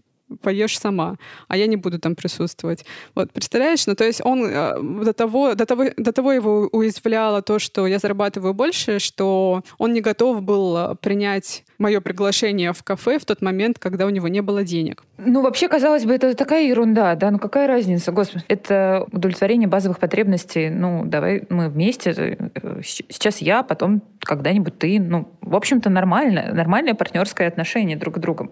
поешь 0.43 0.79
сама, 0.79 1.17
а 1.49 1.57
я 1.57 1.67
не 1.67 1.77
буду 1.77 1.99
там 1.99 2.15
присутствовать. 2.15 2.85
Вот, 3.15 3.33
представляешь? 3.33 3.87
Ну, 3.87 3.95
то 3.95 4.05
есть 4.05 4.21
он 4.25 4.47
э, 4.47 5.05
до 5.05 5.13
того, 5.13 5.55
до 5.55 5.67
того, 5.67 5.87
до 5.97 6.13
того 6.13 6.33
его 6.33 6.69
уязвляло 6.73 7.43
то, 7.43 7.59
что 7.59 7.87
я 7.87 7.99
зарабатываю 7.99 8.55
больше, 8.55 8.99
что 8.99 9.63
он 9.79 9.93
не 9.93 10.01
готов 10.01 10.43
был 10.43 10.97
принять 10.97 11.65
мое 11.81 12.01
приглашение 12.01 12.73
в 12.73 12.83
кафе 12.83 13.19
в 13.19 13.25
тот 13.25 13.43
момент, 13.43 13.79
когда 13.79 14.07
у 14.07 14.11
него 14.11 14.29
не 14.29 14.43
было 14.43 14.63
денег. 14.63 15.03
Ну, 15.19 15.43
вообще, 15.43 15.69
казалось 15.69 16.05
бы, 16.05 16.13
это 16.13 16.35
такая 16.35 16.69
ерунда, 16.69 17.15
да, 17.17 17.31
ну 17.31 17.39
какая 17.39 17.67
разница, 17.67 18.13
господи. 18.13 18.45
Это 18.49 19.07
удовлетворение 19.11 19.67
базовых 19.67 19.99
потребностей, 19.99 20.71
ну, 20.71 21.05
давай 21.05 21.45
мы 21.49 21.69
вместе, 21.69 22.15
э, 22.55 22.81
сейчас 22.83 23.39
я, 23.39 23.63
потом 23.63 24.03
когда-нибудь 24.21 24.79
ты, 24.79 25.01
ну, 25.01 25.29
в 25.41 25.57
общем-то, 25.57 25.91
нормально, 25.91 26.51
нормальное 26.53 26.95
партнерское 26.95 27.49
отношение 27.49 27.97
друг 27.97 28.17
к 28.17 28.19
другу. 28.19 28.51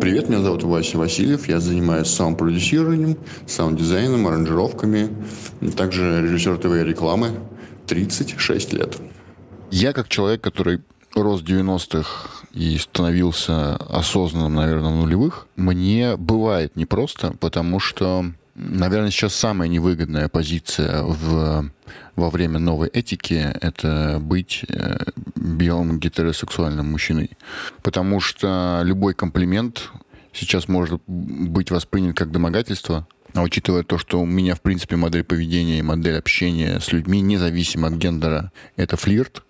Привет, 0.00 0.28
меня 0.28 0.40
зовут 0.40 0.64
Вася 0.64 0.98
Васильев. 0.98 1.48
Я 1.48 1.60
занимаюсь 1.60 2.08
саунд-продюсированием, 2.08 3.16
саунд-дизайном, 3.46 4.26
аранжировками. 4.26 5.08
Также 5.78 6.20
режиссер 6.20 6.58
ТВ-рекламы. 6.58 7.30
36 7.86 8.72
лет. 8.72 8.96
Я 9.70 9.92
как 9.92 10.08
человек, 10.08 10.40
который 10.40 10.80
рос 11.14 11.40
в 11.40 11.44
90-х 11.44 12.28
и 12.52 12.78
становился 12.78 13.76
осознанным, 13.76 14.54
наверное, 14.54 14.90
в 14.90 14.96
нулевых, 14.96 15.46
мне 15.56 16.16
бывает 16.16 16.76
непросто, 16.76 17.34
потому 17.40 17.80
что 17.80 18.26
Наверное, 18.56 19.10
сейчас 19.10 19.34
самая 19.34 19.68
невыгодная 19.68 20.28
позиция 20.28 21.02
в, 21.02 21.70
во 22.14 22.30
время 22.30 22.60
новой 22.60 22.88
этики— 22.88 23.34
это 23.60 24.18
быть 24.20 24.64
э, 24.68 24.96
белым 25.34 25.98
гетеросексуальным 25.98 26.92
мужчиной. 26.92 27.30
Потому 27.82 28.20
что 28.20 28.82
любой 28.84 29.14
комплимент 29.14 29.90
сейчас 30.32 30.68
может 30.68 31.02
быть 31.08 31.72
воспринят 31.72 32.16
как 32.16 32.30
домогательство, 32.30 33.08
а 33.34 33.42
учитывая 33.42 33.82
то, 33.82 33.98
что 33.98 34.20
у 34.20 34.26
меня, 34.26 34.54
в 34.54 34.60
принципе, 34.60 34.96
модель 34.96 35.24
поведения 35.24 35.80
и 35.80 35.82
модель 35.82 36.16
общения 36.16 36.80
с 36.80 36.92
людьми, 36.92 37.20
независимо 37.20 37.88
от 37.88 37.94
гендера, 37.94 38.52
это 38.76 38.96
флирт, 38.96 39.42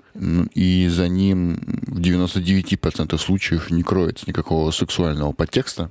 и 0.55 0.89
за 0.89 1.09
ним 1.09 1.59
в 1.87 2.01
99% 2.01 3.19
случаев 3.19 3.71
не 3.71 3.83
кроется 3.83 4.25
никакого 4.27 4.71
сексуального 4.71 5.33
подтекста, 5.33 5.91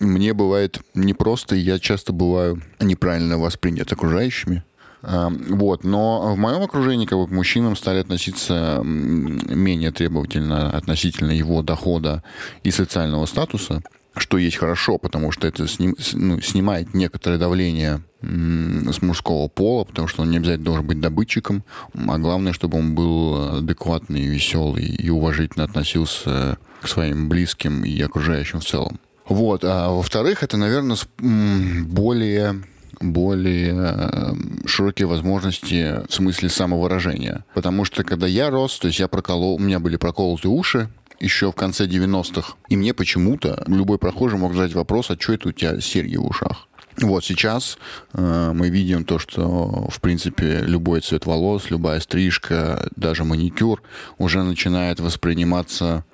мне 0.00 0.32
бывает 0.34 0.80
непросто, 0.94 1.54
и 1.56 1.60
я 1.60 1.78
часто 1.78 2.12
бываю 2.12 2.62
неправильно 2.80 3.38
воспринят 3.38 3.92
окружающими. 3.92 4.64
А, 5.02 5.30
вот, 5.30 5.84
но 5.84 6.34
в 6.34 6.38
моем 6.38 6.62
окружении 6.62 7.06
как 7.06 7.18
бы 7.18 7.26
к 7.26 7.30
мужчинам 7.30 7.76
стали 7.76 7.98
относиться 7.98 8.80
менее 8.82 9.92
требовательно 9.92 10.70
относительно 10.70 11.30
его 11.30 11.62
дохода 11.62 12.22
и 12.62 12.70
социального 12.70 13.26
статуса, 13.26 13.82
что 14.16 14.38
есть 14.38 14.56
хорошо, 14.56 14.98
потому 14.98 15.32
что 15.32 15.46
это 15.46 15.66
сним, 15.66 15.96
ну, 16.12 16.40
снимает 16.40 16.94
некоторое 16.94 17.38
давление 17.38 18.02
с 18.22 19.02
мужского 19.02 19.48
пола, 19.48 19.84
потому 19.84 20.08
что 20.08 20.22
он 20.22 20.30
не 20.30 20.38
обязательно 20.38 20.64
должен 20.64 20.86
быть 20.86 21.00
добытчиком, 21.00 21.64
а 21.94 22.18
главное, 22.18 22.52
чтобы 22.52 22.78
он 22.78 22.94
был 22.94 23.58
адекватный, 23.58 24.26
веселый 24.26 24.84
и 24.84 25.10
уважительно 25.10 25.64
относился 25.64 26.58
к 26.80 26.88
своим 26.88 27.28
близким 27.28 27.84
и 27.84 28.00
окружающим 28.00 28.60
в 28.60 28.64
целом. 28.64 28.98
Вот. 29.28 29.64
А 29.64 29.90
во-вторых, 29.90 30.42
это, 30.42 30.56
наверное, 30.56 30.96
более 31.18 32.62
более 33.00 34.36
широкие 34.66 35.06
возможности 35.06 36.06
в 36.08 36.14
смысле 36.14 36.48
самовыражения. 36.48 37.44
Потому 37.54 37.84
что 37.84 38.04
когда 38.04 38.26
я 38.26 38.50
рос, 38.50 38.78
то 38.78 38.88
есть 38.88 39.00
я 39.00 39.08
проколол, 39.08 39.56
у 39.56 39.58
меня 39.58 39.78
были 39.78 39.96
проколоты 39.96 40.48
уши, 40.48 40.88
еще 41.24 41.50
в 41.50 41.54
конце 41.54 41.86
90-х. 41.86 42.54
И 42.68 42.76
мне 42.76 42.94
почему-то 42.94 43.64
любой 43.66 43.98
прохожий 43.98 44.38
мог 44.38 44.54
задать 44.54 44.74
вопрос, 44.74 45.10
а 45.10 45.16
что 45.18 45.32
это 45.32 45.48
у 45.48 45.52
тебя 45.52 45.80
серьги 45.80 46.16
в 46.16 46.26
ушах? 46.26 46.68
Вот 46.98 47.24
сейчас 47.24 47.76
э, 48.12 48.52
мы 48.54 48.68
видим 48.68 49.04
то, 49.04 49.18
что, 49.18 49.88
в 49.90 50.00
принципе, 50.00 50.60
любой 50.60 51.00
цвет 51.00 51.26
волос, 51.26 51.70
любая 51.70 51.98
стрижка, 51.98 52.88
даже 52.94 53.24
маникюр 53.24 53.82
уже 54.18 54.44
начинает 54.44 55.00
восприниматься 55.00 56.04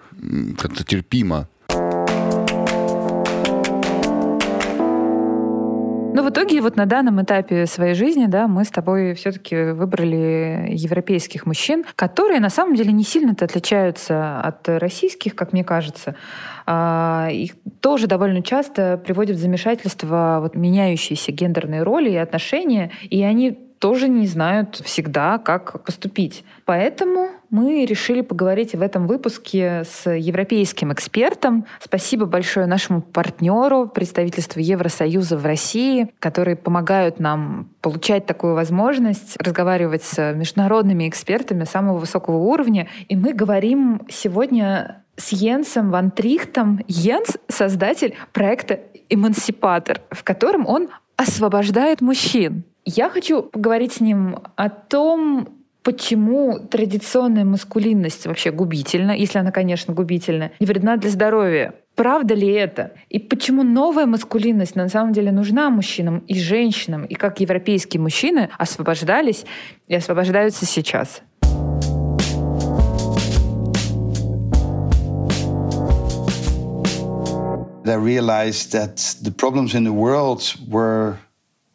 как-то 0.56 0.84
терпимо 0.84 1.48
Ну, 6.12 6.24
в 6.24 6.30
итоге 6.30 6.60
вот 6.60 6.74
на 6.74 6.86
данном 6.86 7.22
этапе 7.22 7.66
своей 7.66 7.94
жизни, 7.94 8.26
да, 8.26 8.48
мы 8.48 8.64
с 8.64 8.70
тобой 8.70 9.14
все-таки 9.14 9.70
выбрали 9.72 10.66
европейских 10.70 11.46
мужчин, 11.46 11.84
которые 11.94 12.40
на 12.40 12.50
самом 12.50 12.74
деле 12.74 12.92
не 12.92 13.04
сильно-то 13.04 13.44
отличаются 13.44 14.40
от 14.40 14.68
российских, 14.68 15.36
как 15.36 15.52
мне 15.52 15.62
кажется. 15.62 16.16
А, 16.66 17.28
их 17.30 17.52
тоже 17.80 18.08
довольно 18.08 18.42
часто 18.42 18.96
приводят 18.98 19.36
в 19.36 19.40
замешательство 19.40 20.40
вот 20.42 20.56
меняющиеся 20.56 21.30
гендерные 21.30 21.84
роли 21.84 22.10
и 22.10 22.16
отношения, 22.16 22.90
и 23.08 23.22
они 23.22 23.69
тоже 23.80 24.08
не 24.08 24.26
знают 24.26 24.76
всегда, 24.76 25.38
как 25.38 25.82
поступить. 25.84 26.44
Поэтому 26.66 27.30
мы 27.48 27.86
решили 27.86 28.20
поговорить 28.20 28.74
в 28.74 28.82
этом 28.82 29.06
выпуске 29.06 29.84
с 29.84 30.08
европейским 30.08 30.92
экспертом. 30.92 31.64
Спасибо 31.82 32.26
большое 32.26 32.66
нашему 32.66 33.00
партнеру, 33.00 33.88
представительству 33.88 34.60
Евросоюза 34.60 35.38
в 35.38 35.46
России, 35.46 36.12
которые 36.18 36.56
помогают 36.56 37.20
нам 37.20 37.70
получать 37.80 38.26
такую 38.26 38.54
возможность 38.54 39.40
разговаривать 39.40 40.04
с 40.04 40.34
международными 40.34 41.08
экспертами 41.08 41.64
самого 41.64 41.98
высокого 41.98 42.36
уровня. 42.36 42.86
И 43.08 43.16
мы 43.16 43.32
говорим 43.32 44.02
сегодня 44.10 45.04
с 45.16 45.32
Йенсом 45.32 45.90
Ван 45.90 46.10
Трихтом. 46.10 46.80
Йенс— 46.86 47.38
создатель 47.48 48.14
проекта 48.32 48.80
«Эмансипатор», 49.08 50.02
в 50.10 50.22
котором 50.22 50.66
он 50.66 50.90
освобождает 51.16 52.02
мужчин. 52.02 52.64
Я 52.84 53.10
хочу 53.10 53.42
поговорить 53.42 53.94
с 53.94 54.00
ним 54.00 54.38
о 54.56 54.68
том, 54.70 55.48
почему 55.82 56.58
традиционная 56.58 57.44
маскулинность 57.44 58.26
вообще 58.26 58.50
губительна, 58.50 59.12
если 59.12 59.38
она, 59.38 59.50
конечно, 59.50 59.92
губительна, 59.92 60.52
и 60.58 60.64
вредна 60.64 60.96
для 60.96 61.10
здоровья. 61.10 61.74
Правда 61.94 62.34
ли 62.34 62.48
это? 62.50 62.92
И 63.10 63.18
почему 63.18 63.62
новая 63.62 64.06
маскулинность 64.06 64.76
на 64.76 64.88
самом 64.88 65.12
деле 65.12 65.30
нужна 65.30 65.68
мужчинам 65.68 66.20
и 66.20 66.34
женщинам, 66.34 67.04
и 67.04 67.14
как 67.14 67.40
европейские 67.40 68.00
мужчины 68.00 68.48
освобождались 68.58 69.44
и 69.86 69.94
освобождаются 69.94 70.64
сейчас? 70.64 71.22
I 77.86 77.96
realized 77.96 78.72
that 78.72 79.16
the 79.20 79.32
problems 79.32 79.74
in 79.74 79.84
the 79.84 79.92
world 79.92 80.54
were 80.68 81.18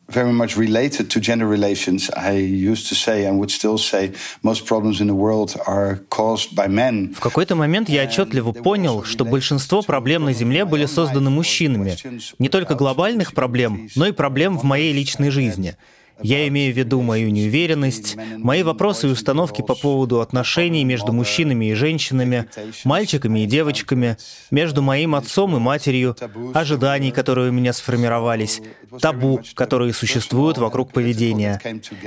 very 0.08 0.32
much 0.32 0.56
related 0.56 1.10
to 1.10 1.20
gender 1.20 1.48
relations. 1.48 2.10
I 2.16 2.34
used 2.34 2.88
to 2.90 2.96
say 2.96 3.26
and 3.26 3.40
would 3.40 3.52
still 3.52 3.78
say 3.78 4.14
most 4.44 4.66
problems 4.66 5.02
in 5.02 5.08
the 5.08 5.16
world 5.16 5.56
are 5.66 6.00
caused 6.10 6.56
by 6.56 6.68
men. 6.68 7.14
В 7.14 7.20
какой-то 7.20 7.56
момент 7.56 7.90
я 7.90 8.04
отчетливо 8.04 8.52
понял, 8.52 9.04
что 9.04 9.26
большинство 9.26 9.82
проблем 9.82 10.26
на 10.26 10.34
Земле 10.34 10.66
были 10.66 10.86
созданы 10.86 11.30
мужчинами. 11.30 11.98
Не 12.40 12.50
только 12.50 12.76
глобальных 12.76 13.34
проблем, 13.34 13.90
но 13.96 14.08
и 14.08 14.12
проблем 14.12 14.58
в 14.58 14.64
моей 14.64 14.94
личной 14.94 15.30
жизни. 15.30 15.76
Я 16.22 16.48
имею 16.48 16.74
в 16.74 16.78
виду 16.78 17.02
мою 17.02 17.30
неуверенность, 17.30 18.16
мои 18.38 18.64
вопросы 18.64 19.08
и 19.08 19.12
установки 19.12 19.62
по 19.62 19.76
поводу 19.76 20.22
отношений 20.22 20.84
между 20.84 21.12
мужчинами 21.12 21.66
и 21.66 21.74
женщинами, 21.74 22.46
мальчиками 22.84 23.42
и 23.42 23.46
девочками, 23.46 24.18
между 24.52 24.82
моим 24.82 25.16
отцом 25.16 25.56
и 25.56 25.60
матерью, 25.60 26.16
ожиданий, 26.54 27.12
которые 27.12 27.50
у 27.50 27.54
меня 27.54 27.74
сформировались, 27.74 28.62
табу, 29.02 29.42
которые 29.54 29.94
существуют 29.94 30.58
вокруг 30.58 30.92
поведения. 30.92 31.60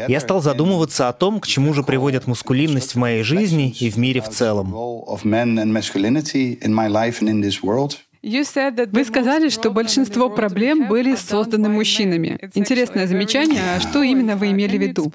Я 0.09 0.20
стал 0.20 0.42
задумываться 0.42 1.09
о 1.09 1.12
том, 1.12 1.40
к 1.40 1.46
чему 1.46 1.74
же 1.74 1.82
приводит 1.82 2.26
мускулинность 2.26 2.94
в 2.94 2.98
моей 2.98 3.22
жизни 3.22 3.70
и 3.78 3.90
в 3.90 3.96
мире 3.96 4.20
в 4.20 4.28
целом. 4.28 4.74
Вы 8.23 9.05
сказали, 9.05 9.49
что 9.49 9.71
большинство 9.71 10.29
проблем 10.29 10.89
были 10.89 11.14
созданы 11.14 11.69
мужчинами. 11.69 12.39
Интересное 12.55 13.07
замечание. 13.07 13.62
А 13.77 13.81
что 13.81 14.03
именно 14.03 14.37
вы 14.37 14.51
имели 14.51 14.77
в 14.79 14.81
виду? 14.81 15.11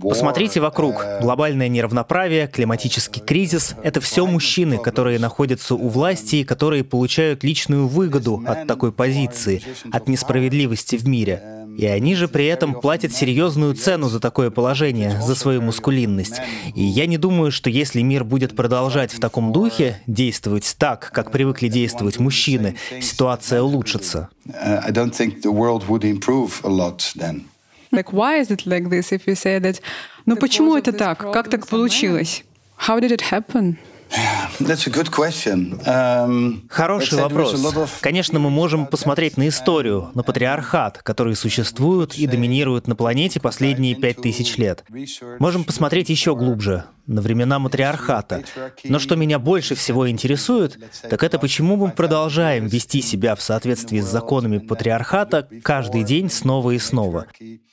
Посмотрите 0.00 0.60
вокруг. 0.60 1.04
Глобальное 1.20 1.68
неравноправие, 1.68 2.46
климатический 2.46 3.22
кризис— 3.22 3.74
это 3.82 4.00
все 4.00 4.26
мужчины, 4.26 4.78
которые 4.78 5.18
находятся 5.18 5.74
у 5.74 5.88
власти 5.88 6.36
и 6.36 6.44
которые 6.44 6.84
получают 6.84 7.42
личную 7.42 7.88
выгоду 7.88 8.42
от 8.46 8.66
такой 8.66 8.92
позиции, 8.92 9.62
от 9.90 10.08
несправедливости 10.08 10.96
в 10.96 11.08
мире. 11.08 11.55
И 11.76 11.84
они 11.86 12.14
же 12.14 12.26
при 12.26 12.46
этом 12.46 12.80
платят 12.80 13.12
серьезную 13.12 13.74
цену 13.74 14.08
за 14.08 14.18
такое 14.18 14.50
положение, 14.50 15.20
за 15.20 15.34
свою 15.34 15.60
мускулинность. 15.60 16.40
И 16.74 16.82
я 16.82 17.06
не 17.06 17.18
думаю, 17.18 17.52
что 17.52 17.68
если 17.68 18.00
мир 18.00 18.24
будет 18.24 18.56
продолжать 18.56 19.12
в 19.12 19.20
таком 19.20 19.52
духе, 19.52 20.00
действовать 20.06 20.74
так, 20.78 21.10
как 21.12 21.30
привыкли 21.30 21.68
действовать 21.68 22.18
мужчины, 22.18 22.76
ситуация 23.00 23.62
улучшится. 23.62 24.28
Like, 27.92 28.12
why 28.12 28.40
is 28.40 28.50
it 28.50 28.66
like 28.66 28.90
this 28.90 29.12
if 29.12 29.26
you 29.26 29.34
say 29.34 29.60
that? 29.60 29.80
Но 30.26 30.34
ну, 30.34 30.40
почему 30.40 30.76
это 30.76 30.92
так? 30.92 31.18
Как 31.32 31.48
так 31.48 31.68
получилось? 31.68 32.44
How 32.88 33.00
did 33.00 33.12
it 33.12 33.22
happen? 33.30 33.76
Um, 35.86 36.60
Хороший 36.68 37.18
вопрос. 37.18 37.54
Конечно, 38.00 38.38
мы 38.38 38.50
можем 38.50 38.86
посмотреть 38.86 39.36
на 39.36 39.48
историю, 39.48 40.10
на 40.14 40.22
патриархат, 40.22 41.02
который 41.02 41.34
существует 41.36 42.14
и 42.14 42.26
доминирует 42.26 42.86
на 42.86 42.96
планете 42.96 43.40
последние 43.40 43.94
пять 43.94 44.22
тысяч 44.22 44.56
лет. 44.56 44.84
Можем 45.38 45.64
посмотреть 45.64 46.08
еще 46.08 46.36
глубже, 46.36 46.84
на 47.06 47.20
времена 47.20 47.58
матриархата. 47.58 48.44
Но 48.84 48.98
что 48.98 49.16
меня 49.16 49.38
больше 49.38 49.74
всего 49.74 50.08
интересует, 50.08 50.78
так 51.02 51.22
это 51.22 51.38
почему 51.38 51.76
мы 51.76 51.90
продолжаем 51.90 52.66
вести 52.66 53.02
себя 53.02 53.34
в 53.34 53.42
соответствии 53.42 54.00
с 54.00 54.06
законами 54.06 54.58
патриархата 54.58 55.48
каждый 55.62 56.04
день 56.04 56.30
снова 56.30 56.72
и 56.72 56.78
снова. 56.78 57.26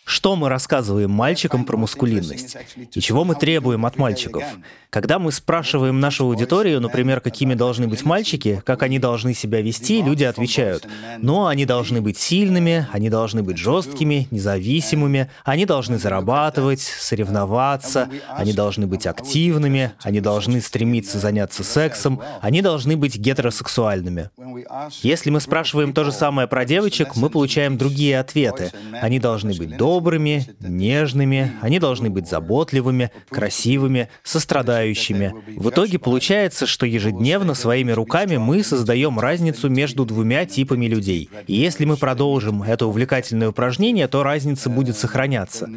Что 0.06 0.36
мы 0.36 0.50
рассказываем 0.50 1.12
мальчикам 1.12 1.64
про 1.64 1.78
мускулинность? 1.78 2.58
И 2.94 3.00
чего 3.00 3.24
мы 3.24 3.36
требуем 3.36 3.86
от 3.86 3.98
мальчиков? 3.98 4.44
Когда 4.90 5.18
мы 5.18 5.32
спрашиваем 5.32 6.00
нашу 6.24 6.30
аудиторию, 6.30 6.80
например, 6.80 7.20
какими 7.20 7.54
должны 7.54 7.88
быть 7.88 8.06
мальчики, 8.06 8.62
как 8.66 8.84
они 8.84 9.00
должны 9.00 9.34
себя 9.34 9.62
вести, 9.62 10.02
люди 10.02 10.24
отвечают, 10.24 10.88
ну, 11.20 11.48
они 11.48 11.66
должны 11.66 12.02
быть 12.02 12.18
сильными, 12.18 12.88
они 12.92 13.10
должны 13.10 13.44
быть 13.44 13.58
жесткими, 13.58 14.28
независимыми, 14.32 15.30
они 15.44 15.66
должны 15.66 15.98
зарабатывать, 15.98 16.82
соревноваться, 16.82 18.10
они 18.30 18.54
должны 18.54 18.88
быть 18.88 19.06
активными, 19.06 19.92
они 20.02 20.22
должны 20.22 20.62
стремиться 20.62 21.20
заняться 21.20 21.64
сексом, 21.64 22.22
они 22.42 22.62
должны 22.62 22.96
быть 22.98 23.18
гетеросексуальными. 23.18 24.30
Если 25.02 25.30
мы 25.30 25.40
спрашиваем 25.40 25.94
то 25.94 26.04
же 26.04 26.12
самое 26.12 26.48
про 26.48 26.66
девочек, 26.66 27.16
мы 27.16 27.30
получаем 27.30 27.78
другие 27.78 28.20
ответы. 28.20 28.72
Они 29.02 29.20
должны 29.20 29.54
быть 29.54 29.78
добрыми, 29.78 30.48
нежными, 30.60 31.52
они 31.62 31.80
должны 31.80 32.10
быть 32.10 32.28
заботливыми, 32.28 33.12
красивыми, 33.30 34.10
сострадающими. 34.24 35.34
В 35.56 35.70
итоге 35.70 36.00
получается, 36.00 36.66
что 36.66 36.86
ежедневно 36.86 37.54
своими 37.54 37.92
руками 37.92 38.38
мы 38.38 38.64
создаем 38.64 39.20
разницу 39.20 39.70
между 39.70 40.06
двумя 40.06 40.46
типами 40.46 40.86
людей. 40.86 41.30
И 41.48 41.54
если 41.54 41.86
мы 41.86 41.98
продолжим 41.98 42.64
это 42.64 42.86
увлекательное 42.86 43.50
упражнение, 43.50 44.08
то 44.08 44.24
разница 44.24 44.70
будет 44.70 44.98
сохраняться. 44.98 45.70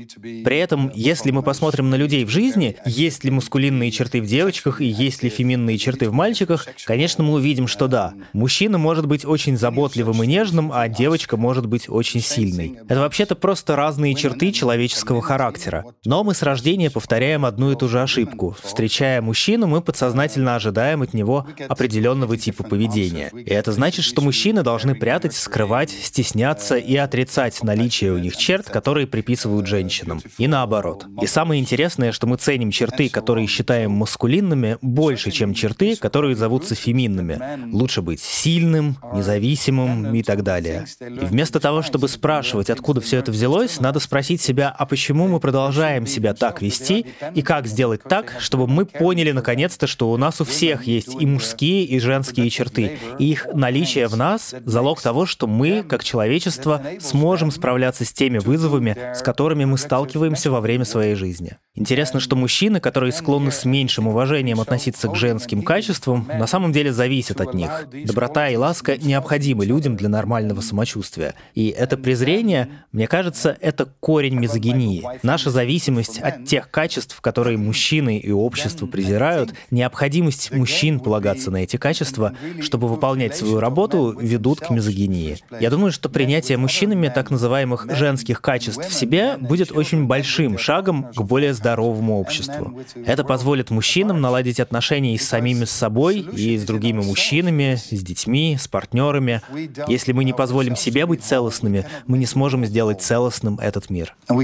При 0.44 0.58
этом, 0.58 0.90
если 0.94 1.30
мы 1.30 1.42
посмотрим 1.42 1.90
на 1.90 1.96
людей 1.96 2.24
в 2.24 2.30
жизни, 2.30 2.76
есть 2.84 3.24
ли 3.24 3.30
мускулинные 3.30 3.90
черты 3.90 4.20
в 4.20 4.26
девочках 4.26 4.80
и 4.80 4.86
есть 4.86 5.22
ли 5.22 5.30
феминные 5.30 5.78
черты 5.78 6.08
в 6.08 6.12
мальчиках, 6.12 6.66
конечно, 6.84 7.24
мы 7.24 7.34
увидим, 7.34 7.66
что 7.66 7.88
да. 7.88 8.14
Мужчина 8.32 8.75
может 8.78 9.06
быть 9.06 9.24
очень 9.24 9.56
заботливым 9.56 10.22
и 10.22 10.26
нежным, 10.26 10.70
а 10.72 10.88
девочка 10.88 11.36
может 11.36 11.66
быть 11.66 11.88
очень 11.88 12.20
сильной. 12.20 12.78
Это 12.88 13.00
вообще-то 13.00 13.36
просто 13.36 13.76
разные 13.76 14.14
черты 14.14 14.52
человеческого 14.52 15.22
характера. 15.22 15.84
Но 16.04 16.24
мы 16.24 16.34
с 16.34 16.42
рождения 16.42 16.90
повторяем 16.90 17.44
одну 17.44 17.72
и 17.72 17.76
ту 17.76 17.88
же 17.88 18.02
ошибку. 18.02 18.56
Встречая 18.62 19.20
мужчину, 19.22 19.66
мы 19.66 19.80
подсознательно 19.80 20.16
подсознательно 20.16 20.54
ожидаем 20.54 21.02
от 21.02 21.14
него 21.14 21.46
определенного 21.68 22.36
типа 22.36 22.64
поведения. 22.64 23.30
И 23.34 23.50
это 23.50 23.72
значит, 23.72 24.04
что 24.04 24.22
мужчины 24.22 24.62
должны 24.62 24.94
прятать, 24.94 25.34
скрывать, 25.34 25.90
стесняться 25.90 26.76
и 26.76 26.96
отрицать 26.96 27.62
наличие 27.62 28.12
у 28.12 28.18
них 28.18 28.36
черт, 28.36 28.68
которые 28.68 29.06
приписывают 29.06 29.66
женщинам. 29.66 30.20
И 30.38 30.46
наоборот. 30.48 31.06
И 31.20 31.26
самое 31.26 31.60
интересное, 31.60 32.12
что 32.12 32.26
мы 32.26 32.36
ценим 32.36 32.70
черты, 32.70 33.08
которые 33.08 33.46
считаем 33.46 33.92
маскулинными, 33.92 34.78
больше, 34.80 35.30
чем 35.30 35.54
черты, 35.54 35.96
которые 35.96 36.36
зовутся 36.36 36.74
феминными. 36.74 37.40
Лучше 37.72 38.02
быть 38.02 38.20
сильным, 38.20 38.65
независимым 39.14 40.14
и 40.14 40.22
так 40.22 40.42
далее. 40.42 40.86
И 41.00 41.24
вместо 41.24 41.60
того, 41.60 41.82
чтобы 41.82 42.08
спрашивать, 42.08 42.70
откуда 42.70 43.00
все 43.00 43.18
это 43.18 43.30
взялось, 43.30 43.80
надо 43.80 44.00
спросить 44.00 44.40
себя, 44.40 44.74
а 44.76 44.86
почему 44.86 45.28
мы 45.28 45.40
продолжаем 45.40 46.06
себя 46.06 46.34
так 46.34 46.62
вести, 46.62 47.06
и 47.34 47.42
как 47.42 47.66
сделать 47.66 48.02
так, 48.02 48.36
чтобы 48.38 48.66
мы 48.66 48.84
поняли 48.84 49.32
наконец-то, 49.32 49.86
что 49.86 50.10
у 50.10 50.16
нас 50.16 50.40
у 50.40 50.44
всех 50.44 50.86
есть 50.86 51.14
и 51.20 51.26
мужские, 51.26 51.84
и 51.84 51.98
женские 51.98 52.50
черты, 52.50 52.98
и 53.18 53.30
их 53.30 53.46
наличие 53.52 54.08
в 54.08 54.16
нас— 54.16 54.54
залог 54.64 55.00
того, 55.00 55.26
что 55.26 55.46
мы, 55.46 55.82
как 55.82 56.04
человечество, 56.04 56.82
сможем 57.00 57.50
справляться 57.50 58.04
с 58.04 58.12
теми 58.12 58.38
вызовами, 58.38 58.96
с 59.14 59.22
которыми 59.22 59.64
мы 59.64 59.78
сталкиваемся 59.78 60.50
во 60.50 60.60
время 60.60 60.84
своей 60.84 61.14
жизни. 61.14 61.56
Интересно, 61.74 62.20
что 62.20 62.36
мужчины, 62.36 62.80
которые 62.80 63.12
склонны 63.12 63.50
с 63.50 63.64
меньшим 63.64 64.08
уважением 64.08 64.60
относиться 64.60 65.08
к 65.08 65.16
женским 65.16 65.62
качествам, 65.62 66.26
на 66.26 66.46
самом 66.46 66.72
деле 66.72 66.92
зависят 66.92 67.40
от 67.40 67.54
них. 67.54 67.86
Доброта 68.04 68.45
и 68.50 68.56
ласка 68.56 68.96
необходимы 68.96 69.64
людям 69.66 69.96
для 69.96 70.08
нормального 70.08 70.60
самочувствия. 70.60 71.34
И 71.54 71.68
это 71.68 71.96
презрение, 71.96 72.68
мне 72.92 73.06
кажется, 73.06 73.56
это 73.60 73.86
корень 74.00 74.34
мизогинии. 74.34 75.04
Наша 75.22 75.50
зависимость 75.50 76.18
от 76.18 76.44
тех 76.44 76.70
качеств, 76.70 77.20
которые 77.20 77.58
мужчины 77.58 78.18
и 78.18 78.30
общество 78.30 78.86
презирают, 78.86 79.54
необходимость 79.70 80.52
мужчин 80.52 81.00
полагаться 81.00 81.50
на 81.50 81.58
эти 81.58 81.76
качества, 81.76 82.34
чтобы 82.60 82.88
выполнять 82.88 83.36
свою 83.36 83.60
работу, 83.60 84.16
ведут 84.18 84.60
к 84.60 84.70
мизогинии. 84.70 85.38
Я 85.60 85.70
думаю, 85.70 85.92
что 85.92 86.08
принятие 86.08 86.58
мужчинами 86.58 87.08
так 87.08 87.30
называемых 87.30 87.86
женских 87.90 88.40
качеств 88.40 88.88
в 88.88 88.92
себе 88.92 89.36
будет 89.38 89.72
очень 89.72 90.06
большим 90.06 90.58
шагом 90.58 91.12
к 91.14 91.22
более 91.22 91.54
здоровому 91.54 92.18
обществу. 92.18 92.78
Это 93.04 93.24
позволит 93.24 93.70
мужчинам 93.70 94.20
наладить 94.20 94.60
отношения 94.60 95.14
и 95.14 95.18
с 95.18 95.28
самими 95.28 95.64
собой, 95.64 96.20
и 96.20 96.56
с 96.56 96.64
другими 96.64 97.00
мужчинами, 97.00 97.76
с 97.76 98.02
детьми, 98.02 98.35
с 98.58 98.68
партнерами. 98.68 99.40
Если 99.88 100.12
мы 100.12 100.24
не 100.24 100.32
позволим 100.32 100.76
себе 100.76 101.06
быть 101.06 101.22
целостными, 101.22 101.86
мы 102.06 102.18
не 102.18 102.26
сможем 102.26 102.64
сделать 102.64 103.02
целостным 103.02 103.58
этот 103.58 103.90
мир. 103.90 104.14
А 104.26 104.34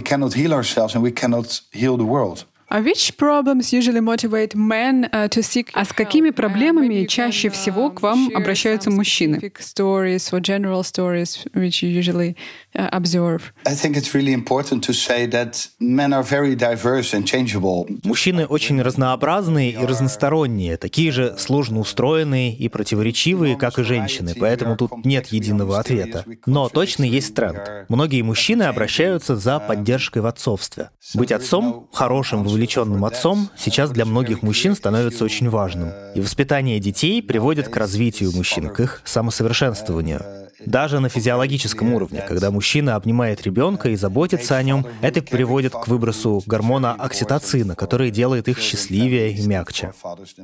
which 2.81 3.17
problems 3.19 3.73
usually 3.73 4.01
motivate 4.01 4.57
men 4.57 5.09
uh, 5.13 5.29
to 5.29 5.43
seek 5.43 5.71
А 5.75 5.85
с 5.85 5.93
какими 5.93 6.31
проблемами 6.31 7.05
чаще 7.07 7.51
всего 7.51 7.91
к 7.91 8.01
вам 8.01 8.31
обращаются 8.35 8.91
мужчины? 8.91 9.53
Stories 9.59 10.33
or 10.33 10.41
general 10.41 10.83
stories 10.83 11.45
which 11.55 11.83
you 11.83 11.91
usually 11.91 12.35
uh, 12.75 12.89
observe. 12.93 13.53
I 13.67 13.75
think 13.75 13.97
it's 13.97 14.15
really 14.15 14.33
important 14.33 14.83
to 14.85 14.93
say 14.93 15.27
that 15.27 15.69
men 15.79 16.13
are 16.13 16.23
very 16.23 16.55
diverse 16.55 17.13
and 17.13 17.25
changeable. 17.27 17.87
Мужчины 18.05 18.47
очень 18.47 18.81
разнообразные 18.81 19.73
и 19.73 19.85
разносторонние, 19.85 20.77
такие 20.79 21.13
же 21.13 21.37
сложно 21.39 21.81
устроенные 21.81 22.55
и 22.55 22.69
противоречивые, 22.69 23.57
как 23.57 23.79
и 23.79 23.83
женщины, 23.83 24.35
поэтому 24.39 24.77
тут 24.77 25.05
нет 25.05 25.27
единого 25.27 25.79
ответа. 25.79 26.25
Но 26.47 26.69
точно 26.69 27.05
есть 27.05 27.35
тренд. 27.35 27.61
Многие 27.89 28.23
мужчины 28.23 28.63
обращаются 28.65 29.37
за 29.37 29.59
поддержкой 29.61 30.23
в 30.23 30.27
отцовстве. 30.27 30.91
Быть 31.15 31.33
отцом, 31.33 31.89
хорошим, 31.93 32.45
вовлеченным 32.45 32.62
увлеченным 32.63 33.05
отцом 33.05 33.51
сейчас 33.57 33.91
для 33.91 34.05
многих 34.05 34.43
мужчин 34.43 34.77
становится 34.77 35.25
очень 35.25 35.49
важным. 35.49 35.91
И 36.15 36.21
воспитание 36.21 36.79
детей 36.79 37.21
приводит 37.21 37.69
к 37.69 37.77
развитию 37.77 38.31
мужчин, 38.33 38.69
к 38.69 38.79
их 38.79 39.03
самосовершенствованию. 39.05 40.42
Даже 40.67 41.01
на 41.01 41.09
физиологическом 41.09 41.93
уровне, 41.93 42.25
когда 42.27 42.51
мужчина 42.51 42.97
обнимает 42.97 43.43
ребенка 43.43 43.91
и 43.91 43.97
заботится 43.97 44.57
о 44.57 44.63
нем, 44.63 44.87
это 45.01 45.23
приводит 45.23 45.73
к 45.73 45.89
выбросу 45.89 46.43
гормона 46.47 46.93
окситоцина, 46.93 47.75
который 47.75 48.11
делает 48.11 48.49
их 48.49 48.59
счастливее 48.59 49.33
и 49.33 49.47
мягче. 49.47 49.93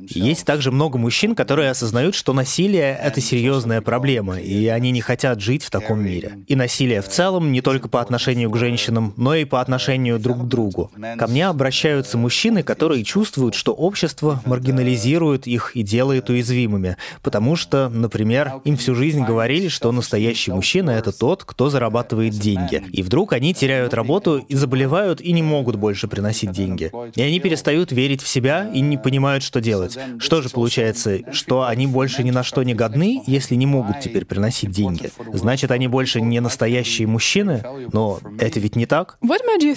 Есть 0.01 0.45
также 0.45 0.71
много 0.71 0.97
мужчин, 0.97 1.35
которые 1.35 1.69
осознают, 1.69 2.15
что 2.15 2.33
насилие— 2.33 2.97
это 3.03 3.21
серьезная 3.21 3.81
проблема, 3.81 4.39
и 4.39 4.67
они 4.67 4.91
не 4.91 5.01
хотят 5.01 5.41
жить 5.41 5.63
в 5.63 5.69
таком 5.69 6.03
мире. 6.03 6.39
И 6.47 6.55
насилие 6.55 7.01
в 7.01 7.07
целом 7.09 7.51
не 7.51 7.61
только 7.61 7.87
по 7.87 8.01
отношению 8.01 8.49
к 8.51 8.57
женщинам, 8.57 9.13
но 9.17 9.35
и 9.35 9.45
по 9.45 9.61
отношению 9.61 10.19
друг 10.19 10.43
к 10.43 10.47
другу. 10.47 10.91
Ко 11.17 11.27
мне 11.27 11.47
обращаются 11.47 12.17
мужчины, 12.17 12.63
которые 12.63 13.03
чувствуют, 13.03 13.55
что 13.55 13.73
общество 13.73 14.41
маргинализирует 14.45 15.47
их 15.47 15.75
и 15.75 15.83
делает 15.83 16.29
уязвимыми, 16.29 16.97
потому 17.21 17.55
что, 17.55 17.89
например, 17.89 18.53
им 18.65 18.77
всю 18.77 18.95
жизнь 18.95 19.23
говорили, 19.23 19.67
что 19.67 19.91
на 19.91 20.01
настоящий 20.09 20.51
мужчина— 20.51 20.89
это 20.99 21.11
тот, 21.11 21.43
кто 21.43 21.69
зарабатывает 21.69 22.33
деньги. 22.33 22.83
И 22.91 23.03
вдруг 23.03 23.33
они 23.33 23.53
теряют 23.53 23.93
работу 23.93 24.43
и 24.49 24.55
заболевают 24.55 25.21
и 25.21 25.31
не 25.31 25.43
могут 25.43 25.75
больше 25.75 26.07
приносить 26.07 26.49
деньги. 26.51 26.91
И 27.15 27.21
они 27.21 27.39
перестают 27.39 27.91
верить 27.91 28.23
в 28.23 28.27
себя 28.27 28.71
и 28.73 28.81
не 28.81 28.97
понимают, 28.97 29.43
что 29.43 29.61
делать. 29.61 29.99
Что 30.17 30.41
же 30.41 30.49
получается, 30.49 31.19
что 31.31 31.67
они 31.67 31.85
больше 31.85 32.23
ни 32.23 32.31
на 32.31 32.43
что 32.43 32.63
не 32.63 32.73
годны, 32.73 33.21
если 33.27 33.53
не 33.53 33.67
могут 33.67 33.99
теперь 33.99 34.25
приносить 34.25 34.71
деньги? 34.71 35.11
Значит, 35.31 35.69
они 35.69 35.87
больше 35.87 36.21
не 36.21 36.39
настоящие 36.39 37.07
мужчины? 37.07 37.63
Но 37.93 38.19
это 38.39 38.59
ведь 38.59 38.75
не 38.75 38.87
так. 38.87 39.19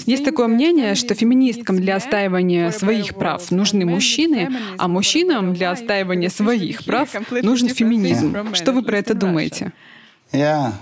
Есть 0.06 0.24
такое 0.24 0.46
мнение, 0.46 0.94
что 0.94 1.14
феминисткам 1.14 1.76
для 1.76 1.96
отстаивания 1.96 2.70
своих 2.70 3.16
прав 3.16 3.50
нужны 3.50 3.84
мужчины, 3.84 4.48
а 4.78 4.88
мужчинам 4.88 5.52
для 5.52 5.72
отстаивания 5.72 6.30
своих 6.30 6.86
прав 6.86 7.10
нужен 7.42 7.68
феминизм. 7.68 8.54
Что 8.54 8.72
вы 8.72 8.82
про 8.82 8.96
это 8.96 9.12
думаете? 9.12 9.72
Yeah. 10.32 10.72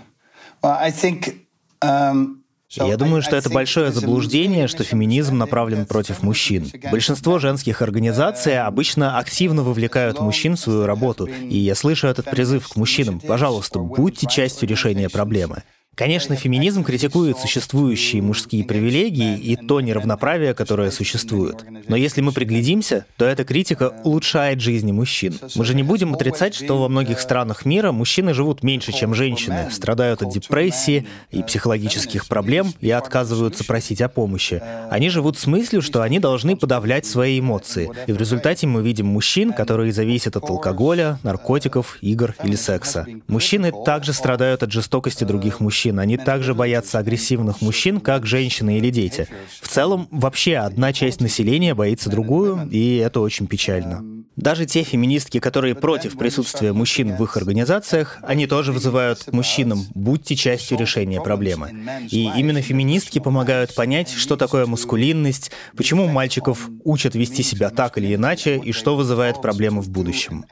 Well, 0.63 0.77
I 0.79 0.91
think, 0.91 1.37
um... 1.83 2.37
Я 2.73 2.97
думаю, 2.97 3.21
что 3.21 3.35
это 3.35 3.51
большое 3.51 3.91
заблуждение, 3.91 4.69
что 4.69 4.85
феминизм 4.85 5.37
направлен 5.37 5.87
против 5.87 6.23
мужчин. 6.23 6.71
Большинство 6.93 7.41
женских 7.41 7.83
организаций 7.83 8.61
обычно 8.61 9.19
активно 9.19 9.65
вовлекают 9.65 10.21
мужчин 10.21 10.55
в 10.55 10.61
свою 10.61 10.87
работу, 10.87 11.27
и 11.27 11.59
я 11.59 11.75
слышу 11.75 12.07
этот 12.07 12.31
призыв 12.31 12.69
к 12.69 12.77
мужчинам, 12.77 13.19
пожалуйста, 13.19 13.81
будьте 13.81 14.29
частью 14.29 14.69
решения 14.69 15.09
проблемы. 15.09 15.65
Конечно, 16.01 16.35
феминизм 16.35 16.83
критикует 16.83 17.37
существующие 17.37 18.23
мужские 18.23 18.65
привилегии 18.65 19.37
и 19.37 19.55
то 19.55 19.83
неравноправие, 19.83 20.55
которое 20.55 20.91
существует. 20.91 21.63
Но 21.89 21.95
если 21.95 22.23
мы 22.23 22.33
приглядимся, 22.33 23.05
то 23.19 23.27
эта 23.27 23.45
критика 23.45 23.93
улучшает 24.03 24.63
жизни 24.63 24.93
мужчин. 24.93 25.39
Мы 25.55 25.67
же 25.67 25.75
не 25.75 25.83
будем 25.83 26.15
отрицать, 26.15 26.55
что 26.55 26.79
во 26.79 26.89
многих 26.89 27.21
странах 27.21 27.67
мира 27.67 27.93
мужчины 27.93 28.33
живут 28.33 28.63
меньше, 28.63 28.93
чем 28.93 29.15
женщины, 29.15 29.69
страдают 29.71 30.23
от 30.23 30.33
депрессии 30.33 31.07
и 31.33 31.43
психологических 31.43 32.27
проблем 32.29 32.73
и 32.81 32.91
отказываются 32.91 33.65
просить 33.65 34.01
о 34.01 34.09
помощи. 34.09 34.63
Они 34.91 35.11
живут 35.11 35.39
с 35.39 35.47
мыслью, 35.47 35.83
что 35.83 36.01
они 36.01 36.19
должны 36.19 36.57
подавлять 36.57 37.05
свои 37.05 37.41
эмоции. 37.41 37.91
И 38.07 38.13
в 38.13 38.17
результате 38.17 38.67
мы 38.67 38.83
видим 38.83 39.05
мужчин, 39.05 39.53
которые 39.53 39.93
зависят 39.93 40.35
от 40.35 40.49
алкоголя, 40.49 41.19
наркотиков, 41.25 41.99
игр 42.01 42.35
или 42.43 42.57
секса. 42.57 43.07
Мужчины 43.27 43.71
также 43.85 44.15
страдают 44.15 44.63
от 44.63 44.73
жестокости 44.73 45.25
других 45.25 45.61
мужчин 45.61 45.90
мужчин. 45.91 45.99
Они 45.99 46.17
также 46.17 46.55
боятся 46.55 46.99
агрессивных 46.99 47.61
мужчин, 47.61 48.01
как 48.01 48.27
женщины 48.27 48.79
или 48.79 48.91
дети. 48.91 49.29
В 49.61 49.69
целом, 49.69 50.09
вообще 50.11 50.57
одна 50.57 50.93
часть 50.93 51.21
населения 51.21 51.75
боится 51.75 52.11
другую, 52.11 52.69
и 52.71 52.97
это 52.97 53.21
очень 53.21 53.47
печально. 53.47 54.03
Даже 54.37 54.65
те 54.65 54.85
феминистки, 54.85 55.39
которые 55.39 55.75
против 55.75 56.17
присутствия 56.17 56.73
мужчин 56.73 57.17
в 57.17 57.23
их 57.23 57.37
организациях, 57.37 58.19
они 58.23 58.47
тоже 58.47 58.73
вызывают 58.73 59.25
к 59.25 59.33
мужчинам 59.33 59.85
«будьте 59.95 60.35
частью 60.35 60.79
решения 60.79 61.21
проблемы». 61.21 61.71
И 62.11 62.31
именно 62.37 62.63
феминистки 62.63 63.19
помогают 63.19 63.75
понять, 63.75 64.11
что 64.11 64.37
такое 64.37 64.67
мускулинность, 64.67 65.51
почему 65.77 66.07
мальчиков 66.07 66.71
учат 66.85 67.15
вести 67.15 67.43
себя 67.43 67.69
так 67.71 67.99
или 67.99 68.15
иначе, 68.15 68.57
и 68.57 68.73
что 68.73 68.97
вызывает 68.97 69.43
проблемы 69.43 69.83
в 69.83 69.91
будущем. 69.91 70.45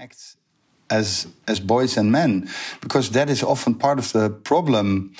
as 0.89 1.28
as 1.47 1.59
boys 1.59 1.97
and 1.97 2.11
men, 2.11 2.49
because 2.82 3.11
that 3.11 3.30
is 3.30 3.43
often 3.43 3.76
part 3.76 3.99
of 3.99 4.11
the 4.11 4.30
problem 4.30 5.14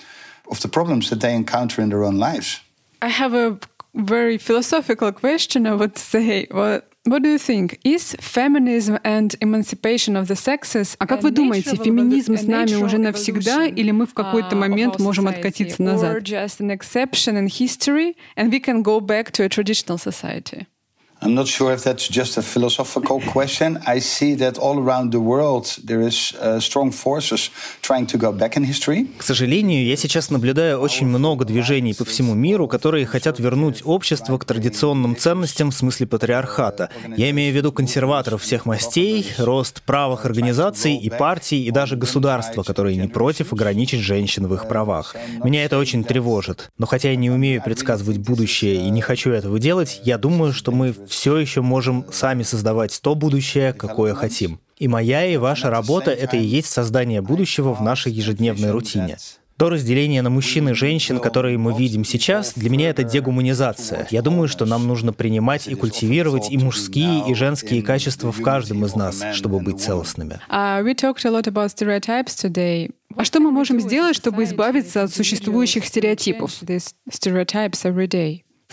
of 0.52 0.60
the 0.60 0.68
problems 0.68 1.10
that 1.10 1.20
they 1.20 1.34
encounter 1.34 1.82
in 1.82 1.90
their 1.90 2.04
own 2.04 2.18
lives. 2.18 2.62
I 3.02 3.10
have 3.10 3.34
a 3.34 3.58
very 3.94 4.38
philosophical 4.38 5.12
question. 5.12 5.66
I 5.68 5.74
would 5.74 5.98
say, 5.98 6.48
what 6.52 6.90
What 7.06 7.22
do 7.22 7.30
you 7.30 7.38
think? 7.38 7.80
Is 7.84 8.16
feminism 8.22 8.98
and 9.04 9.36
emancipation 9.42 10.16
of 10.16 10.30
the 10.30 10.38
sexes? 10.38 10.96
А 11.00 11.06
как 11.06 11.22
вы 11.22 11.32
думаете, 11.32 11.76
феминизм 11.76 12.38
с 12.38 12.44
нами 12.44 12.76
уже 12.76 12.98
навсегда, 12.98 13.66
или 13.66 13.92
мы 13.92 14.06
в 14.06 14.14
какой-то 14.14 14.56
момент 14.56 15.00
можем 15.00 15.28
откатиться 15.28 15.84
назад? 15.84 16.16
Or 16.16 16.22
just 16.22 16.62
an 16.62 16.72
exception 16.72 17.36
in 17.36 17.48
history, 17.48 18.16
and 18.38 18.50
we 18.52 18.62
can 18.62 18.82
go 18.84 19.02
back 19.02 19.32
to 19.34 19.44
a 19.44 19.50
traditional 19.50 19.98
society? 19.98 20.68
I'm 21.21 21.35
not 21.35 21.49
sure 21.49 21.75
if 21.75 21.83
that's 21.83 22.07
just 22.09 22.39
a 22.39 22.43
philosophical 22.43 23.21
question. 23.21 23.81
I 23.85 23.99
see 23.99 24.37
that 24.37 24.57
all 24.57 24.79
around 24.79 25.11
the 25.11 25.21
world 25.21 25.67
there 25.85 26.01
is 26.01 26.33
uh, 26.41 26.61
strong 26.61 26.93
forces 26.93 27.51
trying 27.83 28.07
to 28.07 28.19
go 28.19 28.31
back 28.33 28.57
in 28.57 28.65
history. 28.65 29.09
К 29.19 29.25
сожалению, 29.25 29.85
я 29.85 29.97
сейчас 29.97 30.31
наблюдаю 30.31 30.79
очень 30.79 31.07
много 31.07 31.45
движений 31.45 31.93
по 31.95 32.05
всему 32.05 32.35
миру, 32.35 32.69
которые 32.69 33.05
хотят 33.05 33.41
вернуть 33.41 33.83
общество 33.85 34.39
к 34.39 34.45
традиционным 34.45 35.17
ценностям 35.17 35.73
в 35.73 35.75
смысле 35.75 36.07
патриархата. 36.07 36.89
Я 37.17 37.31
имею 37.31 37.53
в 37.53 37.57
виду 37.57 37.73
консерваторов 37.73 38.43
всех 38.43 38.65
мастей, 38.65 39.27
рост 39.39 39.83
правых 39.83 40.25
организаций 40.25 40.95
и 40.95 41.11
партий, 41.11 41.65
и 41.65 41.73
даже 41.73 41.97
государства, 41.97 42.63
которые 42.63 42.97
не 42.97 43.09
против 43.09 43.53
ограничить 43.53 44.01
женщин 44.01 44.47
в 44.47 44.55
их 44.55 44.69
правах. 44.69 45.17
Меня 45.43 45.65
это 45.65 45.79
очень 45.79 46.05
тревожит. 46.05 46.71
Но 46.79 46.87
хотя 46.87 47.11
я 47.11 47.17
не 47.17 47.31
умею 47.31 47.61
предсказывать 47.61 48.19
будущее 48.19 48.87
и 48.87 48.91
не 48.91 49.01
хочу 49.01 49.31
этого 49.31 49.59
делать, 49.59 50.01
я 50.05 50.17
думаю, 50.17 50.53
что 50.53 50.71
мы 50.71 50.95
все 51.09 51.37
еще 51.37 51.63
можем 51.63 52.05
сами 52.13 52.43
создавать 52.43 52.99
то 53.03 53.15
будущее, 53.15 53.73
какое 53.73 54.15
хотим. 54.15 54.61
И 54.79 54.87
моя 54.87 55.27
и 55.27 55.37
ваша 55.37 55.71
работа— 55.71 56.11
это 56.13 56.37
и 56.37 56.45
есть 56.45 56.69
создание 56.69 57.21
будущего 57.21 57.75
в 57.75 57.83
нашей 57.83 58.13
ежедневной 58.13 58.71
рутине. 58.71 59.17
То 59.59 59.71
разделение 59.71 60.23
на 60.23 60.31
мужчин 60.31 60.69
и 60.69 60.73
женщин, 60.73 61.19
которые 61.19 61.59
мы 61.59 61.77
видим 61.77 62.05
сейчас, 62.05 62.53
для 62.55 62.71
меня 62.71 62.91
это 62.91 63.03
дегуманизация. 63.03 64.07
Я 64.09 64.23
думаю, 64.23 64.47
что 64.47 64.67
нам 64.67 64.87
нужно 64.87 65.13
принимать 65.13 65.67
и 65.67 65.75
культивировать 65.75 66.49
и 66.49 66.57
мужские, 66.57 67.29
и 67.29 67.35
женские 67.35 67.83
качества 67.83 68.31
в 68.31 68.41
каждом 68.41 68.85
из 68.85 68.95
нас, 68.95 69.21
чтобы 69.33 69.59
быть 69.59 69.81
целостными. 69.81 70.39
Uh, 70.49 70.85
today. 72.37 72.93
А 73.17 73.25
что 73.25 73.41
мы 73.41 73.51
можем 73.51 73.81
сделать, 73.81 74.15
чтобы 74.15 74.45
избавиться 74.45 75.03
от 75.03 75.13
существующих 75.13 75.85
стереотипов? 75.85 76.53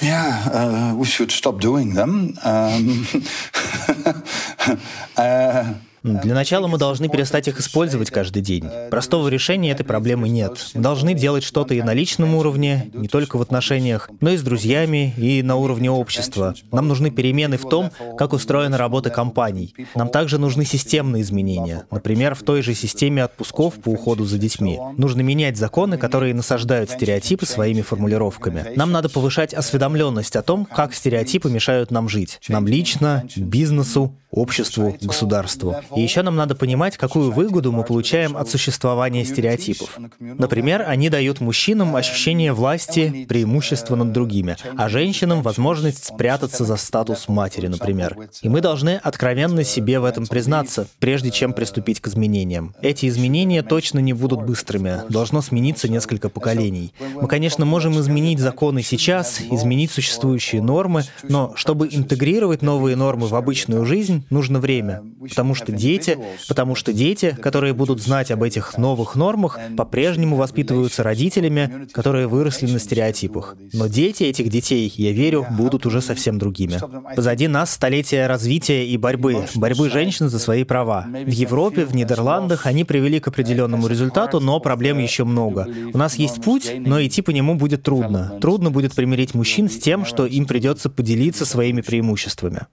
Yeah, 0.01 0.49
uh, 0.51 0.95
we 0.95 1.05
should 1.05 1.31
stop 1.31 1.61
doing 1.61 1.93
them. 1.93 2.37
Um, 2.43 3.07
uh, 5.17 5.73
Для 6.05 6.35
начала 6.35 6.67
мы 6.67 6.77
должны 6.77 7.09
перестать 7.09 7.47
их 7.47 7.59
использовать 7.59 8.11
каждый 8.11 8.43
день. 8.43 8.65
Простого 8.91 9.27
решения 9.27 9.71
этой 9.71 9.83
проблемы 9.83 10.29
нет. 10.29 10.67
Мы 10.75 10.81
должны 10.81 11.15
делать 11.15 11.43
что-то 11.43 11.73
и 11.73 11.81
на 11.81 11.95
личном 11.95 12.35
уровне, 12.35 12.91
не 12.93 13.07
только 13.07 13.37
в 13.37 13.41
отношениях, 13.41 14.07
но 14.21 14.29
и 14.29 14.37
с 14.37 14.43
друзьями, 14.43 15.15
и 15.17 15.41
на 15.41 15.55
уровне 15.55 15.89
общества. 15.89 16.53
Нам 16.71 16.87
нужны 16.87 17.09
перемены 17.09 17.57
в 17.57 17.67
том, 17.67 17.89
как 18.19 18.33
устроена 18.33 18.77
работа 18.77 19.09
компаний. 19.09 19.73
Нам 19.95 20.09
также 20.09 20.37
нужны 20.37 20.63
системные 20.63 21.23
изменения. 21.23 21.85
Например, 21.89 22.35
в 22.35 22.43
той 22.43 22.61
же 22.61 22.75
системе 22.75 23.23
отпусков 23.23 23.73
по 23.75 23.89
уходу 23.89 24.25
за 24.25 24.37
детьми. 24.37 24.79
Нужно 24.97 25.21
менять 25.21 25.57
законы, 25.57 25.97
которые 25.97 26.35
насаждают 26.35 26.91
стереотипы 26.91 27.47
своими 27.47 27.81
формулировками. 27.81 28.73
Нам 28.75 28.91
надо 28.91 29.09
повышать 29.09 29.55
осведомленность 29.55 30.35
о 30.35 30.43
том, 30.43 30.65
как 30.65 30.93
стереотипы 30.93 31.49
мешают 31.49 31.89
нам 31.89 32.09
жить. 32.09 32.39
Нам 32.47 32.67
лично, 32.67 33.23
бизнесу, 33.35 34.13
обществу, 34.35 34.95
государству. 35.01 35.75
И 35.95 36.01
еще 36.01 36.21
нам 36.21 36.35
надо 36.35 36.55
понимать, 36.55 36.97
какую 36.97 37.31
выгоду 37.31 37.71
мы 37.71 37.83
получаем 37.83 38.37
от 38.37 38.49
существования 38.49 39.25
стереотипов. 39.25 39.97
Например, 40.19 40.83
они 40.87 41.09
дают 41.09 41.39
мужчинам 41.39 41.95
ощущение 41.95 42.53
власти, 42.53 43.25
преимущества 43.27 43.95
над 43.95 44.11
другими, 44.11 44.57
а 44.77 44.89
женщинам 44.89 45.41
возможность 45.41 46.05
спрятаться 46.05 46.65
за 46.65 46.75
статус 46.75 47.27
матери, 47.27 47.67
например. 47.67 48.17
И 48.41 48.49
мы 48.49 48.61
должны 48.61 48.99
откровенно 49.01 49.63
себе 49.63 49.99
в 49.99 50.05
этом 50.05 50.27
признаться, 50.27 50.87
прежде 50.99 51.31
чем 51.31 51.53
приступить 51.53 52.01
к 52.01 52.07
изменениям. 52.07 52.75
Эти 52.81 53.07
изменения 53.07 53.63
точно 53.63 53.99
не 53.99 54.13
будут 54.13 54.43
быстрыми, 54.43 55.01
должно 55.09 55.41
смениться 55.41 55.87
несколько 55.87 56.29
поколений. 56.29 56.93
Мы, 57.15 57.27
конечно, 57.27 57.65
можем 57.65 57.99
изменить 57.99 58.39
законы 58.39 58.81
сейчас, 58.81 59.39
изменить 59.39 59.91
существующие 59.91 60.61
нормы, 60.61 61.03
но 61.23 61.53
чтобы 61.55 61.87
интегрировать 61.89 62.61
новые 62.61 62.95
нормы 62.95 63.27
в 63.27 63.35
обычную 63.35 63.85
жизнь, 63.85 64.24
нужно 64.29 64.59
время, 64.59 65.03
потому 65.29 65.55
что 65.55 65.71
дети, 65.71 66.17
потому 66.47 66.75
что 66.75 66.93
дети, 66.93 67.37
которые 67.41 67.73
будут 67.73 68.01
знать 68.01 68.31
об 68.31 68.43
этих 68.43 68.77
новых 68.77 69.15
нормах, 69.15 69.59
по-прежнему 69.77 70.35
воспитываются 70.35 71.03
родителями, 71.03 71.87
которые 71.91 72.27
выросли 72.27 72.71
на 72.71 72.79
стереотипах. 72.79 73.55
Но 73.73 73.87
дети 73.87 74.23
этих 74.23 74.49
детей, 74.49 74.91
я 74.95 75.11
верю, 75.11 75.45
будут 75.51 75.85
уже 75.85 76.01
совсем 76.01 76.37
другими. 76.37 76.79
Позади 77.15 77.47
нас 77.47 77.71
столетия 77.71 78.27
развития 78.27 78.85
и 78.85 78.97
борьбы, 78.97 79.45
борьбы 79.55 79.89
женщин 79.89 80.29
за 80.29 80.39
свои 80.39 80.63
права. 80.63 81.05
В 81.07 81.31
Европе, 81.31 81.85
в 81.85 81.95
Нидерландах 81.95 82.65
они 82.65 82.83
привели 82.83 83.19
к 83.19 83.27
определенному 83.27 83.87
результату, 83.87 84.39
но 84.39 84.59
проблем 84.59 84.99
еще 84.99 85.23
много. 85.23 85.67
У 85.93 85.97
нас 85.97 86.15
есть 86.15 86.41
путь, 86.41 86.71
но 86.77 87.03
идти 87.03 87.21
по 87.21 87.31
нему 87.31 87.55
будет 87.55 87.83
трудно. 87.83 88.37
Трудно 88.41 88.71
будет 88.71 88.93
примирить 88.93 89.33
мужчин 89.33 89.69
с 89.69 89.77
тем, 89.77 90.05
что 90.05 90.25
им 90.25 90.45
придется 90.45 90.89
поделиться 90.89 91.45
своими 91.45 91.81
преимуществами. 91.81 92.67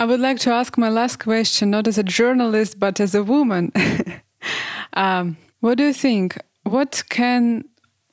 I 0.00 0.04
would 0.04 0.20
like 0.20 0.38
to 0.40 0.50
ask 0.52 0.76
my 0.76 0.90
last 0.90 1.18
question, 1.18 1.70
not 1.70 1.88
as 1.88 1.96
a 1.96 2.02
journalist, 2.02 2.78
but 2.78 3.00
as 3.00 3.14
a 3.14 3.22
woman. 3.22 3.72
um, 4.92 5.36
what 5.60 5.78
do 5.78 5.84
you 5.84 5.94
think? 5.94 6.36
What 6.64 7.02
can 7.08 7.64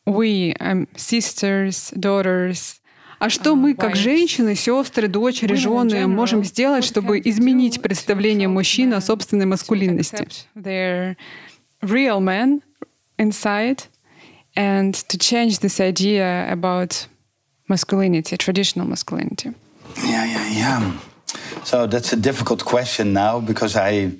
we, 0.05 0.53
um, 0.59 0.87
sisters, 0.95 1.91
daughters, 1.99 2.79
а 3.19 3.29
что 3.29 3.55
мы, 3.55 3.73
как 3.73 3.95
женщины, 3.95 4.53
сестры, 4.55 5.07
дочери, 5.07 5.55
жены, 5.55 6.07
можем 6.07 6.43
сделать, 6.43 6.83
чтобы 6.83 7.21
изменить 7.23 7.81
представление 7.81 8.47
мужчин 8.49 8.93
о 8.93 9.01
собственной 9.01 9.45
маскулинности? 9.45 10.27
They're 10.55 11.15
real 11.81 12.19
men 12.19 12.61
inside, 13.17 13.83
and 14.55 14.93
to 14.93 15.17
change 15.17 15.59
this 15.59 15.79
idea 15.79 16.51
about 16.51 17.07
masculinity, 17.67 18.37
traditional 18.37 18.87
masculinity. 18.87 19.53
yeah, 20.03 20.25
yeah, 20.25 20.47
yeah. 20.49 20.91
So 21.64 21.86
that's 21.86 22.12
a 22.12 22.16
difficult 22.16 22.64
question 22.64 23.12
now 23.12 23.40
because 23.40 23.76
I 23.76 24.12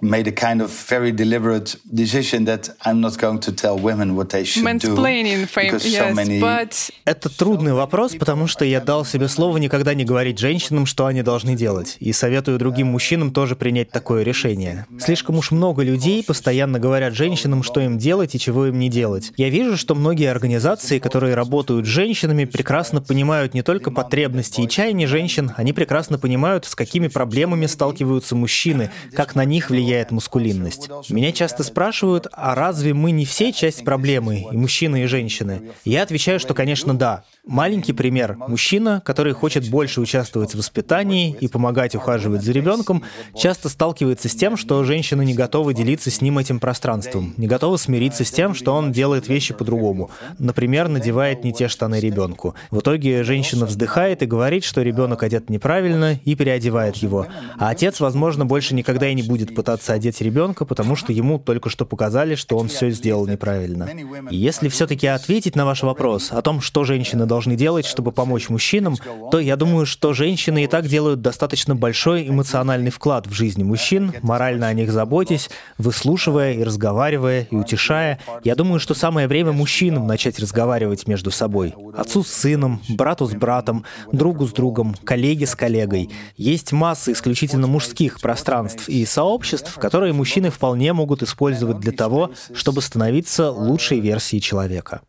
made 0.00 0.26
a 0.26 0.32
kind 0.32 0.60
of 0.62 0.70
very 0.88 1.12
deliberate 1.12 1.76
decision 1.92 2.44
that 2.44 2.70
I'm 2.84 3.00
not 3.00 3.18
going 3.18 3.40
to 3.40 3.52
tell 3.52 3.78
women 3.78 4.16
what 4.16 4.30
they 4.30 4.44
should 4.44 4.64
Mansplaining, 4.64 5.46
do. 5.46 5.62
Because 5.62 5.86
yes, 5.86 6.08
so 6.08 6.14
many... 6.14 6.40
but... 6.40 6.90
Это 7.04 7.28
трудный 7.28 7.72
вопрос, 7.72 8.14
потому 8.14 8.46
что 8.46 8.64
я 8.64 8.80
дал 8.80 9.04
себе 9.04 9.28
слово 9.28 9.58
никогда 9.58 9.94
не 9.94 10.04
говорить 10.04 10.38
женщинам, 10.38 10.86
что 10.86 11.06
они 11.06 11.22
должны 11.22 11.54
делать. 11.54 11.96
И 12.00 12.12
советую 12.12 12.58
другим 12.58 12.88
мужчинам 12.88 13.32
тоже 13.32 13.56
принять 13.56 13.90
такое 13.90 14.22
решение. 14.22 14.86
Слишком 14.98 15.36
уж 15.36 15.50
много 15.50 15.82
людей 15.82 16.24
постоянно 16.24 16.78
говорят 16.78 17.14
женщинам, 17.14 17.62
что 17.62 17.80
им 17.80 17.98
делать 17.98 18.34
и 18.34 18.38
чего 18.38 18.66
им 18.66 18.78
не 18.78 18.88
делать. 18.88 19.32
Я 19.36 19.50
вижу, 19.50 19.76
что 19.76 19.94
многие 19.94 20.30
организации, 20.30 20.98
которые 20.98 21.34
работают 21.34 21.86
с 21.86 21.88
женщинами, 21.88 22.44
прекрасно 22.44 23.00
понимают 23.00 23.54
не 23.54 23.62
только 23.62 23.90
потребности 23.90 24.62
и 24.62 24.68
чаяния 24.68 25.06
женщин, 25.06 25.52
они 25.56 25.72
прекрасно 25.72 26.18
понимают, 26.18 26.64
с 26.64 26.74
какими 26.74 27.08
проблемами 27.08 27.66
сталкиваются 27.66 28.34
мужчины, 28.34 28.90
как 29.14 29.34
на 29.34 29.44
них 29.44 29.70
влияет 29.70 29.89
влияет 29.90 30.10
мускулинность. 30.12 30.88
Меня 31.08 31.32
часто 31.32 31.64
спрашивают, 31.64 32.28
а 32.32 32.54
разве 32.54 32.94
мы 32.94 33.10
не 33.10 33.24
все 33.24 33.52
часть 33.52 33.84
проблемы, 33.84 34.46
и 34.52 34.56
мужчины, 34.56 35.02
и 35.02 35.06
женщины? 35.06 35.72
Я 35.84 36.02
отвечаю, 36.02 36.38
что, 36.38 36.54
конечно, 36.54 36.96
да. 36.96 37.24
Маленький 37.46 37.94
пример. 37.94 38.36
Мужчина, 38.48 39.02
который 39.02 39.32
хочет 39.32 39.68
больше 39.70 40.02
участвовать 40.02 40.54
в 40.54 40.58
воспитании 40.58 41.34
и 41.40 41.48
помогать 41.48 41.94
ухаживать 41.94 42.42
за 42.42 42.52
ребенком, 42.52 43.02
часто 43.34 43.70
сталкивается 43.70 44.28
с 44.28 44.34
тем, 44.34 44.58
что 44.58 44.84
женщина 44.84 45.22
не 45.22 45.32
готова 45.32 45.72
делиться 45.72 46.10
с 46.10 46.20
ним 46.20 46.38
этим 46.38 46.60
пространством, 46.60 47.32
не 47.38 47.46
готова 47.46 47.78
смириться 47.78 48.24
с 48.24 48.30
тем, 48.30 48.54
что 48.54 48.74
он 48.74 48.92
делает 48.92 49.28
вещи 49.28 49.54
по-другому. 49.54 50.10
Например, 50.38 50.88
надевает 50.88 51.42
не 51.42 51.52
те 51.54 51.68
штаны 51.68 51.98
ребенку. 51.98 52.54
В 52.70 52.80
итоге 52.80 53.24
женщина 53.24 53.64
вздыхает 53.64 54.22
и 54.22 54.26
говорит, 54.26 54.62
что 54.62 54.82
ребенок 54.82 55.22
одет 55.22 55.48
неправильно, 55.48 56.20
и 56.24 56.34
переодевает 56.34 56.96
его. 56.96 57.26
А 57.58 57.70
отец, 57.70 58.00
возможно, 58.00 58.44
больше 58.44 58.74
никогда 58.74 59.08
и 59.08 59.14
не 59.14 59.22
будет 59.22 59.54
пытаться 59.54 59.94
одеть 59.94 60.20
ребенка, 60.20 60.66
потому 60.66 60.94
что 60.94 61.12
ему 61.12 61.38
только 61.38 61.70
что 61.70 61.86
показали, 61.86 62.34
что 62.34 62.58
он 62.58 62.68
все 62.68 62.90
сделал 62.90 63.26
неправильно. 63.26 63.88
И 64.30 64.36
если 64.36 64.68
все-таки 64.68 65.06
ответить 65.06 65.56
на 65.56 65.64
ваш 65.64 65.82
вопрос 65.82 66.32
о 66.32 66.42
том, 66.42 66.60
что 66.60 66.84
женщины 66.84 67.29
должны 67.30 67.54
делать, 67.54 67.86
чтобы 67.86 68.10
помочь 68.10 68.48
мужчинам, 68.48 68.96
то 69.30 69.38
я 69.38 69.54
думаю, 69.54 69.86
что 69.86 70.12
женщины 70.12 70.64
и 70.64 70.66
так 70.66 70.88
делают 70.88 71.22
достаточно 71.22 71.76
большой 71.76 72.28
эмоциональный 72.28 72.90
вклад 72.90 73.28
в 73.28 73.32
жизни 73.32 73.62
мужчин, 73.62 74.12
морально 74.20 74.66
о 74.66 74.72
них 74.72 74.90
заботясь, 74.90 75.48
выслушивая 75.78 76.54
и 76.54 76.64
разговаривая, 76.64 77.46
и 77.48 77.54
утешая. 77.54 78.18
Я 78.42 78.56
думаю, 78.56 78.80
что 78.80 78.94
самое 78.94 79.28
время 79.28 79.52
мужчинам 79.52 80.08
начать 80.08 80.40
разговаривать 80.40 81.06
между 81.06 81.30
собой. 81.30 81.72
Отцу 81.96 82.24
с 82.24 82.32
сыном, 82.32 82.82
брату 82.88 83.26
с 83.26 83.32
братом, 83.32 83.84
другу 84.10 84.46
с 84.46 84.52
другом, 84.52 84.96
коллеге 85.04 85.46
с 85.46 85.54
коллегой. 85.54 86.10
Есть 86.36 86.72
масса 86.72 87.12
исключительно 87.12 87.68
мужских 87.68 88.20
пространств 88.20 88.88
и 88.88 89.06
сообществ, 89.06 89.76
которые 89.76 90.12
мужчины 90.12 90.50
вполне 90.50 90.92
могут 90.92 91.22
использовать 91.22 91.78
для 91.78 91.92
того, 91.92 92.32
чтобы 92.52 92.82
становиться 92.82 93.52
лучшей 93.52 94.00
версией 94.00 94.40
человека. 94.40 95.02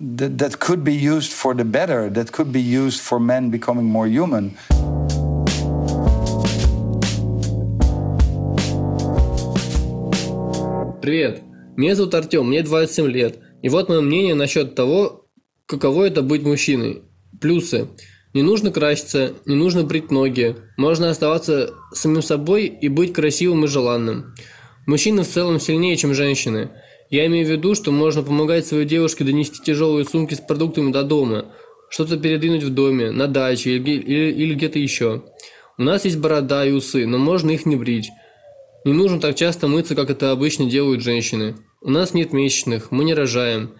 That, 0.00 0.38
that 0.38 0.58
could 0.58 0.84
be 0.84 0.94
used 0.94 1.32
for 1.32 1.54
the 1.54 1.64
better, 1.64 2.10
that 2.10 2.32
could 2.32 2.52
be 2.52 2.60
used 2.60 3.00
for 3.00 3.20
men 3.20 3.50
becoming 3.50 3.84
more 3.84 4.06
human. 4.06 4.56
Привет, 11.00 11.42
меня 11.76 11.94
зовут 11.94 12.14
Артем, 12.14 12.48
мне 12.48 12.62
27 12.62 13.06
лет. 13.08 13.38
И 13.62 13.68
вот 13.68 13.88
мое 13.88 14.00
мнение 14.00 14.34
насчет 14.34 14.74
того, 14.74 15.26
каково 15.66 16.04
это 16.06 16.22
быть 16.22 16.42
мужчиной. 16.42 17.02
Плюсы. 17.40 17.88
Не 18.32 18.42
нужно 18.42 18.72
краситься, 18.72 19.34
не 19.46 19.54
нужно 19.54 19.84
брить 19.84 20.10
ноги. 20.10 20.56
Можно 20.76 21.10
оставаться 21.10 21.74
самим 21.92 22.22
собой 22.22 22.66
и 22.66 22.88
быть 22.88 23.12
красивым 23.12 23.64
и 23.64 23.68
желанным. 23.68 24.34
Мужчины 24.86 25.22
в 25.22 25.28
целом 25.28 25.60
сильнее, 25.60 25.96
чем 25.96 26.14
женщины. 26.14 26.70
Я 27.10 27.26
имею 27.26 27.46
в 27.46 27.50
виду, 27.50 27.74
что 27.74 27.92
можно 27.92 28.22
помогать 28.22 28.66
своей 28.66 28.86
девушке 28.86 29.24
донести 29.24 29.62
тяжелые 29.62 30.04
сумки 30.04 30.34
с 30.34 30.40
продуктами 30.40 30.90
до 30.90 31.02
дома, 31.02 31.46
что-то 31.90 32.16
передвинуть 32.16 32.64
в 32.64 32.74
доме, 32.74 33.10
на 33.10 33.28
даче 33.28 33.76
или, 33.76 33.90
или, 33.90 34.32
или 34.32 34.54
где-то 34.54 34.78
еще. 34.78 35.22
У 35.78 35.82
нас 35.82 36.04
есть 36.04 36.18
борода 36.18 36.64
и 36.64 36.72
усы, 36.72 37.06
но 37.06 37.18
можно 37.18 37.50
их 37.50 37.66
не 37.66 37.76
брить. 37.76 38.10
Не 38.84 38.92
нужно 38.92 39.20
так 39.20 39.34
часто 39.34 39.66
мыться, 39.66 39.94
как 39.94 40.10
это 40.10 40.30
обычно 40.30 40.66
делают 40.66 41.02
женщины. 41.02 41.56
У 41.80 41.90
нас 41.90 42.14
нет 42.14 42.32
месячных, 42.32 42.90
мы 42.90 43.04
не 43.04 43.14
рожаем. 43.14 43.70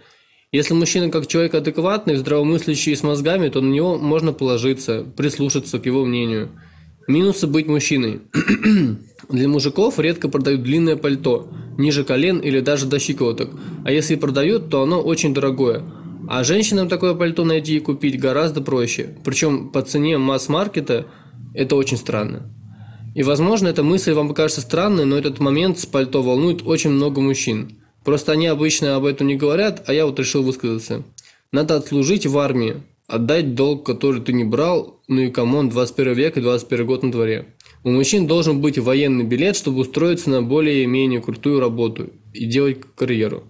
Если 0.52 0.72
мужчина 0.72 1.10
как 1.10 1.26
человек 1.26 1.54
адекватный, 1.54 2.16
здравомыслящий 2.16 2.92
и 2.92 2.96
с 2.96 3.02
мозгами, 3.02 3.48
то 3.48 3.60
на 3.60 3.70
него 3.70 3.98
можно 3.98 4.32
положиться, 4.32 5.04
прислушаться 5.16 5.78
к 5.78 5.86
его 5.86 6.04
мнению. 6.04 6.50
Минусы 7.06 7.46
быть 7.46 7.66
мужчиной. 7.66 8.20
Для 9.28 9.48
мужиков 9.48 9.98
редко 9.98 10.28
продают 10.28 10.62
длинное 10.62 10.96
пальто, 10.96 11.50
ниже 11.78 12.04
колен 12.04 12.38
или 12.38 12.60
даже 12.60 12.86
до 12.86 12.98
щиколоток, 12.98 13.50
а 13.84 13.92
если 13.92 14.16
продают, 14.16 14.70
то 14.70 14.82
оно 14.82 15.00
очень 15.00 15.34
дорогое. 15.34 15.82
А 16.28 16.42
женщинам 16.44 16.88
такое 16.88 17.14
пальто 17.14 17.44
найти 17.44 17.76
и 17.76 17.80
купить 17.80 18.18
гораздо 18.18 18.62
проще, 18.62 19.16
причем 19.24 19.70
по 19.70 19.82
цене 19.82 20.16
масс-маркета 20.18 21.06
это 21.52 21.76
очень 21.76 21.98
странно. 21.98 22.50
И 23.14 23.22
возможно 23.22 23.68
эта 23.68 23.82
мысль 23.82 24.12
вам 24.12 24.28
покажется 24.28 24.60
странной, 24.60 25.04
но 25.04 25.16
этот 25.16 25.38
момент 25.38 25.78
с 25.78 25.86
пальто 25.86 26.22
волнует 26.22 26.62
очень 26.66 26.90
много 26.90 27.20
мужчин. 27.20 27.78
Просто 28.04 28.32
они 28.32 28.48
обычно 28.48 28.96
об 28.96 29.04
этом 29.04 29.28
не 29.28 29.36
говорят, 29.36 29.84
а 29.86 29.94
я 29.94 30.04
вот 30.06 30.18
решил 30.18 30.42
высказаться. 30.42 31.04
Надо 31.52 31.76
отслужить 31.76 32.26
в 32.26 32.36
армии, 32.38 32.82
отдать 33.06 33.54
долг, 33.54 33.86
который 33.86 34.20
ты 34.20 34.32
не 34.32 34.44
брал, 34.44 35.00
ну 35.06 35.20
и 35.20 35.30
come 35.30 35.52
on, 35.52 35.68
21 35.70 36.12
век 36.14 36.36
и 36.36 36.40
21 36.40 36.86
год 36.86 37.02
на 37.04 37.12
дворе. 37.12 37.54
У 37.84 37.90
мужчин 37.90 38.26
должен 38.26 38.62
быть 38.62 38.78
военный 38.78 39.24
билет, 39.24 39.56
чтобы 39.56 39.80
устроиться 39.80 40.30
на 40.30 40.42
более-менее 40.42 41.20
крутую 41.20 41.60
работу 41.60 42.10
и 42.32 42.46
делать 42.46 42.78
карьеру. 42.96 43.44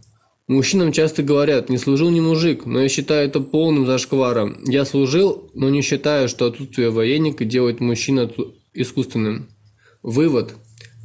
Мужчинам 0.49 0.91
часто 0.91 1.23
говорят, 1.23 1.71
не 1.71 1.79
служил 1.79 2.11
не 2.11 2.21
мужик, 2.21 2.67
но 2.67 2.83
я 2.83 2.89
считаю 2.89 3.29
это 3.29 3.39
полным 3.39 3.87
зашкваром. 3.87 4.59
Я 4.67 4.85
служил, 4.85 5.51
но 5.55 5.71
не 5.71 5.83
считаю, 5.83 6.29
что 6.29 6.47
отсутствие 6.47 6.91
военника 6.91 7.45
делает 7.45 7.81
мужчину 7.81 8.29
искусственным. 8.75 9.49
Вывод. 10.03 10.55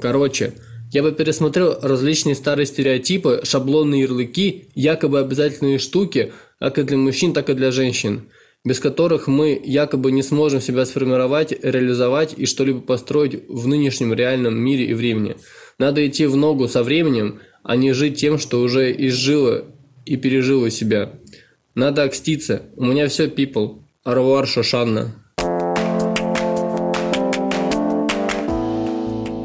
Короче, 0.02 0.56
я 0.92 1.04
бы 1.04 1.12
пересмотрел 1.12 1.80
различные 1.82 2.34
старые 2.34 2.66
стереотипы, 2.66 3.42
шаблонные 3.44 4.02
ярлыки, 4.02 4.66
якобы 4.74 5.20
обязательные 5.20 5.78
штуки, 5.78 6.34
как 6.60 6.80
и 6.80 6.84
для 6.84 6.98
мужчин, 6.98 7.32
так 7.32 7.50
и 7.50 7.54
для 7.54 7.72
женщин, 7.72 8.24
без 8.66 8.80
которых 8.80 9.28
мы 9.28 9.60
якобы 9.64 10.12
не 10.12 10.22
сможем 10.22 10.62
себя 10.62 10.86
сформировать, 10.86 11.54
реализовать 11.64 12.34
и 12.38 12.46
что-либо 12.46 12.82
построить 12.82 13.48
в 13.48 13.68
нынешнем 13.68 14.14
реальном 14.14 14.58
мире 14.58 14.86
и 14.86 14.94
времени. 14.94 15.38
Надо 15.78 16.06
идти 16.06 16.26
в 16.26 16.36
ногу 16.36 16.68
со 16.68 16.84
временем, 16.84 17.40
а 17.64 17.76
не 17.76 17.94
жить 17.94 18.20
тем, 18.20 18.38
что 18.38 18.62
уже 18.62 18.92
изжило 19.08 19.66
и 20.06 20.18
пережило 20.18 20.70
себя. 20.70 21.14
Надо 21.76 22.04
окститься. 22.04 22.64
У 22.76 22.86
меня 22.86 23.08
все, 23.08 23.28
people. 23.28 23.80
Арвуар 24.04 24.48
Шошанна. 24.48 25.14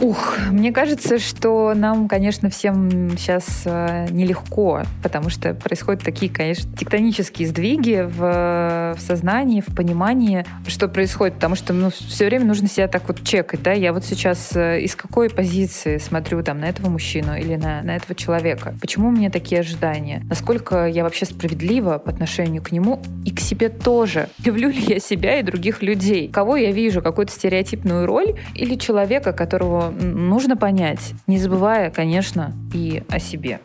Ух, 0.01 0.39
мне 0.65 0.73
кажется, 0.73 1.19
что 1.19 1.75
нам, 1.75 2.09
конечно, 2.09 2.49
всем 2.49 3.19
сейчас 3.19 3.65
э, 3.67 4.07
нелегко, 4.09 4.85
потому 5.03 5.29
что 5.29 5.53
происходят 5.53 6.03
такие, 6.03 6.33
конечно, 6.33 6.75
тектонические 6.75 7.49
сдвиги 7.49 8.09
в, 8.09 8.95
в 8.97 8.99
сознании, 8.99 9.61
в 9.61 9.77
понимании, 9.77 10.47
что 10.67 10.89
происходит, 10.89 11.35
потому 11.35 11.55
что 11.55 11.75
ну, 11.75 11.91
все 11.91 12.25
время 12.25 12.47
нужно 12.47 12.67
себя 12.67 12.89
так 12.89 13.07
вот 13.09 13.23
чекать, 13.25 13.63
да, 13.63 13.73
я 13.73 13.93
вот 13.93 14.07
сейчас 14.07 14.57
э, 14.57 14.81
из 14.81 14.97
какой 14.97 15.29
позиции 15.29 15.99
смотрю 15.99 16.43
там 16.43 16.61
на 16.61 16.65
этого 16.65 16.89
мужчину 16.89 17.37
или 17.37 17.57
на, 17.57 17.83
на 17.83 17.97
этого 17.97 18.15
человека, 18.15 18.75
почему 18.81 19.09
у 19.09 19.13
меня 19.13 19.29
такие 19.29 19.61
ожидания, 19.61 20.23
насколько 20.31 20.87
я 20.87 21.03
вообще 21.05 21.27
справедлива 21.27 21.99
по 21.99 22.11
отношению 22.11 22.63
к 22.63 22.73
нему 22.73 23.03
и 23.27 23.35
к 23.35 23.41
себе 23.41 23.69
тоже, 23.69 24.31
люблю 24.43 24.71
ли 24.71 24.81
я 24.81 24.99
себя 24.99 25.39
и 25.41 25.43
других 25.43 25.83
людей, 25.83 26.27
кого 26.29 26.57
я 26.57 26.73
вижу, 26.73 27.03
какую-то 27.03 27.35
стереотипную 27.35 28.07
роль 28.07 28.39
или 28.55 28.77
человека, 28.77 29.35
которого 29.35 29.91
нужно 29.91 30.54
понять, 30.57 31.15
не 31.27 31.39
забывая, 31.39 31.91
конечно, 31.91 32.55
и 32.73 33.03
о 33.09 33.19
себе. 33.19 33.61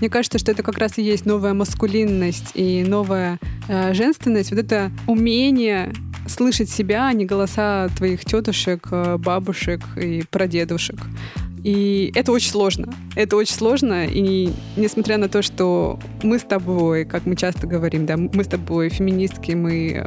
Мне 0.00 0.10
кажется, 0.10 0.38
что 0.38 0.50
это 0.50 0.62
как 0.62 0.78
раз 0.78 0.98
и 0.98 1.02
есть 1.02 1.26
новая 1.26 1.54
маскулинность 1.54 2.52
и 2.54 2.82
новая 2.82 3.38
э, 3.68 3.94
женственность. 3.94 4.50
Вот 4.50 4.58
это 4.58 4.90
умение 5.06 5.92
слышать 6.26 6.70
себя, 6.70 7.06
а 7.06 7.12
не 7.12 7.24
голоса 7.24 7.88
твоих 7.96 8.24
тетушек, 8.24 8.88
э, 8.90 9.16
бабушек 9.18 9.80
и 9.96 10.24
прадедушек. 10.28 10.98
И 11.62 12.10
это 12.16 12.32
очень 12.32 12.50
сложно. 12.50 12.92
Это 13.14 13.36
очень 13.36 13.54
сложно. 13.54 14.06
И 14.06 14.50
несмотря 14.76 15.18
на 15.18 15.28
то, 15.28 15.42
что 15.42 16.00
мы 16.22 16.38
с 16.38 16.42
тобой, 16.42 17.04
как 17.04 17.24
мы 17.24 17.36
часто 17.36 17.68
говорим, 17.68 18.04
да, 18.04 18.16
мы 18.16 18.42
с 18.42 18.48
тобой 18.48 18.88
феминистки, 18.88 19.52
мы 19.52 20.04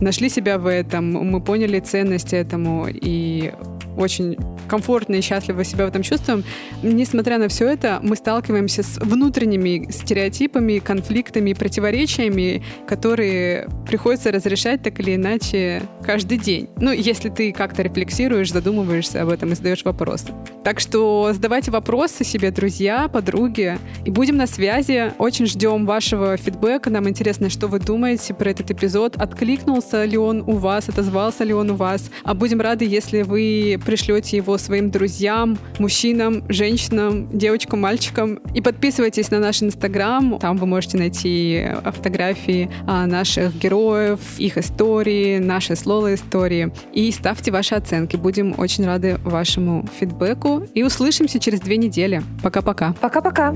нашли 0.00 0.28
себя 0.28 0.58
в 0.58 0.66
этом, 0.66 1.12
мы 1.12 1.40
поняли 1.40 1.78
ценность 1.78 2.32
этому 2.32 2.88
и 2.90 3.52
очень 3.96 4.36
комфортно 4.68 5.16
и 5.16 5.20
счастливо 5.20 5.64
себя 5.64 5.86
в 5.86 5.88
этом 5.88 6.02
чувствуем. 6.02 6.44
Несмотря 6.82 7.38
на 7.38 7.48
все 7.48 7.68
это, 7.68 7.98
мы 8.02 8.16
сталкиваемся 8.16 8.82
с 8.82 8.98
внутренними 8.98 9.90
стереотипами, 9.90 10.78
конфликтами, 10.78 11.52
противоречиями, 11.52 12.62
которые 12.86 13.68
приходится 13.86 14.30
разрешать 14.30 14.82
так 14.82 15.00
или 15.00 15.16
иначе 15.16 15.82
каждый 16.04 16.38
день. 16.38 16.68
Ну, 16.76 16.92
если 16.92 17.28
ты 17.28 17.52
как-то 17.52 17.82
рефлексируешь, 17.82 18.52
задумываешься 18.52 19.22
об 19.22 19.28
этом 19.30 19.52
и 19.52 19.54
задаешь 19.54 19.84
вопросы. 19.84 20.28
Так 20.62 20.78
что 20.78 21.30
задавайте 21.32 21.70
вопросы 21.70 22.24
себе, 22.24 22.50
друзья, 22.50 23.08
подруги, 23.08 23.78
и 24.04 24.10
будем 24.10 24.36
на 24.36 24.46
связи. 24.46 25.12
Очень 25.18 25.46
ждем 25.46 25.86
вашего 25.86 26.36
фидбэка. 26.36 26.90
Нам 26.90 27.08
интересно, 27.08 27.50
что 27.50 27.66
вы 27.66 27.80
думаете 27.80 28.34
про 28.34 28.50
этот 28.50 28.70
эпизод. 28.70 29.16
Откликнулся 29.16 30.04
ли 30.04 30.18
он 30.18 30.42
у 30.46 30.52
вас, 30.52 30.88
отозвался 30.88 31.44
ли 31.44 31.52
он 31.52 31.70
у 31.70 31.74
вас. 31.74 32.10
А 32.24 32.34
будем 32.34 32.60
рады, 32.60 32.84
если 32.84 33.22
вы 33.22 33.79
пришлете 33.84 34.36
его 34.36 34.58
своим 34.58 34.90
друзьям, 34.90 35.58
мужчинам, 35.78 36.44
женщинам, 36.48 37.28
девочкам, 37.36 37.80
мальчикам. 37.80 38.36
И 38.54 38.60
подписывайтесь 38.60 39.30
на 39.30 39.38
наш 39.38 39.62
инстаграм. 39.62 40.38
Там 40.38 40.56
вы 40.56 40.66
можете 40.66 40.98
найти 40.98 41.68
фотографии 41.84 42.70
а, 42.86 43.06
наших 43.06 43.56
героев, 43.56 44.20
их 44.38 44.58
истории, 44.58 45.38
наши 45.38 45.76
слова 45.76 46.14
истории. 46.14 46.72
И 46.92 47.10
ставьте 47.12 47.50
ваши 47.50 47.74
оценки. 47.74 48.16
Будем 48.16 48.54
очень 48.58 48.84
рады 48.84 49.18
вашему 49.24 49.86
фидбэку. 49.98 50.66
И 50.74 50.82
услышимся 50.82 51.38
через 51.38 51.60
две 51.60 51.76
недели. 51.76 52.22
Пока-пока. 52.42 52.94
Пока-пока. 53.00 53.54